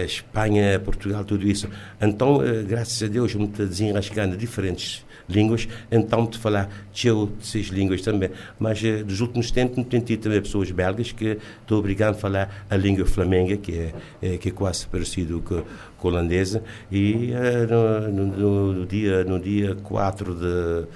Espanha, 0.04 0.78
Portugal, 0.80 1.24
tudo 1.24 1.46
isso. 1.46 1.68
Então, 2.00 2.36
uh, 2.36 2.64
graças 2.66 3.02
a 3.02 3.06
Deus, 3.06 3.34
me 3.34 3.46
desenrascando 3.46 4.36
diferentes 4.36 5.04
línguas, 5.28 5.68
então 5.90 6.24
de 6.26 6.38
falar 6.38 6.70
teu 6.94 7.32
seis 7.40 7.66
línguas 7.66 8.00
também. 8.00 8.30
Mas 8.58 8.82
uh, 8.82 9.04
dos 9.04 9.20
últimos 9.20 9.50
tempos 9.50 9.84
tenho 9.86 10.02
tido 10.02 10.22
também 10.22 10.40
pessoas 10.40 10.70
belgas 10.70 11.12
que 11.12 11.38
estou 11.60 11.78
obrigado 11.78 12.14
a 12.14 12.18
falar 12.18 12.66
a 12.70 12.76
língua 12.76 13.06
flamenga, 13.06 13.56
que 13.56 13.72
é, 13.72 13.94
é 14.22 14.38
que 14.38 14.48
é 14.48 14.52
quase 14.52 14.86
parecido 14.86 15.42
com, 15.42 15.62
com 15.98 16.08
holandesa, 16.08 16.62
e 16.90 17.32
no, 17.68 18.26
no, 18.26 18.72
no, 18.72 18.86
dia, 18.86 19.24
no 19.24 19.38
dia 19.38 19.74
4 19.74 20.34
de 20.34 20.86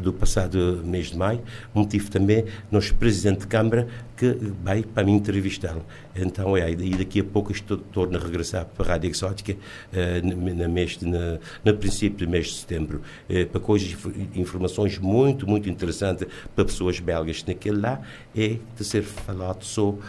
do 0.00 0.12
passado 0.12 0.82
mês 0.84 1.08
de 1.08 1.16
maio, 1.16 1.40
tive 1.88 2.10
também 2.10 2.44
nosso 2.70 2.94
presidente 2.94 3.40
de 3.40 3.46
Câmara 3.46 3.86
que 4.16 4.36
vai 4.62 4.82
para 4.82 5.04
me 5.04 5.12
entrevistá-lo. 5.12 5.84
Então, 6.14 6.56
é, 6.56 6.70
e 6.70 6.96
daqui 6.96 7.20
a 7.20 7.24
pouco 7.24 7.52
estou 7.52 7.76
torno 7.76 8.16
a 8.16 8.20
regressar 8.20 8.64
para 8.64 8.86
a 8.86 8.88
Rádio 8.88 9.10
Exótica 9.10 9.52
uh, 9.52 10.54
na, 10.54 10.68
mês 10.68 10.96
de, 10.96 11.06
na, 11.06 11.38
no 11.64 11.74
princípio 11.76 12.26
do 12.26 12.30
mês 12.30 12.46
de 12.46 12.54
setembro, 12.54 13.02
uh, 13.28 13.46
para 13.46 13.60
coisas, 13.60 13.96
informações 14.34 14.98
muito, 14.98 15.46
muito 15.46 15.68
interessantes 15.68 16.26
para 16.54 16.64
pessoas 16.64 16.98
belgas. 16.98 17.44
Naquele 17.44 17.80
lá 17.80 18.00
é 18.34 18.56
de 18.76 18.84
ser 18.84 19.02
falado 19.02 19.62
só 19.64 19.90
uh, 19.90 20.00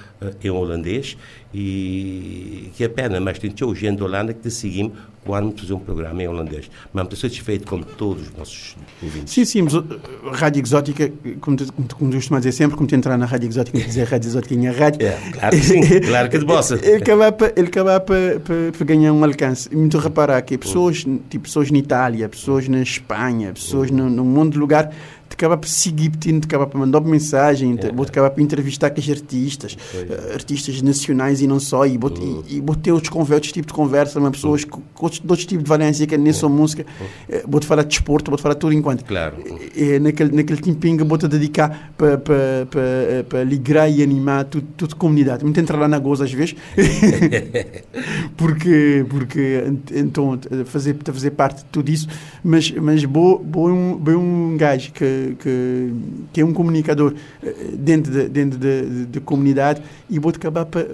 em 0.41 0.49
holandês 0.49 1.17
e 1.53 2.71
que 2.75 2.83
é 2.83 2.87
pena, 2.87 3.19
mas 3.19 3.39
tem 3.39 3.49
gente 3.49 3.95
de 3.97 4.03
Holanda 4.03 4.33
que 4.33 4.41
te 4.41 4.51
seguimos 4.51 4.97
quando 5.27 5.59
fazer 5.59 5.73
um 5.73 5.79
programa 5.79 6.23
em 6.23 6.27
holandês. 6.27 6.71
Mas 6.93 7.03
estou 7.03 7.19
satisfeito 7.19 7.67
com 7.67 7.81
todos 7.81 8.23
os 8.23 8.33
nossos 8.35 8.75
ouvintes. 9.03 9.33
Sim, 9.33 9.45
sim, 9.45 9.61
mas 9.61 9.75
a 9.75 9.83
Rádio 10.31 10.63
Exótica, 10.63 11.11
como, 11.41 11.57
como, 11.57 11.87
como 11.95 12.13
costumo 12.13 12.39
dizer 12.39 12.53
sempre, 12.53 12.77
como 12.77 12.87
te 12.87 12.95
entrar 12.95 13.17
na 13.17 13.25
Rádio 13.25 13.49
Exótica 13.49 13.77
e 13.77 13.83
dizer 13.83 14.07
Rádio 14.07 14.29
Exótica 14.29 14.55
em 14.55 14.71
rádio. 14.71 15.05
É, 15.05 15.17
claro 15.31 15.57
que 15.57 15.63
sim, 15.63 15.81
claro 15.99 16.29
que 16.29 16.37
de 16.39 16.45
bossa. 16.45 16.79
Ele 16.81 16.95
acaba 16.95 17.31
para, 17.31 17.53
ele 17.55 17.67
acaba 17.67 17.99
para, 17.99 18.39
para, 18.39 18.71
para 18.71 18.85
ganhar 18.85 19.11
um 19.11 19.23
alcance. 19.23 19.73
Muito 19.75 19.97
reparar 19.97 20.41
que 20.41 20.57
pessoas, 20.57 21.05
tipo, 21.29 21.39
pessoas 21.43 21.69
na 21.69 21.77
Itália, 21.77 22.29
pessoas 22.29 22.67
na 22.69 22.81
Espanha, 22.81 23.51
pessoas 23.53 23.91
no, 23.91 24.09
no 24.09 24.23
mundo 24.23 24.53
de 24.53 24.57
lugar 24.57 24.91
acaba 25.37 25.55
por 25.55 25.69
seguir, 25.69 26.09
te 26.09 26.33
acaba 26.43 26.65
por 26.65 26.79
mandar 26.79 26.99
mensagem, 27.01 27.77
é. 27.79 27.91
vou 27.91 28.05
acaba 28.05 28.29
por 28.31 28.41
entrevistar 28.41 28.91
os 28.97 29.09
artistas, 29.09 29.77
uh, 29.93 30.33
artistas 30.33 30.81
nacionais 30.81 31.41
e 31.41 31.47
não 31.47 31.59
só, 31.59 31.85
e 31.85 31.95
vou, 31.95 32.09
uh. 32.09 32.43
e, 32.49 32.57
e 32.57 32.59
vou 32.61 32.75
ter 32.75 32.91
outros, 32.91 33.15
outros 33.15 33.51
tipos 33.51 33.67
de 33.67 33.73
conversa, 33.73 34.19
mas 34.19 34.31
pessoas 34.31 34.63
uh. 34.63 34.67
com, 34.67 34.81
outros, 34.99 35.21
outros 35.21 35.45
tipos 35.45 35.63
de 35.63 35.69
valência 35.69 36.07
que 36.07 36.17
nem 36.17 36.33
só 36.33 36.49
música, 36.49 36.83
uh. 36.83 37.33
vou 37.47 37.59
te 37.59 37.67
falar 37.67 37.83
de 37.83 37.89
desporto, 37.89 38.31
vou 38.31 38.37
te 38.37 38.41
falar 38.41 38.55
tudo 38.55 38.73
enquanto. 38.73 39.05
Claro. 39.05 39.37
É, 39.75 39.99
naquele, 39.99 40.35
naquele 40.35 40.59
tempinho 40.59 41.05
vou 41.05 41.17
te 41.19 41.27
dedicar 41.27 41.93
para 41.95 42.17
pa, 42.17 42.33
pa, 42.71 43.23
pa, 43.29 43.43
ligar 43.43 43.91
e 43.91 44.01
animar 44.01 44.45
tudo, 44.45 44.67
tudo 44.75 44.95
comunidade. 44.95 45.43
Muito 45.43 45.59
entrar 45.59 45.77
lá 45.77 45.87
na 45.87 45.99
goza 45.99 46.23
às 46.23 46.31
vezes, 46.31 46.55
porque, 48.35 49.05
porque 49.07 49.71
então 49.93 50.39
fazer, 50.65 50.95
fazer 51.03 51.31
parte 51.31 51.59
de 51.59 51.65
tudo 51.65 51.91
isso, 51.91 52.07
mas, 52.43 52.71
mas 52.71 53.03
vou, 53.03 53.45
vou 53.47 53.69
um, 53.69 53.97
vou 53.97 54.17
um 54.17 54.57
gajo 54.57 54.91
que 54.91 55.26
que, 55.35 55.93
que, 56.33 56.41
é 56.41 56.45
um 56.45 56.53
comunicador 56.53 57.13
eh, 57.43 57.53
dentro 57.73 58.11
da 58.11 58.23
de, 58.23 58.29
dentro 58.29 58.59
de, 58.59 59.05
de, 59.05 59.19
comunidade 59.19 59.81
e 60.09 60.19
vou 60.19 60.31
acabar 60.31 60.65
para 60.65 60.85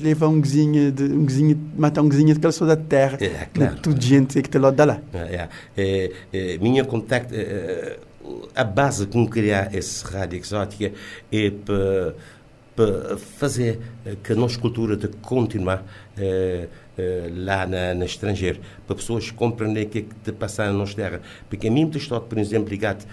levar 0.00 0.28
um 0.28 0.40
guizinho, 0.40 0.92
de, 0.92 1.04
um 1.04 1.24
guizinho, 1.24 1.58
matar 1.76 2.02
um 2.02 2.08
guizinho 2.08 2.34
daquela 2.34 2.52
só 2.52 2.66
da 2.66 2.76
terra. 2.76 3.18
É, 3.20 3.46
claro. 3.52 3.76
Tudo 3.80 4.00
gente 4.00 4.40
que 4.40 4.48
está 4.48 4.58
lá 4.58 4.70
de 4.70 4.84
lá. 4.84 5.00
É, 5.12 5.48
é, 5.76 6.12
é, 6.32 6.58
minha 6.58 6.84
contacto, 6.84 7.34
é, 7.34 7.98
a 8.54 8.64
base 8.64 9.06
com 9.06 9.26
criar 9.26 9.74
esse 9.74 10.04
rádio 10.04 10.38
exótica 10.38 10.92
é 11.30 11.50
para 11.50 12.14
para 12.74 13.18
fazer 13.18 13.78
que 14.22 14.32
a 14.32 14.34
nossa 14.34 14.58
cultura 14.58 14.96
de 14.96 15.08
continuar 15.08 15.84
eh, 16.16 16.68
eh, 16.96 17.30
lá 17.34 17.66
na, 17.66 17.94
na 17.94 18.04
estrangeiro, 18.04 18.60
para 18.86 18.96
pessoas 18.96 19.30
compreenderem 19.30 19.88
o 19.88 19.90
que 19.90 19.98
é 19.98 20.02
que 20.02 20.14
está 20.14 20.32
passando 20.32 20.72
na 20.72 20.78
nossa 20.78 20.94
terra. 20.94 21.20
Porque 21.48 21.68
a 21.68 21.70
mim 21.70 21.90
estou, 21.94 22.20
por 22.20 22.38
exemplo, 22.38 22.70
ligado 22.70 23.04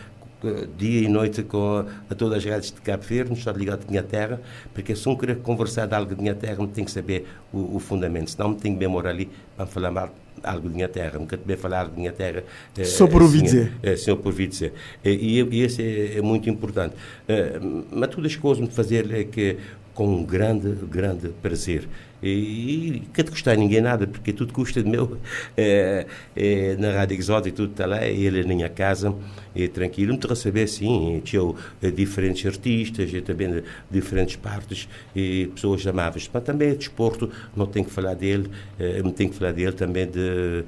dia 0.78 1.02
e 1.02 1.08
noite 1.08 1.44
com 1.44 1.86
a, 2.10 2.16
todas 2.16 2.38
as 2.40 2.46
redes 2.46 2.72
de 2.72 2.82
Cabo 2.82 3.04
Verde, 3.04 3.34
estou 3.34 3.54
ligado 3.54 3.84
à 3.88 3.90
minha 3.90 4.04
terra, 4.04 4.42
porque 4.74 4.96
se 4.96 5.08
um 5.10 5.16
querer 5.16 5.38
conversar 5.38 5.88
de 5.88 5.96
algo 5.96 6.16
de 6.16 6.22
minha 6.22 6.36
terra, 6.36 6.62
me 6.62 6.68
tem 6.70 6.86
que 6.86 6.92
saber 6.92 7.26
o, 7.52 7.76
o 7.76 7.80
fundamento, 7.80 8.32
senão 8.32 8.50
me 8.50 8.56
tem 8.56 8.74
que 8.74 8.80
demorar 8.80 9.10
ali 9.12 9.30
para 9.56 9.66
falar 9.66 9.92
mal 9.92 10.14
algo 10.42 10.70
de 10.70 10.76
minha 10.76 10.88
terra, 10.88 11.20
nunca 11.20 11.38
também 11.38 11.58
falar 11.58 11.90
de 11.90 12.00
minha 12.00 12.14
terra. 12.14 12.44
eh, 12.78 12.86
Só 12.86 13.08
por 13.08 13.22
ouvir 13.22 13.42
dizer. 13.42 13.74
É, 13.84 13.96
sim, 13.98 14.16
por 14.16 14.28
ouvir 14.28 14.48
dizer. 14.48 14.74
E, 15.04 15.10
e, 15.10 15.42
e 15.42 15.62
esse 15.64 15.82
é, 15.84 16.18
é 16.18 16.22
muito 16.22 16.50
importante. 16.50 16.96
Eh, 17.28 17.60
mas 17.92 18.10
todas 18.10 18.32
as 18.32 18.38
coisas 18.38 18.64
me 18.64 18.72
fazer 18.72 19.14
é 19.14 19.26
que 19.26 19.58
com 20.00 20.08
um 20.08 20.24
grande, 20.24 20.70
grande 20.90 21.28
prazer. 21.42 21.86
E, 22.24 22.30
e 22.30 23.00
que 23.14 23.22
te 23.22 23.32
custar 23.32 23.58
ninguém 23.58 23.82
nada, 23.82 24.08
porque 24.08 24.32
tudo 24.32 24.54
custa 24.54 24.82
de 24.82 24.90
meu. 24.90 25.18
É, 25.58 26.06
é, 26.36 26.76
na 26.78 26.94
Rádio 26.94 27.18
Exótica, 27.18 27.56
tudo 27.56 27.72
está 27.72 27.86
lá, 27.86 28.06
ele 28.06 28.44
na 28.44 28.54
minha 28.54 28.70
casa, 28.70 29.14
é 29.54 29.68
tranquilo. 29.68 30.14
Me 30.14 30.20
receber, 30.26 30.68
sim, 30.68 31.22
tinha 31.24 31.42
eh, 31.82 31.92
diferentes 31.92 32.46
artistas, 32.46 33.14
e 33.14 33.20
também 33.20 33.52
de 33.52 33.64
diferentes 33.92 34.38
partes, 34.38 34.88
e 35.14 35.48
pessoas 35.54 35.86
amáveis. 35.86 36.30
Mas 36.34 36.44
também 36.44 36.70
é 36.70 36.76
desporto, 36.76 37.30
não 37.54 37.66
tenho 37.66 37.86
que 37.86 37.92
falar 37.92 38.14
dele, 38.14 38.50
não 39.04 39.12
tenho 39.12 39.30
que 39.32 39.36
falar 39.36 39.52
dele 39.52 39.74
também 39.74 40.06
de, 40.06 40.64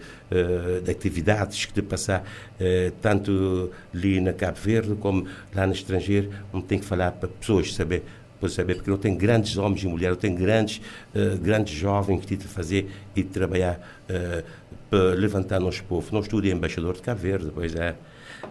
de 0.84 0.92
atividades 0.92 1.66
que 1.66 1.74
de 1.74 1.82
passar, 1.82 2.24
tanto 3.02 3.72
ali 3.94 4.20
na 4.20 4.34
Cabo 4.34 4.58
Verde 4.62 4.96
como 4.96 5.26
lá 5.56 5.66
no 5.66 5.74
estrangeiro, 5.74 6.30
não 6.52 6.62
tenho 6.62 6.82
que 6.82 6.88
falar 6.88 7.12
para 7.14 7.30
pessoas 7.30 7.74
saber 7.74 8.04
saber, 8.50 8.76
porque 8.76 8.90
eu 8.90 8.98
tenho 8.98 9.18
grandes 9.18 9.58
homens 9.58 9.84
e 9.84 9.88
mulheres, 9.88 10.16
eu 10.16 10.22
tenho 10.22 10.36
grandes, 10.36 10.82
eh, 11.14 11.38
grandes 11.42 11.74
jovens 11.74 12.22
que 12.22 12.28
tive 12.28 12.44
de 12.44 12.48
fazer 12.48 12.90
e 13.16 13.24
de 13.24 13.30
trabalhar 13.30 13.80
eh, 14.10 14.44
para 14.90 15.14
levantar 15.14 15.60
nosso 15.60 15.84
povo. 15.84 16.10
Não 16.12 16.22
estudo 16.22 16.48
embaixador 16.48 16.96
de 16.96 17.02
Cabo 17.02 17.22
Verde, 17.22 17.52
pois 17.54 17.76
é. 17.76 17.96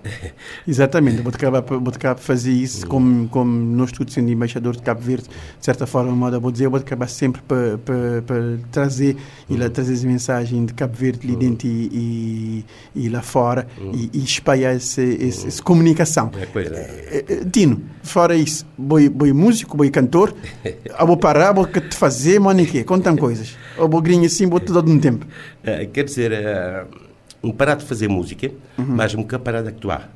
Exatamente, 0.66 1.22
vou 1.22 1.32
acabar 1.34 1.60
vou 1.60 1.92
acabar 1.94 2.18
fazer 2.18 2.52
isso 2.52 2.86
como 2.86 3.28
como 3.28 3.50
não 3.50 3.84
estou 3.84 4.06
sendo 4.08 4.30
embaixador 4.30 4.76
de 4.76 4.82
Cabo 4.82 5.00
Verde, 5.00 5.28
de 5.28 5.64
certa 5.64 5.86
forma, 5.86 6.12
moda 6.12 6.38
vou 6.38 6.50
dizer, 6.50 6.68
vou 6.68 6.78
acabar 6.78 7.08
sempre 7.08 7.42
para 7.42 7.78
para 7.78 8.22
para 8.22 8.58
trazer 8.70 9.16
e 9.48 9.56
lá 9.56 9.68
trazer 9.68 9.94
as 9.94 10.04
mensagens 10.04 10.66
de 10.66 10.74
Cabo 10.74 10.94
Verde 10.94 11.20
ali 11.26 11.36
dentro 11.36 11.66
e, 11.66 12.64
e, 12.94 13.04
e 13.04 13.08
lá 13.08 13.22
fora 13.22 13.66
e, 13.92 14.10
e 14.12 14.24
espalhar 14.24 14.74
essa, 14.74 15.02
essa, 15.02 15.48
essa 15.48 15.62
comunicação. 15.62 16.30
É, 16.36 16.58
é. 16.58 16.60
Eh, 16.60 17.24
eh, 17.28 17.44
Tino, 17.50 17.82
fora 18.02 18.34
isso, 18.36 18.66
boi, 18.76 19.08
boi 19.08 19.32
músico, 19.32 19.76
boi 19.76 19.90
cantor, 19.90 20.34
eu 20.64 21.06
vou 21.06 21.16
parar, 21.16 21.52
vou 21.52 21.66
te 21.66 21.96
fazer, 21.96 22.38
mano? 22.38 22.60
Contam 22.86 23.16
coisas. 23.16 23.56
Eu 23.76 23.88
vou 23.88 24.02
grinha 24.02 24.26
assim, 24.26 24.46
vou 24.46 24.60
te 24.60 24.72
dar 24.72 24.84
um 24.84 24.98
tempo. 24.98 25.26
Eh, 25.62 25.86
quer 25.86 26.04
dizer, 26.04 26.32
eh, 26.32 26.84
um 27.42 27.50
parar 27.50 27.74
de 27.76 27.84
fazer 27.84 28.08
música, 28.08 28.50
mas 28.76 29.14
um 29.14 29.22
parar 29.38 29.62
de 29.62 29.68
actuar. 29.68 30.10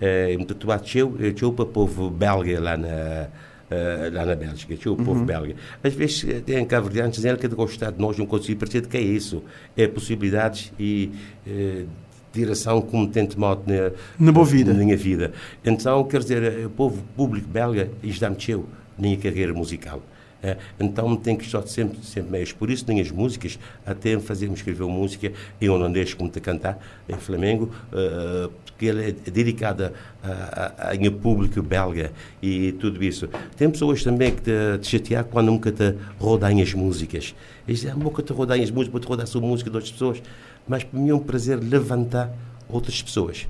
Eh, 0.00 0.36
Um 0.38 0.42
atuar 0.42 0.80
teu, 0.80 1.12
teu 1.34 1.52
para 1.52 1.64
o 1.64 1.66
povo 1.66 2.08
belga 2.10 2.60
lá 2.60 2.76
na, 2.76 3.26
eh, 3.70 4.10
lá 4.12 4.24
na 4.24 4.34
Bélgica, 4.36 4.76
o 4.92 4.96
povo 4.96 5.24
belga. 5.24 5.54
Às 5.82 5.92
vezes 5.94 6.24
eh, 6.28 6.40
tem 6.40 6.64
cabo-verdianos 6.64 7.16
dizendo 7.16 7.38
que 7.38 7.48
de 7.48 7.54
gostar 7.56 7.90
de 7.90 8.00
nós 8.00 8.16
não 8.16 8.26
consigo 8.26 8.60
perceber 8.60 8.82
de 8.82 8.88
que 8.88 8.96
é 8.96 9.00
isso. 9.02 9.42
É 9.76 9.86
possibilidades 9.88 10.72
e 10.78 11.10
eh, 11.46 11.84
direção 12.32 12.80
como 12.80 13.08
tento 13.08 13.38
modo 13.40 13.62
na, 13.66 13.90
Na 14.18 14.30
boa 14.30 14.46
vida. 14.46 14.72
na 14.72 14.78
minha 14.84 14.96
vida. 14.96 15.32
Então, 15.64 16.04
quer 16.04 16.20
dizer, 16.20 16.42
eh, 16.42 16.66
o 16.66 16.70
povo 16.70 17.02
público 17.16 17.48
belga, 17.48 17.90
teu, 18.34 18.66
na 18.96 19.02
minha 19.02 19.16
carreira 19.16 19.52
musical. 19.52 20.00
Eh, 20.42 20.56
então 20.78 21.16
tem 21.16 21.36
que 21.36 21.44
estar 21.44 21.62
sempre, 21.66 21.98
sempre 22.02 22.30
meios. 22.30 22.52
Por 22.52 22.70
isso, 22.70 22.84
nas 22.92 23.10
músicas, 23.10 23.58
até 23.84 24.18
fazer-me 24.18 24.54
escrever 24.54 24.84
música 24.86 25.32
em 25.60 25.68
holandês, 25.68 26.14
como 26.14 26.30
te 26.30 26.40
cantar, 26.40 26.78
em 27.08 27.16
Flamengo, 27.16 27.70
eh, 27.92 28.48
porque 28.64 28.86
ele 28.86 29.08
é 29.08 29.12
dedicada 29.30 29.92
a, 30.22 30.90
a, 30.90 30.92
a 30.92 31.10
público 31.10 31.60
belga 31.62 32.12
e 32.40 32.72
tudo 32.72 33.02
isso. 33.02 33.28
Tem 33.56 33.68
pessoas 33.68 34.02
também 34.04 34.34
que 34.34 34.42
te, 34.42 34.78
te 34.80 34.86
chatear 34.86 35.24
quando 35.24 35.46
nunca 35.46 35.72
te 35.72 35.94
rodam 36.18 36.60
as 36.60 36.74
músicas. 36.74 37.34
Eles 37.66 37.80
dizem, 37.80 37.92
ah, 37.92 37.96
nunca 37.96 38.22
te 38.22 38.32
rodam 38.32 38.56
as 38.56 38.70
músicas, 38.70 38.92
vou 38.92 39.00
te 39.00 39.08
rodar 39.08 39.24
a 39.24 39.26
sua 39.26 39.40
música 39.40 39.68
de 39.68 39.76
outras 39.76 39.92
pessoas. 39.92 40.22
Mas 40.66 40.84
para 40.84 41.00
mim 41.00 41.10
é 41.10 41.14
um 41.14 41.18
prazer 41.18 41.58
levantar 41.58 42.32
outras 42.68 43.02
pessoas. 43.02 43.48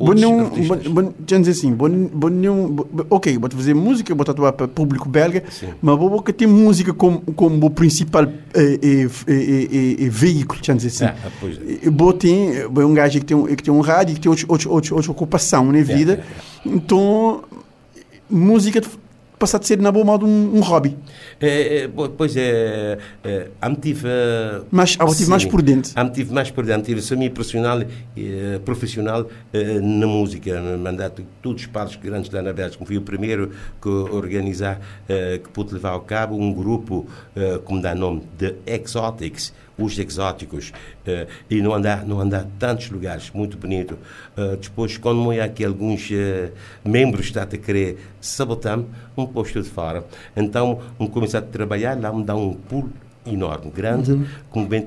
Bom, 0.00 0.14
não, 0.14 0.48
bom, 0.48 0.78
dizer 1.42 1.50
assim, 1.58 1.72
bom, 1.72 1.88
bom, 1.90 2.28
não, 2.28 2.86
ok, 3.10 3.36
vou 3.36 3.50
fazer 3.50 3.74
música, 3.74 4.14
vou 4.14 4.22
atuar 4.28 4.52
para 4.52 4.68
público 4.68 5.08
belga, 5.08 5.42
Sim. 5.50 5.70
mas 5.82 5.98
vou 5.98 6.22
que 6.22 6.32
tem 6.32 6.46
música 6.46 6.94
como, 6.94 7.20
como 7.34 7.66
o 7.66 7.70
principal 7.70 8.22
eh, 8.54 8.78
eh, 8.80 9.06
eh, 9.06 9.08
eh, 9.26 9.96
eh, 10.04 10.08
veículo, 10.08 10.60
já 10.62 10.72
dizer 10.74 10.88
assim. 10.88 11.04
Ah, 11.04 11.16
ah, 11.26 11.30
pois 11.40 11.56
é. 11.58 11.78
E 11.86 11.90
Vou 11.90 12.12
ter, 12.12 12.68
um 12.68 12.94
gajo 12.94 13.18
que 13.18 13.24
tem, 13.26 13.36
um- 13.36 13.46
que 13.46 13.60
tem 13.62 13.74
um 13.74 13.80
rádio, 13.80 14.14
que 14.14 14.20
tem 14.20 14.30
outra, 14.30 14.46
outra, 14.48 14.68
outra, 14.70 14.94
outra 14.94 15.10
ocupação 15.10 15.72
na 15.72 15.82
vida, 15.82 16.24
é, 16.64 16.68
então 16.68 17.42
música 18.30 18.80
passar 19.38 19.58
de 19.58 19.66
ser 19.66 19.78
na 19.78 19.90
boa 19.92 20.04
modo 20.04 20.26
um, 20.26 20.56
um 20.56 20.60
hobby, 20.60 20.96
É, 21.40 21.84
é, 21.84 21.88
po- 21.88 22.08
pois 22.08 22.36
é, 22.36 22.98
é 23.24 23.48
a 23.60 23.74
tive 23.74 24.08
mas 24.70 24.96
eu 24.98 25.06
tive 25.14 25.30
mais 25.30 25.44
por 25.44 25.62
dentro. 25.62 25.92
A 25.94 26.08
tive 26.10 26.32
mais 26.34 26.50
por 26.50 26.64
dentro, 26.66 26.82
tive 26.84 27.00
semi 27.02 27.30
profissional, 27.30 27.80
eh, 28.16 28.60
profissional 28.64 29.26
eh, 29.52 29.80
na 29.80 30.06
música, 30.06 30.60
no 30.60 30.78
mandato 30.78 31.22
de 31.22 31.28
todos 31.42 31.62
os 31.62 31.68
pares 31.68 31.94
grandes 31.96 32.30
lá 32.30 32.42
na 32.42 32.52
Bélgica. 32.52 32.84
Fui 32.84 32.96
o 32.96 33.02
primeiro 33.02 33.50
que 33.80 33.88
organizar, 33.88 34.80
eh, 35.08 35.40
que 35.42 35.48
pude 35.50 35.74
levar 35.74 35.90
ao 35.90 36.00
cabo 36.00 36.34
um 36.36 36.52
grupo, 36.52 37.06
eh, 37.36 37.60
como 37.64 37.80
dá 37.80 37.94
nome, 37.94 38.22
de 38.36 38.54
Exotics, 38.66 39.52
os 39.78 39.98
exóticos, 39.98 40.72
eh, 41.06 41.26
e 41.48 41.62
não 41.62 41.72
andar, 41.72 42.04
não 42.04 42.20
andar 42.20 42.46
tantos 42.58 42.90
lugares, 42.90 43.30
muito 43.32 43.56
bonito. 43.56 43.96
Eh, 44.36 44.58
depois, 44.60 44.98
quando 44.98 45.32
eu 45.32 45.42
aqui 45.42 45.64
alguns 45.64 46.08
eh, 46.10 46.50
membros 46.84 47.26
estão 47.26 47.42
a 47.42 47.46
querer 47.46 47.98
sabotar-me, 48.20 48.86
um 49.16 49.26
posto 49.26 49.62
de 49.62 49.68
fora. 49.68 50.04
Então, 50.36 50.80
um 50.98 51.06
começar 51.06 51.38
a 51.38 51.42
trabalhar, 51.42 51.98
lá 52.00 52.12
me 52.12 52.24
dá 52.24 52.34
um 52.34 52.52
pulo 52.54 52.92
enorme, 53.32 53.70
grande, 53.70 54.26
como 54.50 54.66
bem 54.66 54.84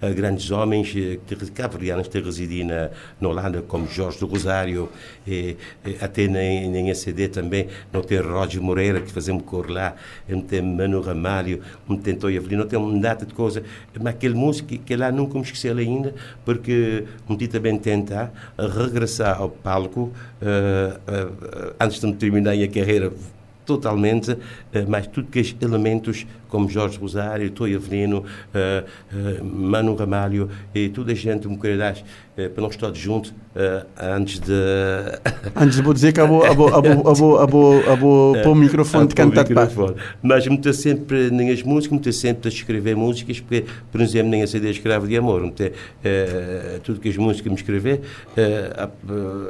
eh, 0.00 0.12
grandes 0.12 0.50
homens 0.50 0.94
eh, 0.96 1.18
cabo-verdianos 1.54 2.08
que 2.08 2.20
residem 2.20 2.64
na, 2.64 2.90
na 3.20 3.28
Holanda, 3.28 3.62
como 3.62 3.86
Jorge 3.86 4.18
do 4.18 4.26
Rosário, 4.26 4.88
e, 5.26 5.56
e 5.84 5.96
até 6.00 6.26
na, 6.26 6.86
na 6.86 6.94
CD 6.94 7.28
também, 7.28 7.68
não 7.92 8.02
tem 8.02 8.18
Roger 8.18 8.62
Moreira, 8.62 9.00
que 9.00 9.10
fazemos 9.10 9.42
cor 9.44 9.70
lá, 9.70 9.94
não 10.28 10.40
tem 10.40 10.62
Manu 10.62 11.00
Ramalho, 11.00 11.60
não 11.88 11.96
tem 11.96 12.14
Toy 12.14 12.36
Avelino, 12.36 12.62
não 12.62 12.68
tem 12.68 12.78
uma 12.78 12.98
data 13.00 13.26
de 13.26 13.34
coisa, 13.34 13.62
mas 13.98 14.14
aquele 14.14 14.34
músico 14.34 14.68
que, 14.78 14.96
lá 14.96 15.10
nunca 15.10 15.34
me 15.34 15.44
esqueci 15.44 15.68
ele 15.68 15.82
ainda, 15.82 16.14
porque 16.44 17.04
um 17.28 17.36
dia 17.36 17.48
também 17.48 17.78
tentar 17.78 18.32
regressar 18.58 19.40
ao 19.40 19.48
palco, 19.48 20.12
eh, 20.40 20.98
eh, 21.06 21.72
antes 21.80 22.00
de 22.00 22.12
terminar 22.14 22.52
a 22.52 22.68
carreira 22.68 23.12
totalmente, 23.64 24.36
eh, 24.72 24.84
mas 24.86 25.06
tudo 25.06 25.28
que 25.28 25.40
os 25.40 25.56
elementos 25.60 26.26
como 26.50 26.68
Jorge 26.68 26.98
Rosário, 26.98 27.50
Toy 27.50 27.74
Avelino, 27.74 28.24
eh, 28.52 28.84
eh, 29.12 29.42
Manu 29.42 29.94
Ramalho 29.94 30.50
e 30.74 30.88
toda 30.88 31.12
a 31.12 31.14
gente 31.14 31.48
me 31.48 31.56
querer 31.56 31.96
eh, 32.36 32.48
para 32.48 32.62
nós 32.62 32.76
todos 32.76 32.98
juntos 32.98 33.32
antes 33.98 34.38
de 34.40 34.52
Antes 35.56 35.78
vou 35.80 35.92
dizer 35.92 36.12
que 36.12 36.20
eu 36.20 36.28
vou, 36.28 36.46
eu 36.46 36.54
vou, 36.54 36.68
eu 36.68 36.82
vou, 36.82 36.92
eu 36.92 37.14
vou, 37.14 37.40
eu 37.40 37.46
vou, 37.46 37.74
eu 37.80 37.96
vou 37.96 38.36
pôr 38.42 38.50
o 38.50 38.54
microfone 38.54 39.08
de 39.08 39.14
cantar 39.14 39.44
de 39.44 39.54
microfone. 39.54 39.96
Mas 40.22 40.46
me 40.46 40.72
sempre 40.72 41.30
nas 41.30 41.62
músicas, 41.62 41.98
me 41.98 42.12
sempre 42.12 42.48
a 42.48 42.52
escrever 42.52 42.96
músicas, 42.96 43.40
porque, 43.40 43.64
por 43.90 44.00
exemplo, 44.00 44.30
nem 44.30 44.42
a 44.42 44.46
CD 44.46 44.70
escravo 44.70 45.06
de 45.06 45.16
amor, 45.16 45.42
me 45.42 45.52
eh, 46.04 46.80
tudo 46.82 47.00
que 47.00 47.08
as 47.08 47.16
músicas 47.16 47.50
me 47.50 47.58
escrever, 47.58 48.00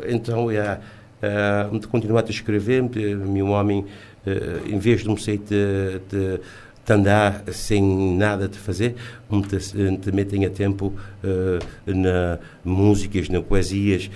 então 0.08 0.50
é, 0.50 0.78
eh, 1.22 1.68
me 1.72 1.80
continuar 1.86 2.24
a 2.26 2.30
escrever, 2.30 2.82
me- 2.82 3.14
meu 3.14 3.48
homem, 3.48 3.84
eh, 4.26 4.60
em 4.66 4.78
vez 4.78 5.02
de 5.02 5.08
me 5.08 5.18
sei 5.20 5.38
de, 5.38 6.00
de, 6.08 6.40
de 6.86 6.92
andar 6.92 7.42
sem 7.52 8.16
nada 8.16 8.48
de 8.48 8.58
fazer, 8.58 8.94
também 10.02 10.24
tenha 10.24 10.50
tempo 10.50 10.92
eh, 11.24 11.58
na 11.86 12.38
músicas, 12.64 13.28
na 13.28 13.40
poesias, 13.40 14.10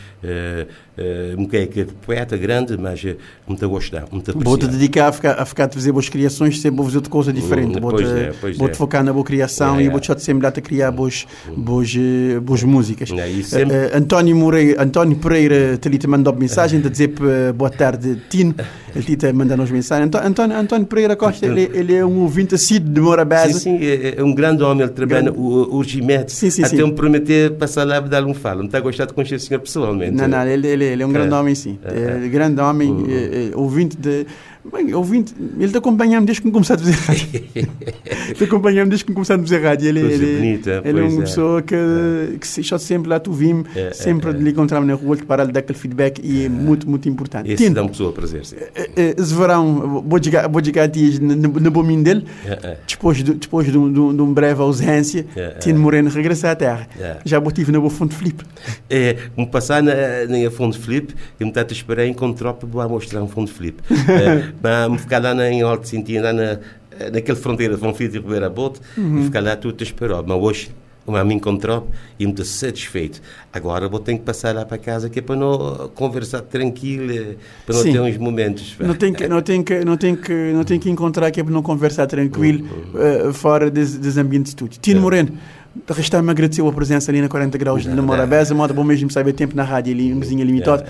quer 1.47 1.67
que 1.67 1.81
é 1.81 1.87
poeta 2.07 2.37
grande, 2.37 2.77
mas 2.79 3.03
me 3.03 3.17
está 3.51 3.67
a 3.67 3.69
gostar, 3.69 4.05
está 4.19 4.33
a 4.33 4.35
Vou-te 4.39 4.67
dedicar 4.69 5.09
a 5.09 5.13
ficar, 5.13 5.33
a 5.41 5.45
ficar 5.45 5.65
a 5.65 5.69
fazer 5.71 5.93
boas 5.93 6.09
criações, 6.09 6.61
sempre 6.61 6.77
vou 6.77 6.85
fazer 6.87 6.99
outra 6.99 7.11
coisa 7.11 7.33
diferente. 7.33 7.79
Hum, 7.79 7.81
Vou-te 7.81 8.03
pois 8.05 8.09
é, 8.17 8.57
vou-te 8.59 8.73
é. 8.73 8.75
focar 8.75 9.03
na 9.05 9.13
boa 9.13 9.25
criação 9.25 9.79
É, 9.79 9.83
e 9.83 9.87
é. 9.87 9.91
vou-te 9.91 10.07
sempre 10.21 10.43
dar 10.43 10.49
a 10.57 10.61
criar 10.61 10.91
boas, 10.91 11.27
boas, 11.57 11.93
eh, 11.97 12.39
boas 12.41 12.63
músicas. 12.63 13.11
É, 13.11 13.43
sempre- 13.43 13.75
eh, 13.77 13.91
António, 13.97 14.37
Moreira, 14.37 14.83
António 14.83 15.17
Pereira 15.17 15.77
te, 15.77 15.89
te 15.99 16.07
mandou 16.07 16.35
mensagem 16.35 16.81
de 16.81 16.89
dizer 16.91 17.13
boa 17.55 17.71
tarde, 17.71 18.21
Tino. 18.29 18.55
Ele 18.95 19.17
te 19.17 19.33
mandou-nos 19.33 19.71
mensagem. 19.71 20.05
Antó- 20.07 20.21
António, 20.21 20.57
António 20.57 20.87
Pereira 20.87 21.17
Costa, 21.17 21.45
ele, 21.47 21.69
ele 21.75 21.95
é 21.95 22.05
um 22.07 22.21
ouvinte 22.21 22.55
assíduo 22.55 22.93
de 22.93 23.01
Morabeza. 23.01 23.55
Sim, 23.59 23.79
sim, 23.79 23.85
é, 23.85 24.15
é 24.19 24.23
um 24.23 24.33
grande 24.33 24.63
homem, 24.63 24.85
ele 24.85 24.93
trabalha 24.93 25.33
o, 25.33 25.77
o 25.79 25.83
Gimete, 25.83 26.31
Sim, 26.33 26.51
sim, 26.51 26.63
até 26.65 26.77
sim. 26.77 26.85
me 26.85 26.93
prometer 26.93 27.53
passar 27.55 27.85
lá 27.85 27.97
e 27.97 28.01
um 28.29 28.34
falo. 28.35 28.59
Não 28.59 28.66
está 28.66 28.78
a 28.78 28.80
gostar 28.80 29.07
de 29.07 29.12
conhecer 29.14 29.37
o 29.37 29.41
senhor 29.41 29.61
pessoalmente. 29.61 30.12
Não, 30.12 30.28
não, 30.28 30.47
ele, 30.47 30.66
ele, 30.68 30.85
ele 30.85 31.03
é 31.03 31.07
um 31.07 31.12
grande 31.12 31.32
É. 31.35 31.37
homem, 31.37 31.55
sim. 31.55 31.78
É, 31.85 32.24
É, 32.24 32.28
grande 32.28 32.61
homem, 32.61 33.05
é, 33.09 33.51
é, 33.53 33.57
ouvinte 33.57 33.97
de. 33.97 34.26
Bem, 34.73 34.95
ouvinte, 34.95 35.35
ele 35.59 35.71
te 35.71 35.77
acompanha-me 35.77 36.25
desde 36.25 36.41
que 36.43 36.51
começou 36.51 36.75
a 36.75 36.79
fazer 36.79 36.93
rádio. 36.93 37.29
ele 37.55 38.45
acompanha-me 38.45 38.89
desde 38.89 39.05
que 39.05 39.12
começou 39.12 39.37
a 39.37 39.39
fazer 39.39 39.62
rádio. 39.62 39.89
Ele, 39.89 40.01
Coisa 40.01 40.25
ele, 40.25 40.37
bonita, 40.37 40.83
ele 40.85 41.01
é 41.01 41.03
uma 41.03 41.21
é. 41.21 41.25
pessoa 41.25 41.62
que, 41.62 41.77
que 42.41 42.49
se 42.49 42.65
só 42.65 42.79
sempre 42.79 43.11
lá 43.11 43.21
tu 43.21 43.31
vim, 43.31 43.62
É, 43.77 43.89
é, 43.89 43.93
sempre 43.93 44.31
é. 44.31 44.33
lhe 44.33 44.51
encontramos 44.51 44.89
na 44.89 44.95
rua, 44.95 45.19
para 45.19 45.45
lhe 45.45 45.53
dar 45.53 45.61
aquele 45.61 45.79
feedback 45.79 46.19
e 46.25 46.47
é 46.47 46.49
muito, 46.49 46.89
muito 46.89 47.07
importante. 47.09 47.51
Esse 47.53 47.65
Tino, 47.65 47.75
dá 47.75 47.83
uma 47.83 47.91
pessoa 47.91 48.11
prazer, 48.12 48.47
sim. 48.47 48.57
eh, 48.75 48.91
eh, 48.97 49.15
esse 49.19 49.35
verão, 49.35 50.03
vou 50.07 50.23
chegar, 50.23 50.49
vou 50.49 50.65
chegar 50.65 50.85
a 50.85 50.89
ti 50.89 51.21
na, 51.21 51.37
na, 51.37 51.71
bominha 51.71 52.03
dele, 52.03 52.25
É, 52.47 52.53
é. 52.53 52.79
depois, 52.89 53.23
de, 53.23 53.35
depois 53.35 53.71
de, 53.71 53.77
um, 53.77 53.93
de, 53.93 54.01
um, 54.01 54.17
de 54.17 54.23
uma 54.23 54.33
breve 54.33 54.62
ausência, 54.62 55.27
É, 55.37 55.41
é. 55.41 55.51
Tino 55.59 55.79
Moreno 55.79 56.09
regressa 56.09 56.51
à 56.51 56.57
terra. 56.57 56.89
É. 56.99 57.19
Já 57.25 57.39
botive 57.39 57.71
na 57.71 57.79
boa 57.79 57.91
fonte. 57.91 58.15
É, 58.89 59.17
me 59.37 59.47
passar 59.47 59.83
na, 59.83 59.93
na 60.29 60.51
fundo 60.51 60.79
flip, 60.79 61.15
eu 61.39 61.47
me 61.47 61.53
tanto 61.53 61.73
esperei 61.73 62.09
encontrar 62.09 62.55
para 62.55 62.67
vou 62.67 62.89
mostrar 62.89 63.23
um 63.23 63.29
fundo 63.29 63.51
flip. 63.51 63.83
é, 64.63 64.89
me 64.89 64.99
ficar 64.99 65.23
lá 65.23 65.35
na, 65.35 65.51
em 65.51 65.63
Alto 65.63 65.89
Sentido, 65.89 66.23
lá 66.25 66.33
na, 66.33 66.59
naquela 67.13 67.39
fronteira 67.39 67.75
de 67.75 67.81
Vão 67.81 67.95
Filho 67.95 68.17
e 68.17 68.19
Ribeira 68.19 68.49
Bote, 68.49 68.81
e 68.97 69.25
ficar 69.25 69.41
lá 69.41 69.57
tudo 69.57 69.77
a 69.81 69.83
esperar. 69.83 70.23
Mas 70.23 70.39
hoje, 70.39 70.71
uma 71.07 71.23
me 71.25 71.35
encontrou 71.35 71.89
e 72.19 72.25
muito 72.25 72.45
satisfeito. 72.45 73.21
Agora 73.53 73.89
vou 73.89 74.01
ter 74.01 74.15
que 74.15 74.25
passar 74.25 74.55
lá 74.55 74.65
para 74.65 74.79
casa, 74.79 75.11
que 75.11 75.19
é 75.19 75.23
para 75.23 75.37
não 75.37 75.91
conversar 75.95 76.41
tranquilo, 76.43 77.13
eh, 77.13 77.37
para 77.67 77.77
não 77.77 77.83
Sim. 77.83 77.93
ter 77.93 78.01
uns 78.01 78.17
momentos. 78.17 78.75
Não 78.81 78.95
tem 78.95 79.13
que, 79.13 79.29
não 79.29 79.43
tem 79.43 79.63
que, 79.63 79.85
não 79.85 79.97
tem 79.97 80.17
que, 80.17 80.33
não 80.53 80.65
tem 80.65 80.81
que 80.81 80.91
encontrar 80.91 81.31
que 81.31 81.41
é 81.41 81.45
para 81.45 81.53
não 81.53 81.63
conversar 81.63 82.07
tranquilo 82.07 82.67
eh, 82.97 83.33
fora 83.33 83.71
dos, 83.71 84.17
ambientes 84.17 84.55
de 84.55 84.57
estúdio. 84.57 84.81
Tino 84.81 85.01
Resta-me 85.89 86.31
agradecer 86.31 86.62
a 86.66 86.72
presença 86.72 87.11
ali 87.11 87.20
na 87.20 87.29
40 87.29 87.59
graus 87.59 87.83
de 87.83 87.89
Namora. 87.89 88.27
Beza, 88.27 88.55
modo 88.55 88.72
bom 88.72 88.85
mesmo 88.85 89.11
saber 89.11 89.33
tempo 89.33 89.57
na 89.57 89.64
rádio 89.64 89.93
ali, 89.93 90.12
um 90.12 90.20
vizinho 90.20 90.45
limitado. 90.45 90.85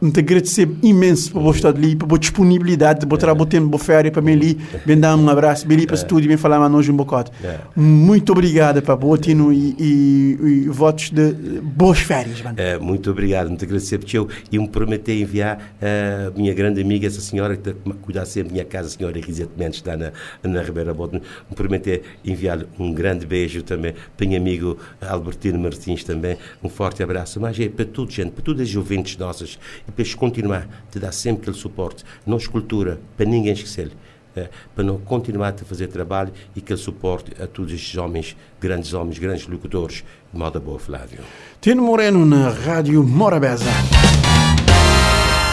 Me 0.00 0.12
agradecer 0.16 0.68
imenso 0.82 1.32
por 1.32 1.54
estar 1.54 1.70
ali, 1.70 1.96
por 1.96 2.14
a 2.14 2.18
disponibilidade, 2.18 3.00
de 3.00 3.06
botar 3.06 3.32
o 3.32 3.46
tempo, 3.46 3.68
boa 3.68 3.82
férias 3.82 4.12
para 4.12 4.22
mim 4.22 4.32
ali, 4.32 4.58
bem 4.86 4.98
dar 4.98 5.16
um 5.16 5.28
abraço, 5.28 5.66
bem 5.66 5.78
ali 5.78 5.86
para 5.86 5.96
estúdio, 5.96 6.28
bem 6.28 6.36
falar 6.36 6.58
mais 6.58 6.72
hoje 6.72 6.90
um 6.92 6.96
bocado. 6.96 7.30
Muito 7.74 8.32
obrigado 8.32 8.80
para 8.80 8.94
o 8.94 9.16
Tino 9.18 9.52
e, 9.52 9.74
e, 9.78 10.38
e 10.42 10.68
votos 10.68 11.10
de 11.10 11.32
boas 11.60 11.98
férias, 11.98 12.40
mano. 12.40 12.56
Eh, 12.58 12.78
muito 12.78 13.10
obrigado, 13.10 13.48
muito 13.48 13.64
agradecer 13.64 13.98
por 13.98 14.14
eu 14.14 14.28
e 14.50 14.58
me 14.58 14.68
prometer 14.68 15.20
enviar 15.20 15.74
eh, 15.80 16.30
a 16.34 16.38
minha 16.38 16.54
grande 16.54 16.80
amiga, 16.80 17.06
essa 17.06 17.20
senhora 17.20 17.56
que 17.56 17.68
está 17.68 17.90
a 17.90 17.94
cuidar 17.94 18.24
sempre 18.24 18.50
da 18.50 18.52
minha 18.54 18.64
casa, 18.64 18.88
a 18.88 18.90
senhora 18.90 19.18
Elisete 19.18 19.50
Mendes, 19.56 19.78
está 19.78 19.96
na, 19.96 20.12
na 20.42 20.62
Ribeira 20.62 20.94
Bote, 20.94 21.16
me 21.16 21.56
prometer 21.56 22.02
enviar 22.24 22.64
um 22.78 22.92
grande 22.92 23.26
beijo 23.26 23.62
também 23.62 23.94
o 24.26 24.30
meu 24.30 24.38
amigo 24.38 24.78
Albertino 25.00 25.58
Martins 25.58 26.04
também, 26.04 26.36
um 26.62 26.68
forte 26.68 27.02
abraço, 27.02 27.40
mas 27.40 27.58
é 27.58 27.68
para 27.68 27.84
toda 27.84 28.10
gente, 28.10 28.32
para 28.32 28.44
todas 28.44 28.62
as 28.62 28.68
juventes 28.68 29.16
nossas, 29.16 29.58
e 29.88 29.92
para 29.92 30.04
continuar 30.16 30.68
te 30.90 30.98
dar 30.98 31.12
sempre 31.12 31.42
aquele 31.42 31.56
suporte, 31.56 32.04
não 32.26 32.36
escultura, 32.36 33.00
para 33.16 33.26
ninguém 33.26 33.52
esquecer. 33.52 33.90
eh, 34.36 34.48
para 34.74 34.84
não 34.84 34.98
continuar 34.98 35.54
a 35.60 35.64
fazer 35.64 35.88
trabalho 35.88 36.32
e 36.54 36.60
aquele 36.60 36.78
suporte 36.78 37.32
a 37.42 37.46
todos 37.46 37.72
estes 37.72 37.96
homens, 37.96 38.36
grandes 38.60 38.94
homens, 38.94 39.18
grandes 39.18 39.46
locutores, 39.46 40.04
de 40.32 40.38
modo 40.38 40.60
boa, 40.60 40.78
Flávio. 40.78 41.18
Tino 41.60 41.82
Moreno 41.82 42.24
na 42.24 42.48
Rádio 42.48 43.02
Morabeza. 43.02 43.70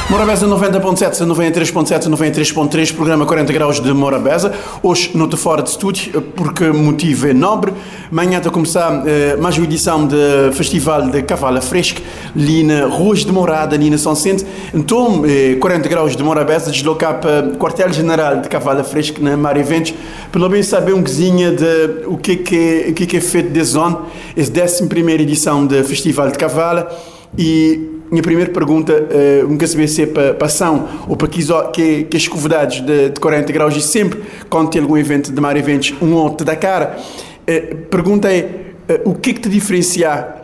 Morabeza 0.10 0.47
90.7, 0.47 1.26
93.7, 1.26 2.10
93.3, 2.10 2.95
programa 2.95 3.26
40 3.26 3.51
graus 3.51 3.82
de 3.82 3.91
Morabeza. 3.91 4.53
Hoje 4.82 5.12
não 5.14 5.26
estou 5.26 5.38
fora 5.38 5.62
de 5.62 5.70
estúdio 5.70 6.22
porque 6.22 6.64
o 6.64 6.74
motivo 6.74 7.28
é 7.28 7.34
nobre. 7.34 7.74
Amanhã 8.10 8.38
está 8.38 8.47
a 8.47 8.51
começar 8.53 9.03
eh, 9.05 9.36
mais 9.36 9.58
uma 9.58 9.66
edição 9.66 10.08
do 10.08 10.16
Festival 10.53 11.10
de 11.10 11.24
Cavala 11.24 11.60
Fresca, 11.60 12.01
ali 12.34 12.64
na 12.64 12.86
Rua 12.86 13.16
de 13.16 13.30
Morada, 13.34 13.76
ali 13.76 13.89
na 13.89 13.97
São 13.97 14.16
Centro. 14.16 14.47
Então, 14.74 15.26
eh, 15.26 15.55
40 15.60 15.89
graus 15.89 16.16
de 16.16 16.24
Morabeza, 16.24 16.72
deslocar 16.72 17.20
para 17.20 17.45
o 17.45 17.58
quartel-general 17.58 18.39
de 18.39 18.47
Cavala 18.47 18.86
Fresca, 18.86 19.22
na 19.22 19.36
Mar 19.36 19.58
Eventos, 19.58 19.93
pelo 20.32 20.49
menos 20.49 20.68
saber 20.68 20.93
um 20.93 21.03
cozinha 21.03 21.51
de 21.51 22.05
o 22.05 22.16
que, 22.16 22.38
que, 22.38 22.55
é, 22.55 22.89
o 22.91 22.93
que, 22.93 23.05
que 23.08 23.18
é 23.18 23.22
feito 23.22 23.49
de 23.49 23.62
zona, 23.62 23.99
essa 24.38 24.53
11 24.53 24.86
edição 25.22 25.66
do 25.66 25.84
Festival 25.84 26.32
de 26.32 26.38
Cavala. 26.38 26.89
E 27.38 27.97
minha 28.10 28.24
primeira 28.24 28.51
pergunta, 28.51 28.93
uh, 28.93 29.51
um 29.51 29.68
saber 29.68 29.88
se 29.88 30.03
é 30.03 30.05
para, 30.05 30.34
para 30.34 30.47
ação 30.47 30.88
ou 31.08 31.18
para 31.18 31.28
que, 31.28 31.43
que, 31.74 32.03
que 32.05 32.18
as 32.18 32.28
convidados 32.28 32.82
de, 32.82 33.10
de 33.10 33.20
40 33.20 33.51
graus 33.51 33.76
e 33.76 33.82
sempre 33.82 34.24
quando 34.49 34.70
tem 34.70 34.82
algum 34.82 34.97
evento 34.97 35.32
de 35.32 35.41
Mar 35.41 35.58
Eventos, 35.58 35.93
um 36.01 36.14
outro 36.14 36.45
da 36.45 36.55
cara. 36.55 36.97
Uh, 37.41 37.76
pergunta 37.88 38.32
é, 38.32 38.74
uh, 38.89 39.10
o 39.10 39.16
que 39.16 39.32
é 39.32 39.34
que 39.34 39.41
te 39.41 39.49
diferencia 39.49 40.36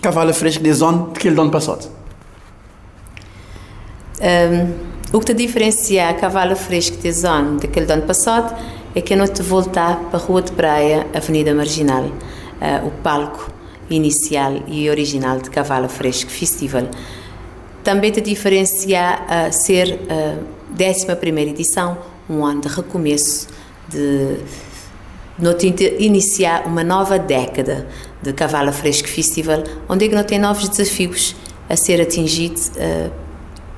Cavalo 0.00 0.32
Fresco 0.32 0.62
de 0.62 0.72
Zone 0.72 1.08
daquele 1.12 1.34
do 1.34 1.42
ano 1.42 1.50
passado? 1.50 1.88
Um, 4.20 4.94
o 5.16 5.20
que 5.20 5.26
te 5.26 5.34
diferencia 5.34 6.12
Cavalo 6.14 6.56
Fresco 6.56 6.96
de 6.96 7.12
Zone 7.12 7.60
daquele 7.60 7.84
do 7.84 7.92
ano 7.92 8.02
passado 8.02 8.56
é 8.94 9.00
que 9.02 9.12
eu 9.12 9.18
não 9.18 9.26
te 9.26 9.42
voltar 9.42 9.96
para 10.10 10.18
a 10.18 10.22
Rua 10.22 10.40
de 10.40 10.52
Praia, 10.52 11.06
Avenida 11.14 11.52
Marginal, 11.54 12.04
o 12.84 12.90
palco 13.02 13.53
inicial 13.90 14.62
e 14.66 14.88
original 14.88 15.38
de 15.38 15.50
Cavalo 15.50 15.88
Fresco 15.88 16.30
Festival. 16.30 16.88
Também 17.82 18.10
te 18.10 18.20
diferencia 18.20 19.20
a 19.28 19.52
ser 19.52 20.00
a 20.08 20.36
11 20.72 21.40
edição, 21.50 21.98
um 22.28 22.44
ano 22.44 22.62
de 22.62 22.68
recomeço, 22.68 23.48
de 23.88 24.38
iniciar 25.98 26.66
uma 26.66 26.82
nova 26.82 27.18
década 27.18 27.86
de 28.22 28.32
Cavalo 28.32 28.72
Fresco 28.72 29.08
Festival, 29.08 29.62
onde 29.88 30.06
é 30.06 30.08
que 30.08 30.14
não 30.14 30.24
tem 30.24 30.38
novos 30.38 30.68
desafios 30.68 31.36
a 31.68 31.76
ser 31.76 32.00
atingidos 32.00 32.68
uh, 32.68 33.24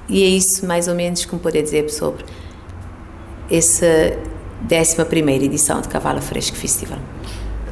e 0.08 0.22
é 0.22 0.26
isso 0.26 0.66
mais 0.66 0.86
ou 0.88 0.94
menos 0.94 1.24
que 1.24 1.34
me 1.34 1.40
poder 1.40 1.62
dizer 1.62 1.88
sobre 1.90 2.24
essa 3.50 4.16
11 4.70 5.44
edição 5.44 5.80
de 5.80 5.88
Cavalo 5.88 6.20
Fresco 6.20 6.56
Festival. 6.56 6.98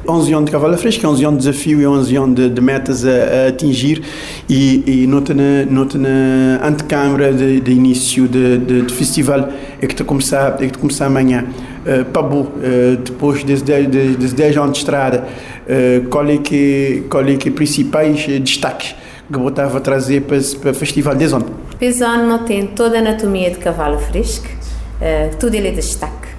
11 0.07 0.33
anos 0.33 0.45
de 0.45 0.51
cavalo 0.51 0.77
fresco, 0.77 1.07
11 1.07 1.25
anos 1.25 1.43
de 1.43 1.49
desafio 1.49 1.81
e 1.81 1.87
11 1.87 2.15
anos 2.15 2.35
de, 2.35 2.49
de 2.49 2.61
metas 2.61 3.05
a, 3.05 3.09
a, 3.09 3.47
atingir 3.49 4.03
e, 4.49 5.03
e 5.03 5.07
nota 5.07 5.33
na, 5.33 5.65
nota 5.69 5.97
na 5.97 6.59
antecâmara 6.63 7.33
de, 7.33 7.59
de 7.59 7.71
início 7.71 8.27
de, 8.27 8.57
de, 8.57 8.81
de, 8.83 8.93
festival 8.93 9.49
é 9.81 9.87
que 9.87 9.93
está 9.93 10.03
começar, 10.03 10.57
é 10.61 10.67
que 10.67 10.77
começar 10.77 11.07
amanhã. 11.07 11.45
Uh, 11.85 12.05
Pabu, 12.05 12.41
uh, 12.41 12.97
depois 13.03 13.43
desses 13.43 13.61
10, 13.61 13.87
desses 13.87 14.33
10 14.33 14.57
anos 14.57 14.71
de 14.73 14.77
estrada, 14.79 15.25
uh, 15.25 16.07
qual 16.09 16.27
é 16.27 16.37
que, 16.37 17.03
qual 17.09 17.23
é 17.25 17.35
que 17.35 17.51
principais 17.51 18.25
destaques 18.41 18.95
que 19.31 19.39
eu 19.39 19.47
estava 19.47 19.77
a 19.77 19.81
trazer 19.81 20.21
para, 20.21 20.37
para 20.61 20.71
o 20.71 20.73
festival 20.73 21.15
de 21.15 21.27
Zona? 21.27 21.45
Pesano 21.77 22.27
não 22.27 22.45
tem 22.45 22.67
toda 22.67 22.97
a 22.97 22.99
anatomia 22.99 23.51
de 23.51 23.57
cavalo 23.57 23.99
fresco, 23.99 24.47
uh, 24.47 25.35
tudo 25.37 25.55
ele 25.55 25.67
é 25.67 25.71
destaque. 25.71 26.29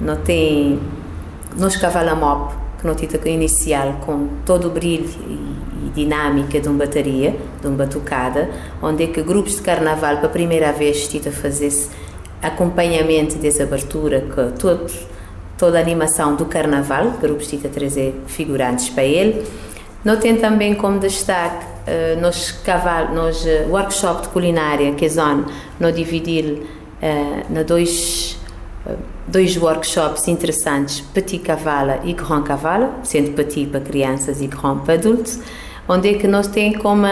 Não 0.00 0.16
tem 0.16 0.78
nos 1.56 1.76
cavalos 1.76 2.18
mob 2.18 2.59
que 2.80 2.86
não 2.86 2.94
tinha 2.94 3.10
inicial 3.26 4.00
com 4.06 4.28
todo 4.46 4.68
o 4.68 4.70
brilho 4.70 5.08
e, 5.28 5.60
dinâmica 5.94 6.60
de 6.60 6.68
uma 6.68 6.78
bateria, 6.78 7.36
de 7.60 7.66
uma 7.66 7.76
batucada, 7.76 8.48
onde 8.82 9.04
é 9.04 9.06
que 9.08 9.22
grupos 9.22 9.56
de 9.56 9.62
carnaval, 9.62 10.16
pela 10.16 10.28
primeira 10.28 10.72
vez, 10.72 11.08
tinha 11.08 11.28
a 11.28 11.32
fazer 11.32 11.70
acompanhamento 12.40 13.36
dessa 13.38 13.64
abertura, 13.64 14.20
que 14.20 14.58
todo, 14.58 14.90
toda 15.58 15.78
a 15.78 15.80
animação 15.80 16.36
do 16.36 16.46
carnaval, 16.46 17.12
grupos 17.20 17.48
tinha 17.48 17.62
a 17.64 17.68
trazer 17.68 18.14
figurantes 18.26 18.88
para 18.88 19.04
ele. 19.04 19.44
Não 20.04 20.16
tem 20.16 20.36
também 20.36 20.74
como 20.74 20.98
destaque 20.98 21.66
uh, 21.66 22.20
nos, 22.20 22.52
cavalo, 22.52 23.14
nos 23.14 23.44
uh, 23.44 23.68
workshop 23.68 24.22
de 24.22 24.28
culinária, 24.28 24.94
que 24.94 25.04
é 25.04 25.08
zona, 25.08 25.44
não 25.78 25.92
dividir 25.92 26.62
uh, 27.02 27.52
na 27.52 27.62
dois 27.62 28.39
dois 29.26 29.56
workshops 29.56 30.26
interessantes, 30.28 31.00
Petit 31.00 31.38
Cavala 31.38 32.00
e 32.04 32.12
Grand 32.12 32.42
Cavala, 32.42 32.94
sendo 33.02 33.32
Petit 33.32 33.66
para 33.66 33.80
crianças 33.80 34.40
e 34.40 34.46
Grand 34.46 34.78
para 34.78 34.94
adultos, 34.94 35.38
onde 35.88 36.08
é 36.08 36.14
que 36.14 36.26
nós 36.26 36.46
temos 36.46 36.78
como 36.78 37.06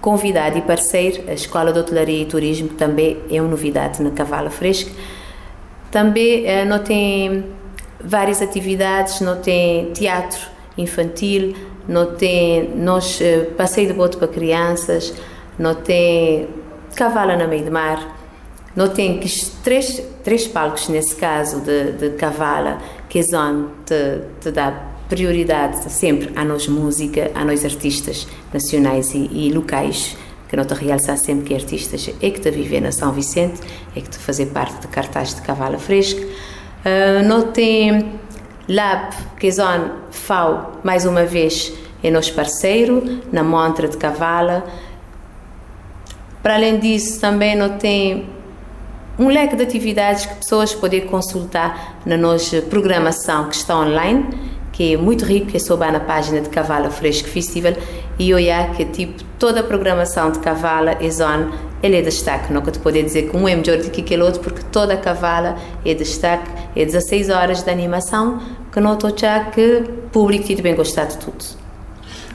convidado 0.00 0.58
e 0.58 0.62
parceiro 0.62 1.24
a 1.28 1.32
Escola 1.32 1.72
de 1.72 1.78
Hotelaria 1.78 2.22
e 2.22 2.26
Turismo, 2.26 2.68
que 2.68 2.74
também 2.74 3.18
é 3.30 3.40
uma 3.40 3.50
novidade 3.50 4.02
na 4.02 4.10
Cavala 4.10 4.50
Fresca. 4.50 4.90
Também 5.90 6.46
eh, 6.46 6.64
não 6.64 6.78
tem 6.78 7.44
várias 8.02 8.42
atividades, 8.42 9.20
não 9.20 9.36
tem 9.40 9.92
teatro 9.92 10.40
infantil, 10.76 11.54
não 11.88 12.14
tem 12.14 12.70
nós, 12.76 13.20
eh, 13.20 13.48
passeio 13.56 13.88
de 13.88 13.92
bote 13.92 14.16
para 14.16 14.28
crianças, 14.28 15.14
não 15.58 15.74
tem 15.74 16.48
cavala 16.94 17.36
na 17.36 17.46
meio 17.46 17.64
do 17.64 17.70
mar, 17.70 18.15
não 18.76 18.88
tem 18.88 19.18
que 19.18 19.28
três, 19.64 20.02
três 20.22 20.46
palcos 20.46 20.88
nesse 20.88 21.16
caso 21.16 21.60
de, 21.60 21.92
de 21.92 22.10
cavala 22.10 22.78
que 23.08 23.22
são 23.22 23.70
te, 23.86 24.20
te 24.40 24.50
dá 24.50 24.70
prioridade 25.08 25.90
sempre 25.90 26.30
a 26.36 26.44
nós 26.44 26.68
música, 26.68 27.30
a 27.34 27.44
nós 27.44 27.64
artistas 27.64 28.28
nacionais 28.52 29.14
e, 29.14 29.28
e 29.32 29.52
locais 29.52 30.16
que 30.48 30.56
não 30.56 30.64
te 30.64 30.74
realçar 30.74 31.16
sempre 31.16 31.46
que 31.46 31.54
artistas 31.54 32.08
é 32.20 32.30
que 32.30 32.40
te 32.40 32.50
viver 32.50 32.80
na 32.80 32.92
São 32.92 33.12
Vicente, 33.12 33.60
é 33.96 34.00
que 34.00 34.10
te 34.10 34.18
fazer 34.18 34.46
parte 34.46 34.80
de 34.80 34.88
cartaz 34.88 35.34
de 35.34 35.42
cavala 35.42 35.78
fresca. 35.78 36.20
Uh, 36.20 37.26
não 37.26 37.50
tem 37.50 38.12
Lab, 38.68 39.14
que 39.38 39.48
é 39.48 39.90
FAO, 40.10 40.80
mais 40.84 41.04
uma 41.04 41.24
vez, 41.24 41.72
é 42.02 42.10
nosso 42.10 42.32
parceiro 42.34 43.20
na 43.32 43.42
montra 43.42 43.88
de 43.88 43.96
cavala. 43.96 44.64
Para 46.42 46.54
além 46.54 46.78
disso, 46.78 47.20
também 47.20 47.56
não 47.56 47.76
tem 47.76 48.35
um 49.18 49.28
leque 49.28 49.56
de 49.56 49.62
atividades 49.62 50.26
que 50.26 50.34
pessoas 50.36 50.74
podem 50.74 51.06
consultar 51.06 51.98
na 52.04 52.16
nossa 52.16 52.60
programação 52.62 53.48
que 53.48 53.56
está 53.56 53.78
online, 53.78 54.26
que 54.72 54.94
é 54.94 54.96
muito 54.96 55.24
que 55.46 55.56
é 55.56 55.60
sobre 55.60 55.90
na 55.90 56.00
página 56.00 56.40
de 56.40 56.48
Cavala 56.50 56.90
Fresco 56.90 57.28
Festival 57.28 57.72
e 58.18 58.32
olhar 58.34 58.74
que 58.74 58.84
tipo 58.84 59.24
toda 59.38 59.60
a 59.60 59.62
programação 59.62 60.30
de 60.30 60.38
Cavala 60.40 60.98
é 61.00 61.10
zona 61.10 61.50
ele 61.82 61.96
é 61.96 62.02
destaque, 62.02 62.52
não 62.52 62.62
te 62.62 62.78
poder 62.78 63.02
dizer 63.02 63.30
que 63.30 63.36
um 63.36 63.46
é 63.46 63.54
melhor 63.54 63.78
do 63.78 63.90
que 63.90 64.00
aquele 64.00 64.22
outro, 64.22 64.40
porque 64.40 64.62
toda 64.72 64.94
a 64.94 64.96
cavala 64.96 65.56
é 65.84 65.94
destaque, 65.94 66.50
é 66.74 66.84
16 66.84 67.28
horas 67.30 67.62
de 67.62 67.70
animação, 67.70 68.40
que 68.72 68.80
não 68.80 68.94
estou 68.94 69.12
que 69.52 69.60
o 69.60 70.08
público 70.10 70.46
tem 70.46 70.56
bem 70.56 70.74
gostado 70.74 71.10
de 71.10 71.18
tudo. 71.18 71.65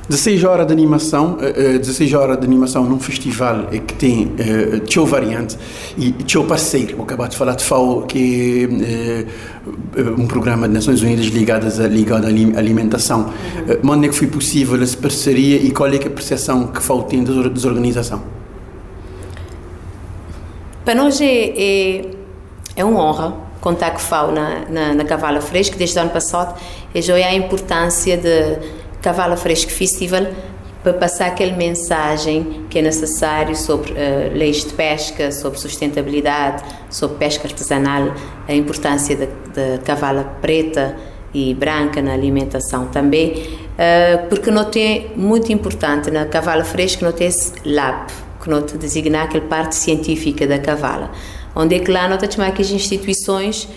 16 0.10 0.44
horas 0.44 0.68
de 0.68 0.74
animação, 0.74 1.38
16 1.38 2.14
horas 2.14 2.38
de 2.38 2.46
animação 2.46 2.84
num 2.84 3.00
festival 3.00 3.68
que 3.68 3.94
tem 3.94 4.26
uh, 4.26 4.80
teu 4.82 5.06
variante 5.06 5.58
e 5.98 6.12
teu 6.12 6.44
parceiro, 6.44 6.98
vou 6.98 7.06
acabar 7.06 7.30
de 7.30 7.38
falar 7.38 7.56
de 7.56 7.64
FAO, 7.64 8.02
que 8.04 8.68
é 8.84 10.02
uh, 10.02 10.22
um 10.22 10.28
programa 10.28 10.68
de 10.68 10.74
Nações 10.74 11.02
Unidas 11.02 11.28
ligadas 11.28 11.80
a, 11.80 11.88
ligado 11.88 12.26
à 12.26 12.28
alimentação. 12.28 13.22
Uhum. 13.22 13.74
Uh, 13.74 13.78
Quando 13.88 14.06
é 14.06 14.10
que 14.10 14.16
foi 14.16 14.28
possível 14.28 14.82
essa 14.82 14.98
parceria 14.98 15.58
e 15.58 15.72
qual 15.72 15.90
é, 15.90 15.96
é 15.96 16.08
a 16.08 16.10
percepção 16.10 16.68
que 16.68 16.82
FAO 16.82 17.04
tem 17.04 17.24
da 17.24 17.48
desorganização? 17.48 18.22
Para 20.84 20.96
nós 20.96 21.22
é, 21.22 21.26
é, 21.26 22.06
é 22.76 22.84
uma 22.84 23.02
honra 23.04 23.34
contar 23.62 23.92
com 23.92 24.00
FAO 24.00 24.32
na, 24.32 24.66
na, 24.68 24.94
na 24.96 25.06
Cavala 25.06 25.40
Fresco, 25.40 25.78
desde 25.78 25.98
o 25.98 26.02
ano 26.02 26.10
passado, 26.10 26.60
e 26.94 27.02
já 27.02 27.18
é 27.18 27.24
a 27.24 27.34
importância 27.36 28.18
de 28.18 28.81
Cavala 29.02 29.36
Fresco 29.36 29.72
Festival 29.72 30.28
para 30.84 30.94
passar 30.94 31.28
aquela 31.28 31.56
mensagem 31.56 32.66
que 32.70 32.80
é 32.80 32.82
necessário 32.82 33.56
sobre 33.56 33.92
uh, 33.92 33.96
leis 34.34 34.66
de 34.66 34.74
pesca, 34.74 35.32
sobre 35.32 35.60
sustentabilidade, 35.60 36.64
sobre 36.90 37.18
pesca 37.18 37.48
artesanal, 37.48 38.14
a 38.48 38.54
importância 38.54 39.16
da 39.16 39.78
cavala 39.84 40.24
preta 40.42 40.96
e 41.34 41.54
branca 41.54 42.02
na 42.02 42.14
alimentação 42.14 42.88
também, 42.88 43.34
uh, 43.34 44.28
porque 44.28 44.50
não 44.50 44.66
tem 44.66 45.12
muito 45.16 45.52
importante 45.52 46.10
na 46.10 46.26
cavala 46.26 46.64
fresca 46.64 47.06
não 47.06 47.14
tem 47.14 47.28
esse 47.28 47.54
lab, 47.64 48.12
que 48.42 48.50
não 48.50 48.62
te 48.64 48.76
designar 48.78 49.26
aquela 49.26 49.46
parte 49.46 49.76
científica 49.76 50.48
da 50.48 50.58
cavala, 50.58 51.12
onde 51.56 51.76
é 51.76 51.80
que 51.80 51.92
lá 51.92 52.08
não 52.08 52.18
te 52.18 52.34
chamar 52.34 52.52
que 52.54 52.62
as 52.62 52.72
instituições 52.72 53.68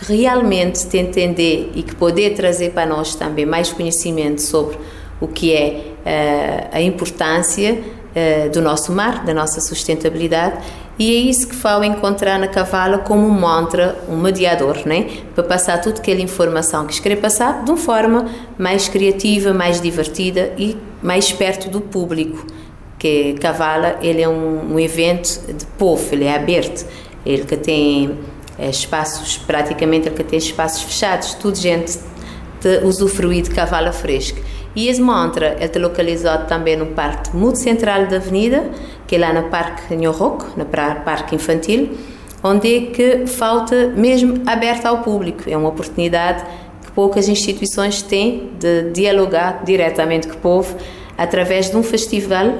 que 0.00 0.14
realmente 0.14 0.86
te 0.86 0.98
entender 0.98 1.70
e 1.74 1.82
que 1.82 1.94
poder 1.94 2.34
trazer 2.34 2.70
para 2.70 2.86
nós 2.86 3.14
também 3.14 3.44
mais 3.44 3.72
conhecimento 3.72 4.40
sobre 4.40 4.78
o 5.20 5.28
que 5.28 5.52
é 5.52 5.84
uh, 6.00 6.68
a 6.76 6.80
importância 6.80 7.74
uh, 7.74 8.50
do 8.50 8.62
nosso 8.62 8.92
mar, 8.92 9.24
da 9.24 9.34
nossa 9.34 9.60
sustentabilidade. 9.60 10.58
E 10.98 11.14
é 11.14 11.18
isso 11.18 11.48
que 11.48 11.54
falo 11.54 11.84
encontrar 11.84 12.38
na 12.38 12.48
cavala 12.48 12.98
como 12.98 13.26
um 13.26 13.30
mantra, 13.30 13.98
um 14.08 14.16
mediador, 14.16 14.86
né? 14.86 15.08
para 15.34 15.44
passar 15.44 15.80
toda 15.80 15.98
aquela 15.98 16.20
informação 16.20 16.86
que 16.86 17.00
querer 17.00 17.16
passar 17.16 17.64
de 17.64 17.70
uma 17.70 17.78
forma 17.78 18.26
mais 18.58 18.88
criativa, 18.88 19.54
mais 19.54 19.80
divertida 19.80 20.52
e 20.58 20.76
mais 21.02 21.32
perto 21.32 21.70
do 21.70 21.80
público. 21.80 22.46
Que 22.98 23.32
Cavala 23.40 23.98
ele 24.02 24.20
é 24.20 24.28
um, 24.28 24.74
um 24.74 24.78
evento 24.78 25.40
de 25.50 25.64
povo, 25.78 26.06
ele 26.12 26.24
é 26.24 26.36
aberto, 26.36 26.86
ele 27.24 27.44
que 27.44 27.56
tem 27.56 28.18
espaços, 28.68 29.38
praticamente 29.38 30.10
tem 30.10 30.38
espaços 30.38 30.82
fechados, 30.82 31.34
tudo 31.34 31.56
gente 31.56 31.98
de 32.60 32.84
usufruir 32.84 33.42
de 33.42 33.50
Cavala 33.50 33.92
fresca. 33.92 34.40
E 34.74 34.88
esse 34.88 35.00
mantra 35.00 35.56
está 35.60 35.80
localizado 35.80 36.46
também 36.46 36.76
no 36.76 36.86
parque 36.86 37.34
muito 37.34 37.58
central 37.58 38.06
da 38.06 38.16
avenida, 38.16 38.70
que 39.06 39.16
é 39.16 39.18
lá 39.18 39.32
no 39.32 39.48
Parque 39.48 39.94
Nhorroco, 39.96 40.46
no 40.56 40.64
Parque 40.64 41.34
Infantil, 41.34 41.90
onde 42.42 42.76
é 42.76 42.80
que 42.92 43.26
falta 43.26 43.88
mesmo 43.88 44.42
aberto 44.46 44.86
ao 44.86 44.98
público. 44.98 45.42
É 45.48 45.56
uma 45.56 45.68
oportunidade 45.68 46.44
que 46.84 46.92
poucas 46.92 47.28
instituições 47.28 48.02
têm 48.02 48.52
de 48.58 48.90
dialogar 48.90 49.64
diretamente 49.64 50.28
com 50.28 50.34
o 50.34 50.38
povo 50.38 50.76
através 51.18 51.70
de 51.70 51.76
um 51.76 51.82
festival 51.82 52.56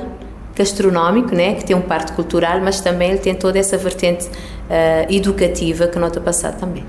gastronómico, 0.61 1.34
né, 1.34 1.54
que 1.54 1.64
tem 1.64 1.74
um 1.74 1.80
parte 1.80 2.12
cultural, 2.12 2.61
mas 2.61 2.80
também 2.80 3.11
ele 3.11 3.18
tem 3.18 3.34
toda 3.34 3.58
essa 3.58 3.76
vertente 3.78 4.26
uh, 4.26 5.12
educativa 5.12 5.86
que 5.86 5.98
nota 5.98 6.20
passar 6.20 6.52
também. 6.52 6.84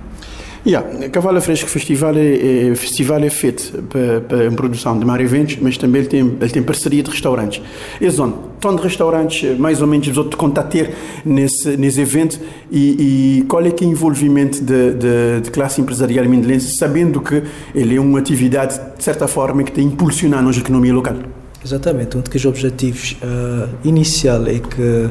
Yeah, 0.63 1.09
Cavalo 1.09 1.41
Fresco 1.41 1.67
Festival 1.67 2.15
é, 2.15 2.69
é, 2.69 2.75
festival 2.75 3.17
é 3.23 3.31
feito 3.31 3.81
para, 3.89 4.21
para 4.21 4.51
produção 4.51 4.99
de 4.99 5.03
mar 5.03 5.19
eventos, 5.19 5.57
mas 5.59 5.75
também 5.75 6.01
ele 6.01 6.09
tem, 6.09 6.19
ele 6.19 6.49
tem 6.51 6.61
parceria 6.61 7.01
de 7.01 7.09
restaurantes. 7.09 7.63
E 7.99 8.07
zona, 8.11 8.33
tom 8.59 8.75
de 8.75 8.83
restaurantes, 8.83 9.57
mais 9.57 9.81
ou 9.81 9.87
menos, 9.87 10.07
vos 10.07 10.19
outros 10.19 10.35
contater 10.35 10.93
nesse, 11.25 11.75
nesse 11.77 11.99
evento 11.99 12.39
e, 12.71 13.39
e 13.39 13.41
qual 13.47 13.65
é 13.65 13.71
que 13.71 13.83
é 13.83 13.87
o 13.87 13.89
envolvimento 13.89 14.61
de, 14.63 14.93
de, 14.93 15.41
de 15.41 15.49
classe 15.49 15.81
empresarial 15.81 16.25
mindelense, 16.29 16.77
sabendo 16.77 17.21
que 17.21 17.41
ele 17.73 17.95
é 17.95 17.99
uma 17.99 18.19
atividade, 18.19 18.79
de 18.95 19.03
certa 19.03 19.27
forma, 19.27 19.63
que 19.63 19.71
tem 19.71 19.87
impulsionar 19.87 20.41
a 20.41 20.43
nossa 20.43 20.59
economia 20.59 20.93
local? 20.93 21.15
Exatamente, 21.63 22.17
um 22.17 22.21
dos 22.21 22.45
objetivos 22.45 23.15
uh, 23.21 23.69
inicial 23.83 24.47
é 24.47 24.59
que 24.59 25.09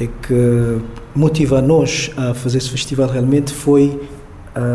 é 0.00 0.06
que 0.06 0.78
motiva 1.12 1.60
nós 1.60 2.12
a 2.16 2.32
fazer 2.32 2.58
esse 2.58 2.70
festival 2.70 3.08
realmente 3.08 3.52
foi 3.52 3.86
uh, 3.88 4.00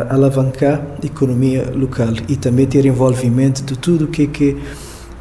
alavancar 0.09 0.86
a 1.01 1.05
economia 1.05 1.71
local 1.73 2.09
e 2.27 2.36
também 2.36 2.67
ter 2.67 2.86
envolvimento 2.86 3.63
de 3.63 3.77
tudo 3.77 4.05
o 4.05 4.07
que 4.09 4.27
que 4.27 4.57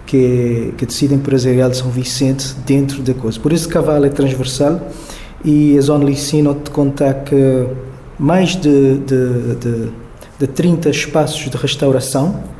que 0.04 0.74
que 0.76 0.84
tecido 0.84 1.14
empresarial 1.14 1.70
de 1.70 1.76
São 1.76 1.90
Vicente 1.90 2.54
dentro 2.66 3.00
da 3.00 3.14
coisa. 3.14 3.38
Por 3.38 3.52
isso, 3.52 3.68
cavalo 3.68 4.04
é 4.04 4.08
transversal 4.08 4.80
e 5.44 5.78
a 5.78 5.80
zona 5.80 6.04
licina 6.04 6.52
te 6.54 6.70
contar 6.70 7.14
que 7.22 7.66
mais 8.18 8.56
de, 8.56 8.98
de, 8.98 9.54
de, 9.54 9.92
de 10.40 10.46
30 10.48 10.90
espaços 10.90 11.48
de 11.48 11.56
restauração 11.56 12.51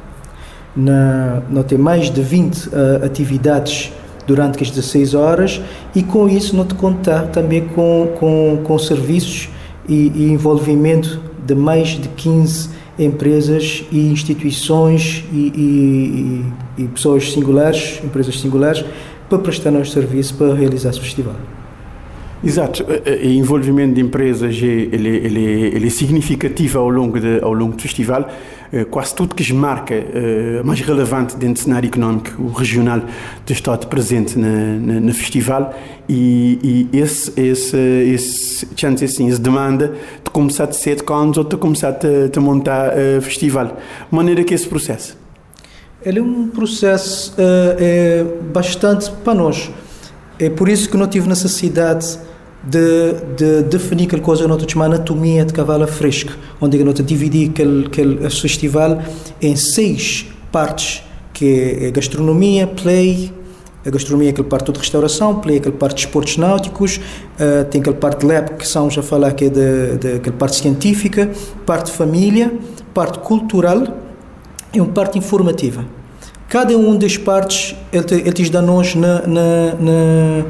na, 0.77 1.43
não 1.51 1.63
tem 1.63 1.79
mais 1.79 2.11
de 2.11 2.23
20 2.23 2.67
uh, 2.67 2.71
eh, 2.73 3.07
atividades 3.07 3.93
durante 4.27 4.63
as 4.63 4.71
16 4.71 5.15
horas 5.15 5.61
e 5.95 6.03
com 6.03 6.29
isso 6.29 6.57
não 6.57 6.65
te 6.65 6.75
contar 6.75 7.27
também 7.27 7.67
com, 7.69 8.15
com, 8.19 8.61
com 8.65 8.79
serviços 8.79 9.49
e, 9.89 10.13
e 10.15 10.31
envolvimento 10.31 11.21
de 11.45 11.55
mais 11.55 11.89
de 11.89 12.09
15 12.09 12.71
empresas 12.99 13.85
e 13.91 14.11
instituições 14.11 15.25
e, 15.33 16.45
e, 16.79 16.83
e, 16.83 16.89
pessoas 16.89 17.33
singulares, 17.33 18.01
empresas 18.05 18.39
singulares, 18.39 18.85
para 19.29 19.39
prestar 19.39 19.71
nosso 19.71 19.93
serviço 19.93 20.35
para 20.35 20.55
realizar 20.55 20.91
esse 20.91 21.01
festival. 21.01 21.35
Exato, 22.45 22.85
o 22.85 23.27
envolvimento 23.27 23.95
de 23.95 24.01
empresas 24.01 24.57
ele, 24.57 24.91
ele, 24.93 25.41
ele 25.41 25.87
é 25.87 25.91
significativo 25.91 26.81
ao 26.81 26.89
longo, 26.91 27.19
de, 27.19 27.41
ao 27.41 27.53
longo 27.53 27.77
do 27.77 27.83
festival. 27.83 28.29
Eh, 28.73 28.87
quase 28.87 29.15
tudo 29.15 29.35
que 29.35 29.53
marca 29.53 29.95
uh, 29.95 30.67
mais 30.67 30.81
relevante 30.81 31.37
dentro 31.37 31.63
do 31.63 31.65
cenário 31.65 31.89
económico 31.89 32.49
regional 32.53 33.03
do 33.45 33.53
Estado 33.53 33.87
presente 33.87 34.39
na, 34.39 34.49
na, 34.49 34.99
no 34.99 35.13
festival 35.13 35.75
e, 36.09 36.89
e 36.93 36.99
esse, 36.99 37.39
esse, 37.39 37.77
esse, 37.77 38.69
chance 38.75 39.05
assim, 39.05 39.29
essa 39.29 39.39
demanda 39.39 39.95
de 40.25 40.31
começar 40.31 40.65
de 40.65 40.77
sete 40.77 41.05
anos 41.13 41.37
ou 41.37 41.45
de 41.45 41.55
começar 41.59 41.91
a, 41.91 42.41
montar 42.41 42.95
o 42.95 43.19
uh, 43.19 43.21
festival. 43.21 43.67
De 43.67 44.17
maneira 44.17 44.43
que 44.43 44.55
esse 44.55 44.67
processo? 44.67 45.19
Ele 46.03 46.21
é 46.21 46.23
um 46.23 46.49
processo 46.49 47.33
uh, 47.33 47.77
é 47.79 48.25
bastante 48.55 49.11
para 49.23 49.35
nós. 49.35 49.71
É 50.39 50.49
por 50.49 50.67
isso 50.71 50.89
que 50.89 50.97
não 50.97 51.07
tive 51.07 51.29
necessidade 51.29 52.19
de, 52.65 53.15
de 53.37 53.63
definir 53.63 54.07
aquela 54.07 54.23
coisa 54.23 54.43
que 54.43 54.49
nós 54.49 54.63
chamamos 54.69 54.97
anatomia 54.97 55.45
de 55.45 55.53
cavalo 55.53 55.87
fresco, 55.87 56.33
onde 56.61 56.83
nós 56.85 56.95
dividir 57.05 57.51
aquele, 57.51 57.87
aquele 57.87 58.31
festival 58.31 59.03
em 59.41 59.57
seis 59.57 60.27
partes, 60.51 61.03
que 61.33 61.79
é 61.81 61.91
gastronomia, 61.91 62.67
play, 62.67 63.33
a 63.85 63.91
gastronomia 63.91 64.29
é 64.29 64.31
aquela 64.31 64.49
parte 64.49 64.71
de 64.71 64.79
restauração, 64.79 65.41
play 65.41 65.57
é 65.57 65.59
aquela 65.59 65.75
parte 65.75 65.97
de 65.97 66.07
esportes 66.07 66.37
náuticos, 66.37 66.99
uh, 66.99 67.65
tem 67.65 67.81
aquela 67.81 67.97
parte 67.97 68.21
de 68.21 68.27
lab 68.27 68.55
que 68.55 68.67
são 68.67 68.89
já 68.89 69.03
falar 69.03 69.33
que 69.33 69.47
é 69.47 70.17
aquela 70.17 70.37
parte 70.37 70.57
científica, 70.57 71.31
parte 71.67 71.87
de 71.87 71.93
família, 71.93 72.53
parte 72.95 73.19
cultural 73.19 73.83
e 74.73 74.81
uma 74.81 74.93
parte 74.93 75.19
informativa. 75.19 75.85
Cada 76.49 76.77
um 76.77 76.97
das 76.97 77.17
partes 77.17 77.75
ele, 77.93 78.29
ele 78.29 78.51
da 78.51 78.63
nós 78.63 78.95
na, 78.95 79.27
na, 79.27 79.75
na 79.81 80.45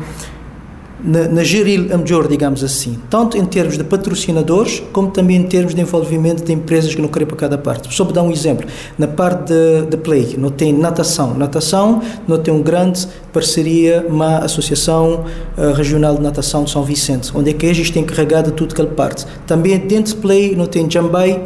na, 1.04 1.28
na 1.28 1.42
a 1.42 1.98
melhor, 1.98 2.28
digamos 2.28 2.62
assim, 2.62 2.98
tanto 3.10 3.36
em 3.36 3.44
termos 3.44 3.76
de 3.76 3.84
patrocinadores, 3.84 4.82
como 4.92 5.10
também 5.10 5.36
em 5.36 5.42
termos 5.42 5.74
de 5.74 5.80
envolvimento 5.80 6.44
de 6.44 6.52
empresas 6.52 6.94
que 6.94 7.00
não 7.00 7.08
querem 7.08 7.26
para 7.26 7.36
cada 7.36 7.58
parte. 7.58 7.92
Só 7.94 8.04
para 8.04 8.14
dar 8.14 8.22
um 8.22 8.30
exemplo, 8.30 8.66
na 8.98 9.08
parte 9.08 9.52
de, 9.52 9.86
de 9.90 9.96
play, 9.96 10.36
não 10.38 10.50
tem 10.50 10.72
natação. 10.72 11.34
Natação 11.34 12.00
não 12.26 12.38
tem 12.38 12.54
uma 12.54 12.62
grande 12.62 13.06
parceria 13.32 14.02
com 14.08 14.22
a 14.22 14.38
Associação 14.38 15.24
uh, 15.56 15.72
Regional 15.72 16.14
de 16.14 16.22
Natação 16.22 16.64
de 16.64 16.70
São 16.70 16.84
Vicente, 16.84 17.30
onde 17.34 17.50
é 17.50 17.52
que 17.52 17.66
eles 17.66 17.90
têm 17.90 18.02
encarregado 18.02 18.52
tudo 18.52 18.72
aquela 18.72 18.90
parte. 18.90 19.26
Também 19.46 19.78
dentro 19.78 20.14
de 20.14 20.20
play 20.20 20.54
não 20.54 20.66
tem 20.66 20.88
Jambai, 20.90 21.42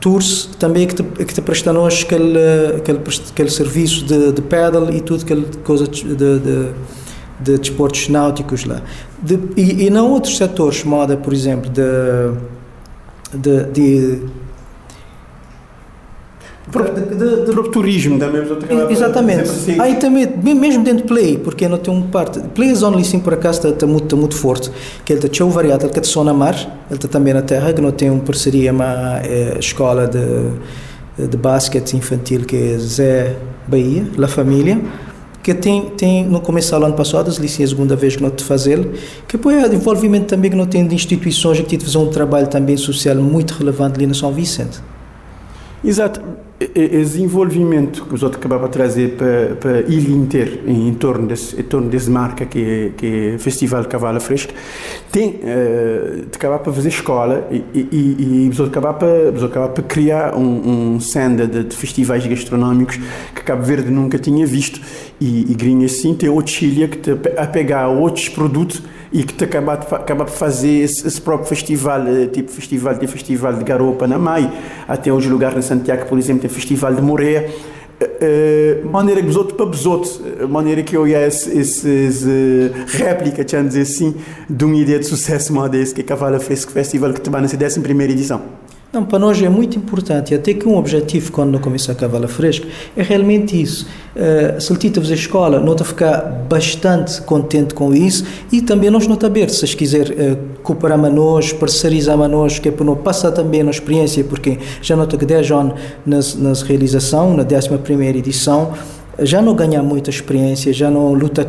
Tours 0.00 0.48
também 0.58 0.86
que 0.86 0.94
te, 0.94 1.02
que 1.02 1.34
te 1.34 1.42
presta 1.42 1.70
a 1.70 1.72
nós 1.72 2.04
aquele, 2.06 2.38
aquele, 2.76 3.00
aquele 3.30 3.50
serviço 3.50 4.04
de, 4.04 4.32
de 4.32 4.40
paddle 4.40 4.90
e 4.94 5.00
tudo 5.00 5.22
aquela 5.22 5.44
coisa 5.64 5.86
de, 5.86 6.14
de 6.14 6.72
de 7.40 7.58
desportos 7.58 8.08
náuticos 8.08 8.64
lá. 8.64 8.82
De, 9.22 9.38
e, 9.56 9.86
e 9.86 9.90
não 9.90 10.10
outros 10.10 10.36
setores, 10.36 10.84
moda, 10.84 11.16
por 11.16 11.32
exemplo, 11.32 11.70
de, 11.70 11.82
de, 13.34 13.64
de 13.72 14.22
de, 16.70 17.16
de, 17.16 17.52
de 17.52 17.70
turismo 17.70 18.18
também. 18.18 18.42
Exatamente. 18.90 19.42
Assim. 19.42 19.80
Aí 19.80 19.96
também, 19.96 20.26
mesmo 20.54 20.84
dentro 20.84 21.02
de 21.02 21.08
Play, 21.08 21.36
porque 21.36 21.66
não 21.68 21.78
tem 21.78 21.92
uma 21.92 22.06
parte. 22.06 22.38
Play 22.54 22.70
is 22.70 22.82
only 22.82 23.04
sim 23.04 23.18
por 23.18 23.34
acaso 23.34 23.58
está, 23.58 23.70
está, 23.70 23.86
muito, 23.86 24.04
está 24.04 24.16
muito 24.16 24.36
forte. 24.36 24.70
Que 25.04 25.12
ele 25.12 25.26
está 25.26 25.44
variado, 25.46 25.84
ele 25.84 25.90
está 25.90 26.02
só 26.04 26.22
na 26.22 26.32
mar, 26.32 26.54
ele 26.54 26.96
está 26.96 27.08
também 27.08 27.34
na 27.34 27.42
terra, 27.42 27.72
que 27.72 27.80
não 27.80 27.90
tem 27.90 28.08
uma 28.08 28.22
parceria 28.22 28.72
com 28.72 28.82
a 28.82 29.20
é, 29.24 29.56
escola 29.58 30.06
de, 30.06 31.26
de 31.26 31.36
basquete 31.36 31.94
infantil 31.96 32.44
que 32.44 32.56
é 32.56 32.78
Zé 32.78 33.36
Bahia, 33.66 34.06
La 34.16 34.28
Família 34.28 34.80
que 35.42 35.54
tem, 35.54 35.90
tem 35.90 36.24
no 36.24 36.40
começo 36.40 36.78
do 36.78 36.84
ano 36.84 36.94
passado, 36.94 37.32
se 37.32 37.62
é 37.62 37.64
a 37.64 37.68
segunda 37.68 37.96
vez 37.96 38.16
que 38.16 38.22
te 38.30 38.44
fazer, 38.44 38.78
que 39.26 39.36
depois 39.36 39.56
é 39.56 39.74
envolvimento 39.74 40.26
também 40.26 40.50
que 40.50 40.56
não 40.56 40.66
tem 40.66 40.86
de 40.86 40.94
instituições 40.94 41.60
que 41.60 41.78
fazer 41.78 41.98
um 41.98 42.10
trabalho 42.10 42.46
também 42.46 42.76
social 42.76 43.16
muito 43.16 43.52
relevante 43.52 43.96
ali 43.96 44.06
na 44.06 44.14
São 44.14 44.32
Vicente. 44.32 44.80
Exato 45.82 46.20
esse 46.74 47.22
envolvimento 47.22 48.04
que 48.04 48.14
os 48.14 48.22
outros 48.22 48.38
acabaram 48.38 48.66
de 48.66 48.70
trazer 48.70 49.16
para, 49.16 49.56
para 49.56 49.78
a 49.78 49.80
ilha 49.80 50.12
inteira, 50.12 50.60
em 50.66 50.92
torno 50.92 51.26
desse, 51.26 51.58
em 51.58 51.62
torno 51.62 51.88
desse 51.88 52.10
marca 52.10 52.44
que 52.44 52.62
é, 52.62 52.90
que 52.94 53.32
é 53.34 53.38
Festival 53.38 53.80
de 53.80 53.88
Cavalo 53.88 54.20
Fresco, 54.20 54.52
tem 55.10 55.40
uh, 55.42 56.26
de 56.30 56.36
acabar 56.36 56.58
para 56.58 56.70
fazer 56.70 56.90
escola 56.90 57.48
e, 57.50 57.64
e, 57.74 58.16
e 58.18 58.46
outros 58.48 58.68
acabaram 58.68 58.98
para, 58.98 59.68
para 59.68 59.82
criar 59.84 60.36
um, 60.36 60.94
um 60.94 61.00
senda 61.00 61.46
de, 61.46 61.64
de, 61.64 61.74
festivais 61.74 62.26
gastronómicos 62.26 62.96
que 63.34 63.42
Cabo 63.42 63.62
Verde 63.62 63.90
nunca 63.90 64.18
tinha 64.18 64.46
visto. 64.46 64.80
E, 65.18 65.50
e 65.50 65.54
Grinha 65.54 65.86
assim 65.86 66.14
tem 66.14 66.28
outro 66.28 66.52
Chile 66.52 66.88
que 66.88 66.98
te, 66.98 67.10
a 67.38 67.46
pegar 67.46 67.88
outros 67.88 68.28
produtos 68.28 68.82
e 69.12 69.24
que 69.24 69.34
te 69.34 69.44
acaba 69.44 69.74
acaba 69.74 70.26
fazer 70.26 70.82
esse, 70.82 71.06
esse, 71.06 71.20
próprio 71.20 71.48
festival, 71.48 72.06
eh, 72.06 72.26
tipo 72.26 72.50
festival, 72.50 72.94
de 72.94 73.06
festival 73.06 73.54
de 73.54 73.64
Garopa 73.64 74.06
na 74.06 74.18
Mai, 74.18 74.50
até 74.86 75.12
os 75.12 75.26
lugares 75.26 75.58
em 75.58 75.62
Santiago, 75.62 76.06
por 76.06 76.18
exemplo, 76.18 76.42
tem 76.42 76.50
festival 76.50 76.94
de 76.94 77.02
Moreira, 77.02 77.48
Uh, 78.02 78.86
maneira 78.88 79.20
que 79.20 79.26
besoto 79.26 79.54
para 79.54 79.66
maneira 80.48 80.82
que 80.82 80.96
eu 80.96 81.06
ia 81.06 81.18
essa 81.18 81.50
uh, 81.50 82.86
réplica, 82.86 83.44
tinha 83.44 83.62
dizer 83.62 83.82
assim, 83.82 84.14
de 84.48 84.64
uma 84.64 84.74
ideia 84.76 84.98
de 84.98 85.04
sucesso 85.04 85.52
modeste 85.52 85.94
que 85.94 86.00
é 86.00 86.04
Cavalo 86.04 86.40
Fresco 86.40 86.72
Festival 86.72 87.12
que 87.12 87.18
está 87.18 87.30
na 87.30 87.40
11 87.44 87.80
primeira 87.80 88.10
edição. 88.10 88.40
Não, 88.92 89.04
para 89.04 89.20
nós 89.20 89.40
é 89.40 89.48
muito 89.48 89.78
importante, 89.78 90.34
até 90.34 90.52
que 90.52 90.66
um 90.66 90.76
objetivo 90.76 91.30
quando 91.30 91.52
não 91.52 91.60
começa 91.60 91.92
a 91.92 91.94
cavala 91.94 92.26
fresca 92.26 92.66
é 92.96 93.02
realmente 93.04 93.60
isso. 93.60 93.86
Uh, 94.16 94.60
se 94.60 94.72
ele 94.72 94.80
fazer 95.00 95.14
escola, 95.14 95.60
não 95.60 95.74
está 95.74 95.84
ficar 95.84 96.22
bastante 96.48 97.22
contente 97.22 97.72
com 97.72 97.94
isso 97.94 98.24
e 98.50 98.60
também 98.60 98.90
nós 98.90 99.06
está 99.14 99.28
ver, 99.28 99.48
se 99.48 99.64
quiser 99.76 100.10
uh, 100.10 100.36
cooperar 100.64 100.98
a 101.04 101.08
nós, 101.08 101.52
parcerizar 101.52 102.20
a 102.20 102.26
nós, 102.26 102.58
que 102.58 102.68
é 102.68 102.72
para 102.72 102.84
não 102.84 102.96
passar 102.96 103.30
também 103.30 103.60
a 103.60 103.70
experiência, 103.70 104.24
porque 104.24 104.58
já 104.82 104.96
nota 104.96 105.16
que 105.16 105.24
10 105.24 105.52
anos 105.52 105.74
nas, 106.04 106.34
nas 106.34 106.62
realização, 106.62 107.36
na 107.36 107.44
11 107.44 107.78
primeira 107.84 108.18
edição, 108.18 108.72
já 109.20 109.40
não 109.40 109.54
ganha 109.54 109.80
muita 109.84 110.10
experiência, 110.10 110.72
já 110.72 110.90
não 110.90 111.14
luta 111.14 111.42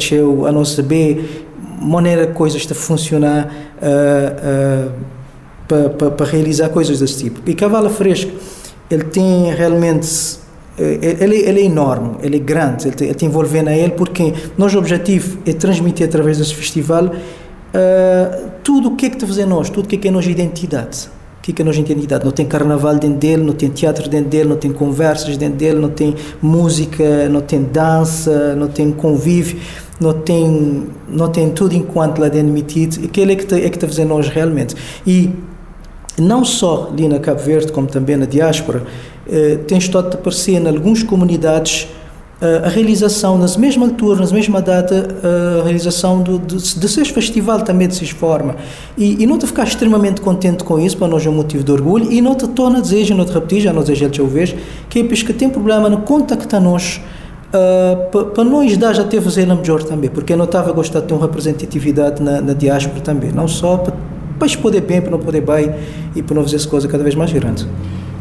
a 0.46 0.52
não 0.52 0.64
saber 0.64 1.48
maneira 1.82 2.28
coisas 2.28 2.68
a 2.70 2.76
funcionar. 2.76 3.52
Uh, 3.82 4.89
uh, 4.89 5.21
para, 5.72 5.90
para, 5.90 6.12
para 6.12 6.26
realizar 6.26 6.68
coisas 6.68 7.00
desse 7.00 7.20
tipo. 7.24 7.50
E 7.50 7.56
cavalo 7.56 7.90
fresco, 7.90 8.30
ele 8.90 9.06
tem 9.06 9.54
realmente 9.54 10.38
eh, 10.78 11.16
ele, 11.22 11.38
ele 11.38 11.62
é 11.62 11.64
enorme, 11.64 12.18
ele 12.22 12.36
é 12.36 12.40
grande, 12.40 12.90
ele, 12.90 12.96
ele 13.00 13.14
te 13.14 13.26
envolvendo 13.26 13.70
a 13.70 13.74
ele 13.74 13.92
porque 13.92 14.34
nosso 14.58 14.78
objetivo 14.78 15.38
é 15.46 15.54
transmitir 15.54 16.06
através 16.06 16.38
desse 16.38 16.54
festival 16.54 17.06
uh, 17.06 18.52
tudo 18.62 18.90
o 18.90 18.96
que 18.98 19.06
é 19.06 19.10
que 19.10 19.16
está 19.16 19.26
fazendo 19.26 19.50
nós, 19.52 19.70
tudo 19.70 19.86
o 19.86 19.88
que 19.88 19.96
é 19.96 20.00
que 20.00 20.08
é 20.10 20.12
a 20.12 20.14
nossa 20.14 20.30
identidade. 20.30 21.10
O 21.40 21.42
que 21.42 21.52
é, 21.52 21.56
que 21.56 21.62
é 21.62 21.64
a 21.64 21.66
nossa 21.66 21.80
identidade? 21.80 22.24
Não 22.24 22.32
tem 22.32 22.46
carnaval 22.46 22.96
dentro 22.98 23.18
dele, 23.18 23.44
não 23.44 23.54
tem 23.54 23.70
teatro 23.70 24.08
dentro 24.08 24.30
dele, 24.30 24.50
não 24.50 24.58
tem 24.58 24.72
conversas 24.72 25.38
dentro 25.38 25.58
dele, 25.58 25.80
não 25.80 25.90
tem 25.90 26.16
música, 26.40 27.28
não 27.30 27.42
tem 27.42 27.64
dança, 27.64 28.56
não 28.56 28.68
tem 28.68 28.92
convívio, 28.92 29.58
não 30.00 30.14
tem, 30.14 30.88
não 31.08 31.30
tem 31.30 31.50
tudo 31.50 31.74
enquanto 31.74 32.20
lá 32.20 32.28
dentro 32.28 32.54
metido. 32.54 33.04
Aquele 33.06 33.34
é 33.34 33.36
que 33.36 33.44
está 33.44 33.58
é 33.58 33.70
que 33.70 33.78
está 33.78 33.88
fazendo 33.88 34.10
nós 34.10 34.28
realmente. 34.28 34.76
E 35.08 35.32
não 36.22 36.46
só 36.46 36.90
ali 36.92 37.08
na 37.08 37.20
Cabo 37.20 37.42
Verde, 37.42 37.72
como 37.72 37.88
também 37.88 38.16
na 38.16 38.26
diáspora, 38.26 38.84
eh, 39.28 39.58
tem 39.68 39.78
estado 39.78 40.06
a 40.06 40.14
aparecer 40.16 40.54
em 40.54 40.68
algumas 40.68 41.04
comunidades 41.04 41.88
eh, 42.42 42.62
a 42.66 42.70
realização, 42.70 43.38
nas 43.38 43.56
mesma 43.56 43.86
altura, 43.86 44.26
na 44.26 44.32
mesma 44.32 44.62
data, 44.64 44.96
eh, 45.24 45.60
a 45.60 45.64
realização 45.64 46.24
do, 46.24 46.40
de, 46.40 46.58
de 46.80 47.14
festival 47.14 47.62
também 47.62 47.88
de 47.88 48.00
dessa 48.00 48.16
forma. 48.16 48.56
E, 48.98 49.22
e 49.22 49.28
não 49.28 49.38
te 49.38 49.46
ficar 49.46 49.64
extremamente 49.64 50.22
contente 50.22 50.64
com 50.64 50.80
isso, 50.80 50.98
para 50.98 51.08
nós 51.08 51.24
é 51.24 51.30
um 51.30 51.34
motivo 51.34 51.64
de 51.64 51.72
orgulho, 51.72 52.12
e 52.12 52.20
não 52.20 52.34
te 52.34 52.48
torna 52.48 52.80
a 52.80 52.82
desejo, 52.82 53.14
não 53.14 53.26
te 53.26 53.32
repetir, 53.32 53.62
já 53.62 53.72
não 53.72 53.82
desejo 53.82 54.10
já 54.12 54.24
o 54.24 54.28
vez, 54.28 54.56
que 54.90 55.00
é 55.00 55.04
que 55.04 55.34
tem 55.34 55.52
problema 55.52 55.88
no 55.88 56.02
contactar-nos 56.02 57.00
uh, 57.54 58.26
para 58.26 58.44
nós 58.44 58.76
dar 58.76 58.94
já 58.94 59.04
ter 59.04 59.22
fazer 59.22 59.46
melhor 59.46 59.84
também, 59.84 60.10
porque 60.10 60.34
eu 60.34 60.38
não 60.38 60.46
estava 60.46 60.72
a 60.72 60.74
gostar 60.74 61.02
de 61.02 61.08
ter 61.08 61.14
uma 61.14 61.28
representatividade 61.28 62.24
na, 62.24 62.42
na 62.42 62.54
diáspora 62.54 63.02
também, 63.02 63.32
não 63.32 63.48
só 63.48 63.78
para 63.78 63.94
para 64.42 64.58
poder 64.58 64.82
bem, 64.82 65.00
para 65.00 65.12
não 65.12 65.20
poder 65.20 65.42
bem 65.42 65.72
e 66.16 66.24
para 66.24 66.34
não 66.34 66.42
fazer 66.42 66.56
as 66.56 66.66
coisas 66.66 66.92
cada 66.92 67.04
vez 67.04 67.14
mais 67.14 67.32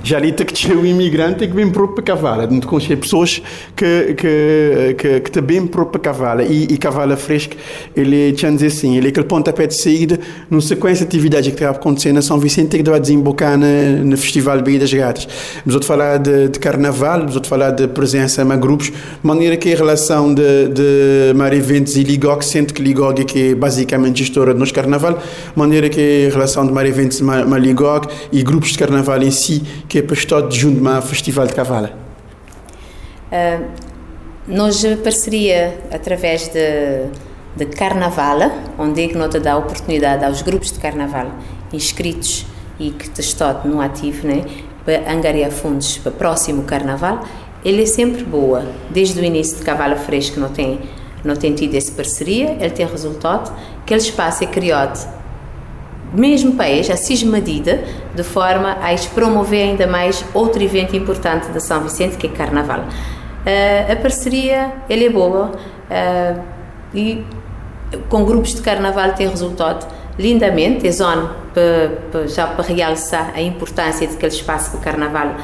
grandes. 0.01 0.11
Jalita 0.11 0.45
que 0.45 0.53
tinha 0.53 0.77
um 0.77 0.85
imigrante 0.85 1.47
que 1.47 1.55
vem 1.55 1.71
para 1.71 1.87
para 1.89 2.03
cavala, 2.03 2.47
não 2.47 2.61
conhecer 2.61 2.97
pessoas 2.97 3.43
que 3.77 4.15
que 4.15 4.95
que 4.99 5.21
que 5.21 5.31
também 5.31 5.67
para 5.67 5.85
para 5.85 6.01
cavala 6.01 6.43
e, 6.43 6.65
e 6.65 6.77
cavala 6.77 7.17
fresca 7.17 7.57
ele 7.97 8.33
tinha 8.33 8.51
dizer 8.53 8.67
assim, 8.69 8.97
ele 8.97 9.07
é 9.07 9.11
aquele 9.11 9.27
pontapé 9.27 9.67
de 9.67 9.75
saída 9.75 10.19
numa 10.51 10.61
sequência 10.61 11.05
de 11.07 11.17
atividades 11.17 11.49
que 11.49 11.55
estava 11.55 11.77
acontecendo 11.77 12.17
na 12.17 12.23
São 12.23 12.39
Vicente 12.39 12.77
que 12.77 12.91
vai 12.91 13.01
desembocar 13.01 13.59
na, 13.59 13.67
no 14.05 14.17
Festival 14.17 14.63
Baía 14.63 14.81
das 14.81 14.93
Gatas. 14.93 15.29
Vamos 15.65 15.75
outro 15.75 15.89
falar 15.89 16.19
de, 16.19 16.49
de 16.49 16.59
carnaval, 16.59 17.21
vamos 17.21 17.35
outro 17.35 17.49
falar 17.49 17.71
de 17.71 17.89
presença 17.89 18.43
em 18.43 18.61
grupos, 18.61 18.87
de 18.87 18.95
maneira 19.23 19.57
que 19.57 19.73
a 19.73 19.77
relação 19.77 20.33
de, 20.33 20.69
de 20.69 21.35
Mar 21.35 21.53
Eventos 21.53 21.97
e 21.97 22.03
Ligog, 22.03 22.45
sendo 22.45 22.73
que 22.75 22.83
Ligog 22.83 23.21
é 23.21 23.25
que 23.25 23.51
é 23.51 23.55
basicamente 23.55 24.19
gestora 24.19 24.53
do 24.53 24.61
nosso 24.61 24.75
carnaval, 24.75 25.15
de 25.15 25.59
maneira 25.59 25.89
que 25.89 26.29
a 26.29 26.33
relação 26.33 26.67
de 26.67 26.73
Mar 26.73 26.87
Eventos 26.87 27.21
e 27.21 27.61
Ligog 27.61 28.09
e 28.33 28.43
grupos 28.43 28.71
de 28.71 28.79
carnaval 28.79 29.23
em 29.23 29.31
si 29.31 29.63
que 29.91 29.99
é 29.99 30.03
para 30.03 30.15
estar 30.15 30.49
junto 30.53 30.89
a 30.89 31.03
festival 31.03 31.49
de 31.49 31.53
cavalo? 31.53 31.89
Uh, 33.33 33.67
nós 34.47 34.85
parceria 35.03 35.79
através 35.93 36.47
de, 36.49 37.07
de 37.57 37.67
Carnaval, 37.67 38.39
onde 38.79 39.03
é 39.03 39.09
que 39.09 39.17
nós 39.17 39.35
dá 39.35 39.57
oportunidade 39.57 40.25
aos 40.25 40.43
grupos 40.43 40.71
de 40.71 40.79
Carnaval 40.79 41.27
inscritos 41.73 42.47
e 42.79 42.93
que 42.93 43.21
estão 43.21 43.63
no 43.65 43.81
ativo, 43.81 44.29
né, 44.29 44.45
para 44.85 45.13
angariar 45.13 45.51
fundos 45.51 45.99
para 45.99 46.11
o 46.11 46.15
próximo 46.15 46.63
Carnaval, 46.63 47.25
ele 47.65 47.83
é 47.83 47.87
sempre 47.87 48.23
boa. 48.23 48.65
Desde 48.91 49.21
o 49.21 49.25
início 49.25 49.59
de 49.59 49.65
Cavalo 49.65 49.97
Fresco 49.97 50.39
não 50.39 50.51
tem, 50.51 50.81
não 51.25 51.35
tem 51.35 51.53
tido 51.53 51.75
essa 51.75 51.91
parceria, 51.93 52.57
ele 52.61 52.71
tem 52.71 52.87
resultado, 52.87 53.53
aquele 53.83 54.01
espaço 54.01 54.45
é 54.45 54.47
criado 54.47 55.20
mesmo 56.13 56.57
país, 56.57 56.91
a 56.91 56.97
cismadida, 56.97 57.85
de 58.15 58.23
forma 58.23 58.73
a 58.73 58.95
promover 59.15 59.71
ainda 59.71 59.87
mais 59.87 60.25
outro 60.35 60.63
evento 60.63 60.97
importante 60.97 61.49
da 61.49 61.61
São 61.61 61.81
Vicente, 61.83 62.17
que 62.17 62.27
é 62.27 62.31
Carnaval. 62.31 62.81
Uh, 62.81 63.93
a 63.93 63.97
parceria, 63.97 64.73
é 64.89 65.09
boa 65.09 65.53
uh, 65.91 66.43
e 66.95 67.25
com 68.09 68.25
grupos 68.25 68.55
de 68.55 68.63
Carnaval 68.63 69.13
tem 69.15 69.29
resultado 69.29 69.87
lindamente, 70.19 70.87
é 70.87 70.93
zona 70.93 71.35
já 72.27 72.47
para 72.47 72.65
realçar 72.65 73.33
a 73.35 73.41
importância 73.41 74.07
daquele 74.07 74.33
espaço 74.33 74.71
para 74.73 74.81
Carnaval. 74.81 75.35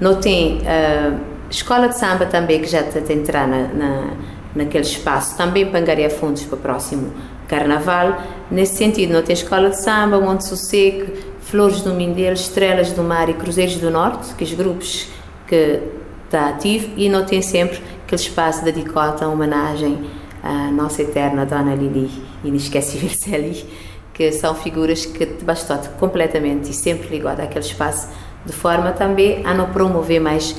Não 0.00 0.16
tem 0.16 0.58
uh, 0.58 1.18
escola 1.50 1.88
de 1.88 1.98
samba 1.98 2.26
também 2.26 2.60
que 2.60 2.68
já 2.68 2.80
a 2.80 3.12
entrar 3.12 3.46
na, 3.46 3.68
na, 3.68 4.10
naquele 4.54 4.84
espaço, 4.84 5.36
também 5.36 5.66
para 5.66 5.80
angariar 5.80 6.10
fundos 6.10 6.44
para 6.44 6.56
o 6.56 6.58
próximo 6.58 7.12
Carnaval. 7.48 8.22
Nesse 8.52 8.76
sentido, 8.76 9.14
não 9.14 9.22
tem 9.22 9.32
escola 9.32 9.70
de 9.70 9.80
samba, 9.80 10.20
Monte 10.20 10.44
Sossego, 10.44 11.10
Flores 11.40 11.80
do 11.80 11.94
Mindelo, 11.94 12.34
Estrelas 12.34 12.92
do 12.92 13.02
Mar 13.02 13.30
e 13.30 13.32
Cruzeiros 13.32 13.76
do 13.76 13.90
Norte, 13.90 14.34
que 14.34 14.44
os 14.44 14.52
grupos 14.52 15.08
que 15.48 15.80
está 16.26 16.50
ativo, 16.50 16.90
e 16.94 17.08
não 17.08 17.24
tem 17.24 17.40
sempre 17.40 17.80
aquele 18.04 18.20
espaço 18.20 18.62
dedicado 18.62 19.24
a 19.24 19.28
homenagem 19.28 20.04
à 20.42 20.70
nossa 20.70 21.00
eterna 21.00 21.46
Dona 21.46 21.74
Lili, 21.74 22.10
inesquecível 22.44 23.08
Celi, 23.16 23.64
que 24.12 24.30
são 24.32 24.54
figuras 24.54 25.06
que 25.06 25.24
bastou 25.42 25.78
completamente 25.98 26.72
e 26.72 26.74
sempre 26.74 27.08
ligado 27.08 27.40
àquele 27.40 27.64
espaço, 27.64 28.10
de 28.44 28.52
forma 28.52 28.92
também 28.92 29.40
a 29.46 29.54
não 29.54 29.70
promover 29.70 30.20
mais 30.20 30.54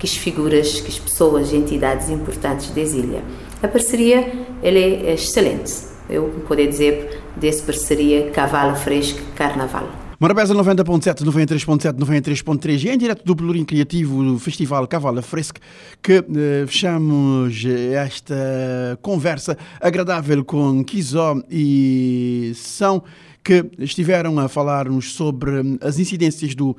que 0.00 0.06
as 0.06 0.16
figuras, 0.16 0.80
que 0.80 0.88
as 0.88 0.98
pessoas, 0.98 1.52
entidades 1.52 2.10
importantes 2.10 2.70
da 2.70 2.80
ilha. 2.80 3.22
A 3.62 3.68
parceria 3.68 4.32
é 4.64 5.12
excelente 5.12 5.94
eu 6.08 6.28
poder 6.46 6.68
dizer 6.68 7.22
desse 7.36 7.62
parceria 7.62 8.30
Cavalo 8.30 8.76
Fresco 8.76 9.20
Carnaval. 9.34 10.06
Morabeza 10.18 10.54
90.7, 10.54 11.22
93.7, 11.24 11.98
93.3 11.98 12.84
e 12.84 12.88
em 12.88 12.96
direto 12.96 13.22
do 13.22 13.36
Pelourinho 13.36 13.66
Criativo 13.66 14.24
do 14.24 14.38
Festival 14.38 14.86
Cavala 14.88 15.20
Fresca 15.20 15.60
que 16.02 16.14
eh, 16.14 16.64
fechamos 16.66 17.62
esta 17.92 18.98
conversa 19.02 19.58
agradável 19.78 20.42
com 20.42 20.82
Kizó 20.82 21.36
e 21.50 22.52
São 22.54 23.02
que 23.44 23.66
estiveram 23.78 24.38
a 24.38 24.48
falar-nos 24.48 25.12
sobre 25.12 25.78
as 25.82 25.98
incidências 25.98 26.54
do 26.54 26.74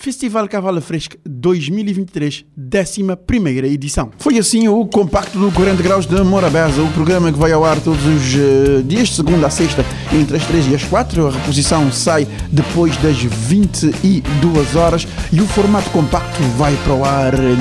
Festival 0.00 0.46
Cavala 0.46 0.80
Fresca 0.80 1.18
2023, 1.26 2.44
11 2.56 3.66
edição. 3.66 4.12
Foi 4.16 4.38
assim 4.38 4.68
o 4.68 4.86
compacto 4.86 5.36
do 5.36 5.50
40 5.50 5.82
Graus 5.82 6.06
de 6.06 6.22
Morabeza, 6.22 6.80
o 6.80 6.92
programa 6.92 7.32
que 7.32 7.38
vai 7.38 7.50
ao 7.50 7.64
ar 7.64 7.80
todos 7.80 8.06
os 8.06 8.34
uh, 8.36 8.82
dias, 8.84 9.10
segunda 9.12 9.48
a 9.48 9.50
sexta, 9.50 9.84
entre 10.12 10.36
as 10.36 10.46
3 10.46 10.68
e 10.68 10.76
as 10.76 10.84
4. 10.84 11.26
A 11.26 11.30
reposição 11.32 11.90
sai 11.90 12.28
depois 12.52 12.96
das 12.98 13.16
22 13.16 14.76
horas 14.76 15.04
e 15.32 15.40
o 15.40 15.46
formato 15.48 15.90
compacto 15.90 16.40
vai 16.56 16.76
para 16.84 16.94
o 16.94 17.04
ar 17.04 17.34
uh, 17.34 17.56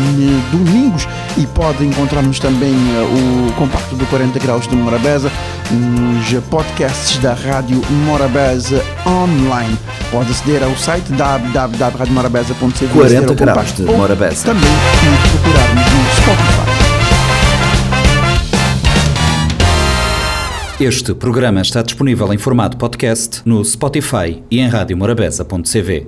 domingos 0.51 1.07
e 1.39 1.47
pode 1.47 1.83
encontrar-nos 1.83 2.37
também 2.37 2.75
uh, 2.75 3.49
o 3.49 3.53
compacto 3.53 3.95
do 3.95 4.05
40 4.05 4.37
Graus 4.37 4.67
de 4.67 4.75
Morabeza 4.75 5.31
nos 5.71 6.43
podcasts 6.45 7.17
da 7.17 7.33
Rádio 7.33 7.81
Morabeza 8.05 8.85
online. 9.07 9.75
Pode 10.11 10.31
aceder 10.31 10.61
ao 10.63 10.77
site 10.77 11.11
www.radiomorabeza.com 11.13 12.26
morabeza.cv 12.27 12.93
40 12.93 13.33
graus 13.35 13.71
de 13.71 13.83
Morabeza. 13.83 14.45
Também 14.45 14.69
procurarmos 15.31 15.85
no 15.85 16.05
Spotify. 16.15 16.67
Este 20.83 21.13
programa 21.13 21.61
está 21.61 21.81
disponível 21.81 22.31
em 22.33 22.37
formato 22.37 22.77
podcast 22.77 23.41
no 23.45 23.63
Spotify 23.63 24.43
e 24.51 24.59
em 24.59 24.67
radiomorabeza.cv. 24.67 26.07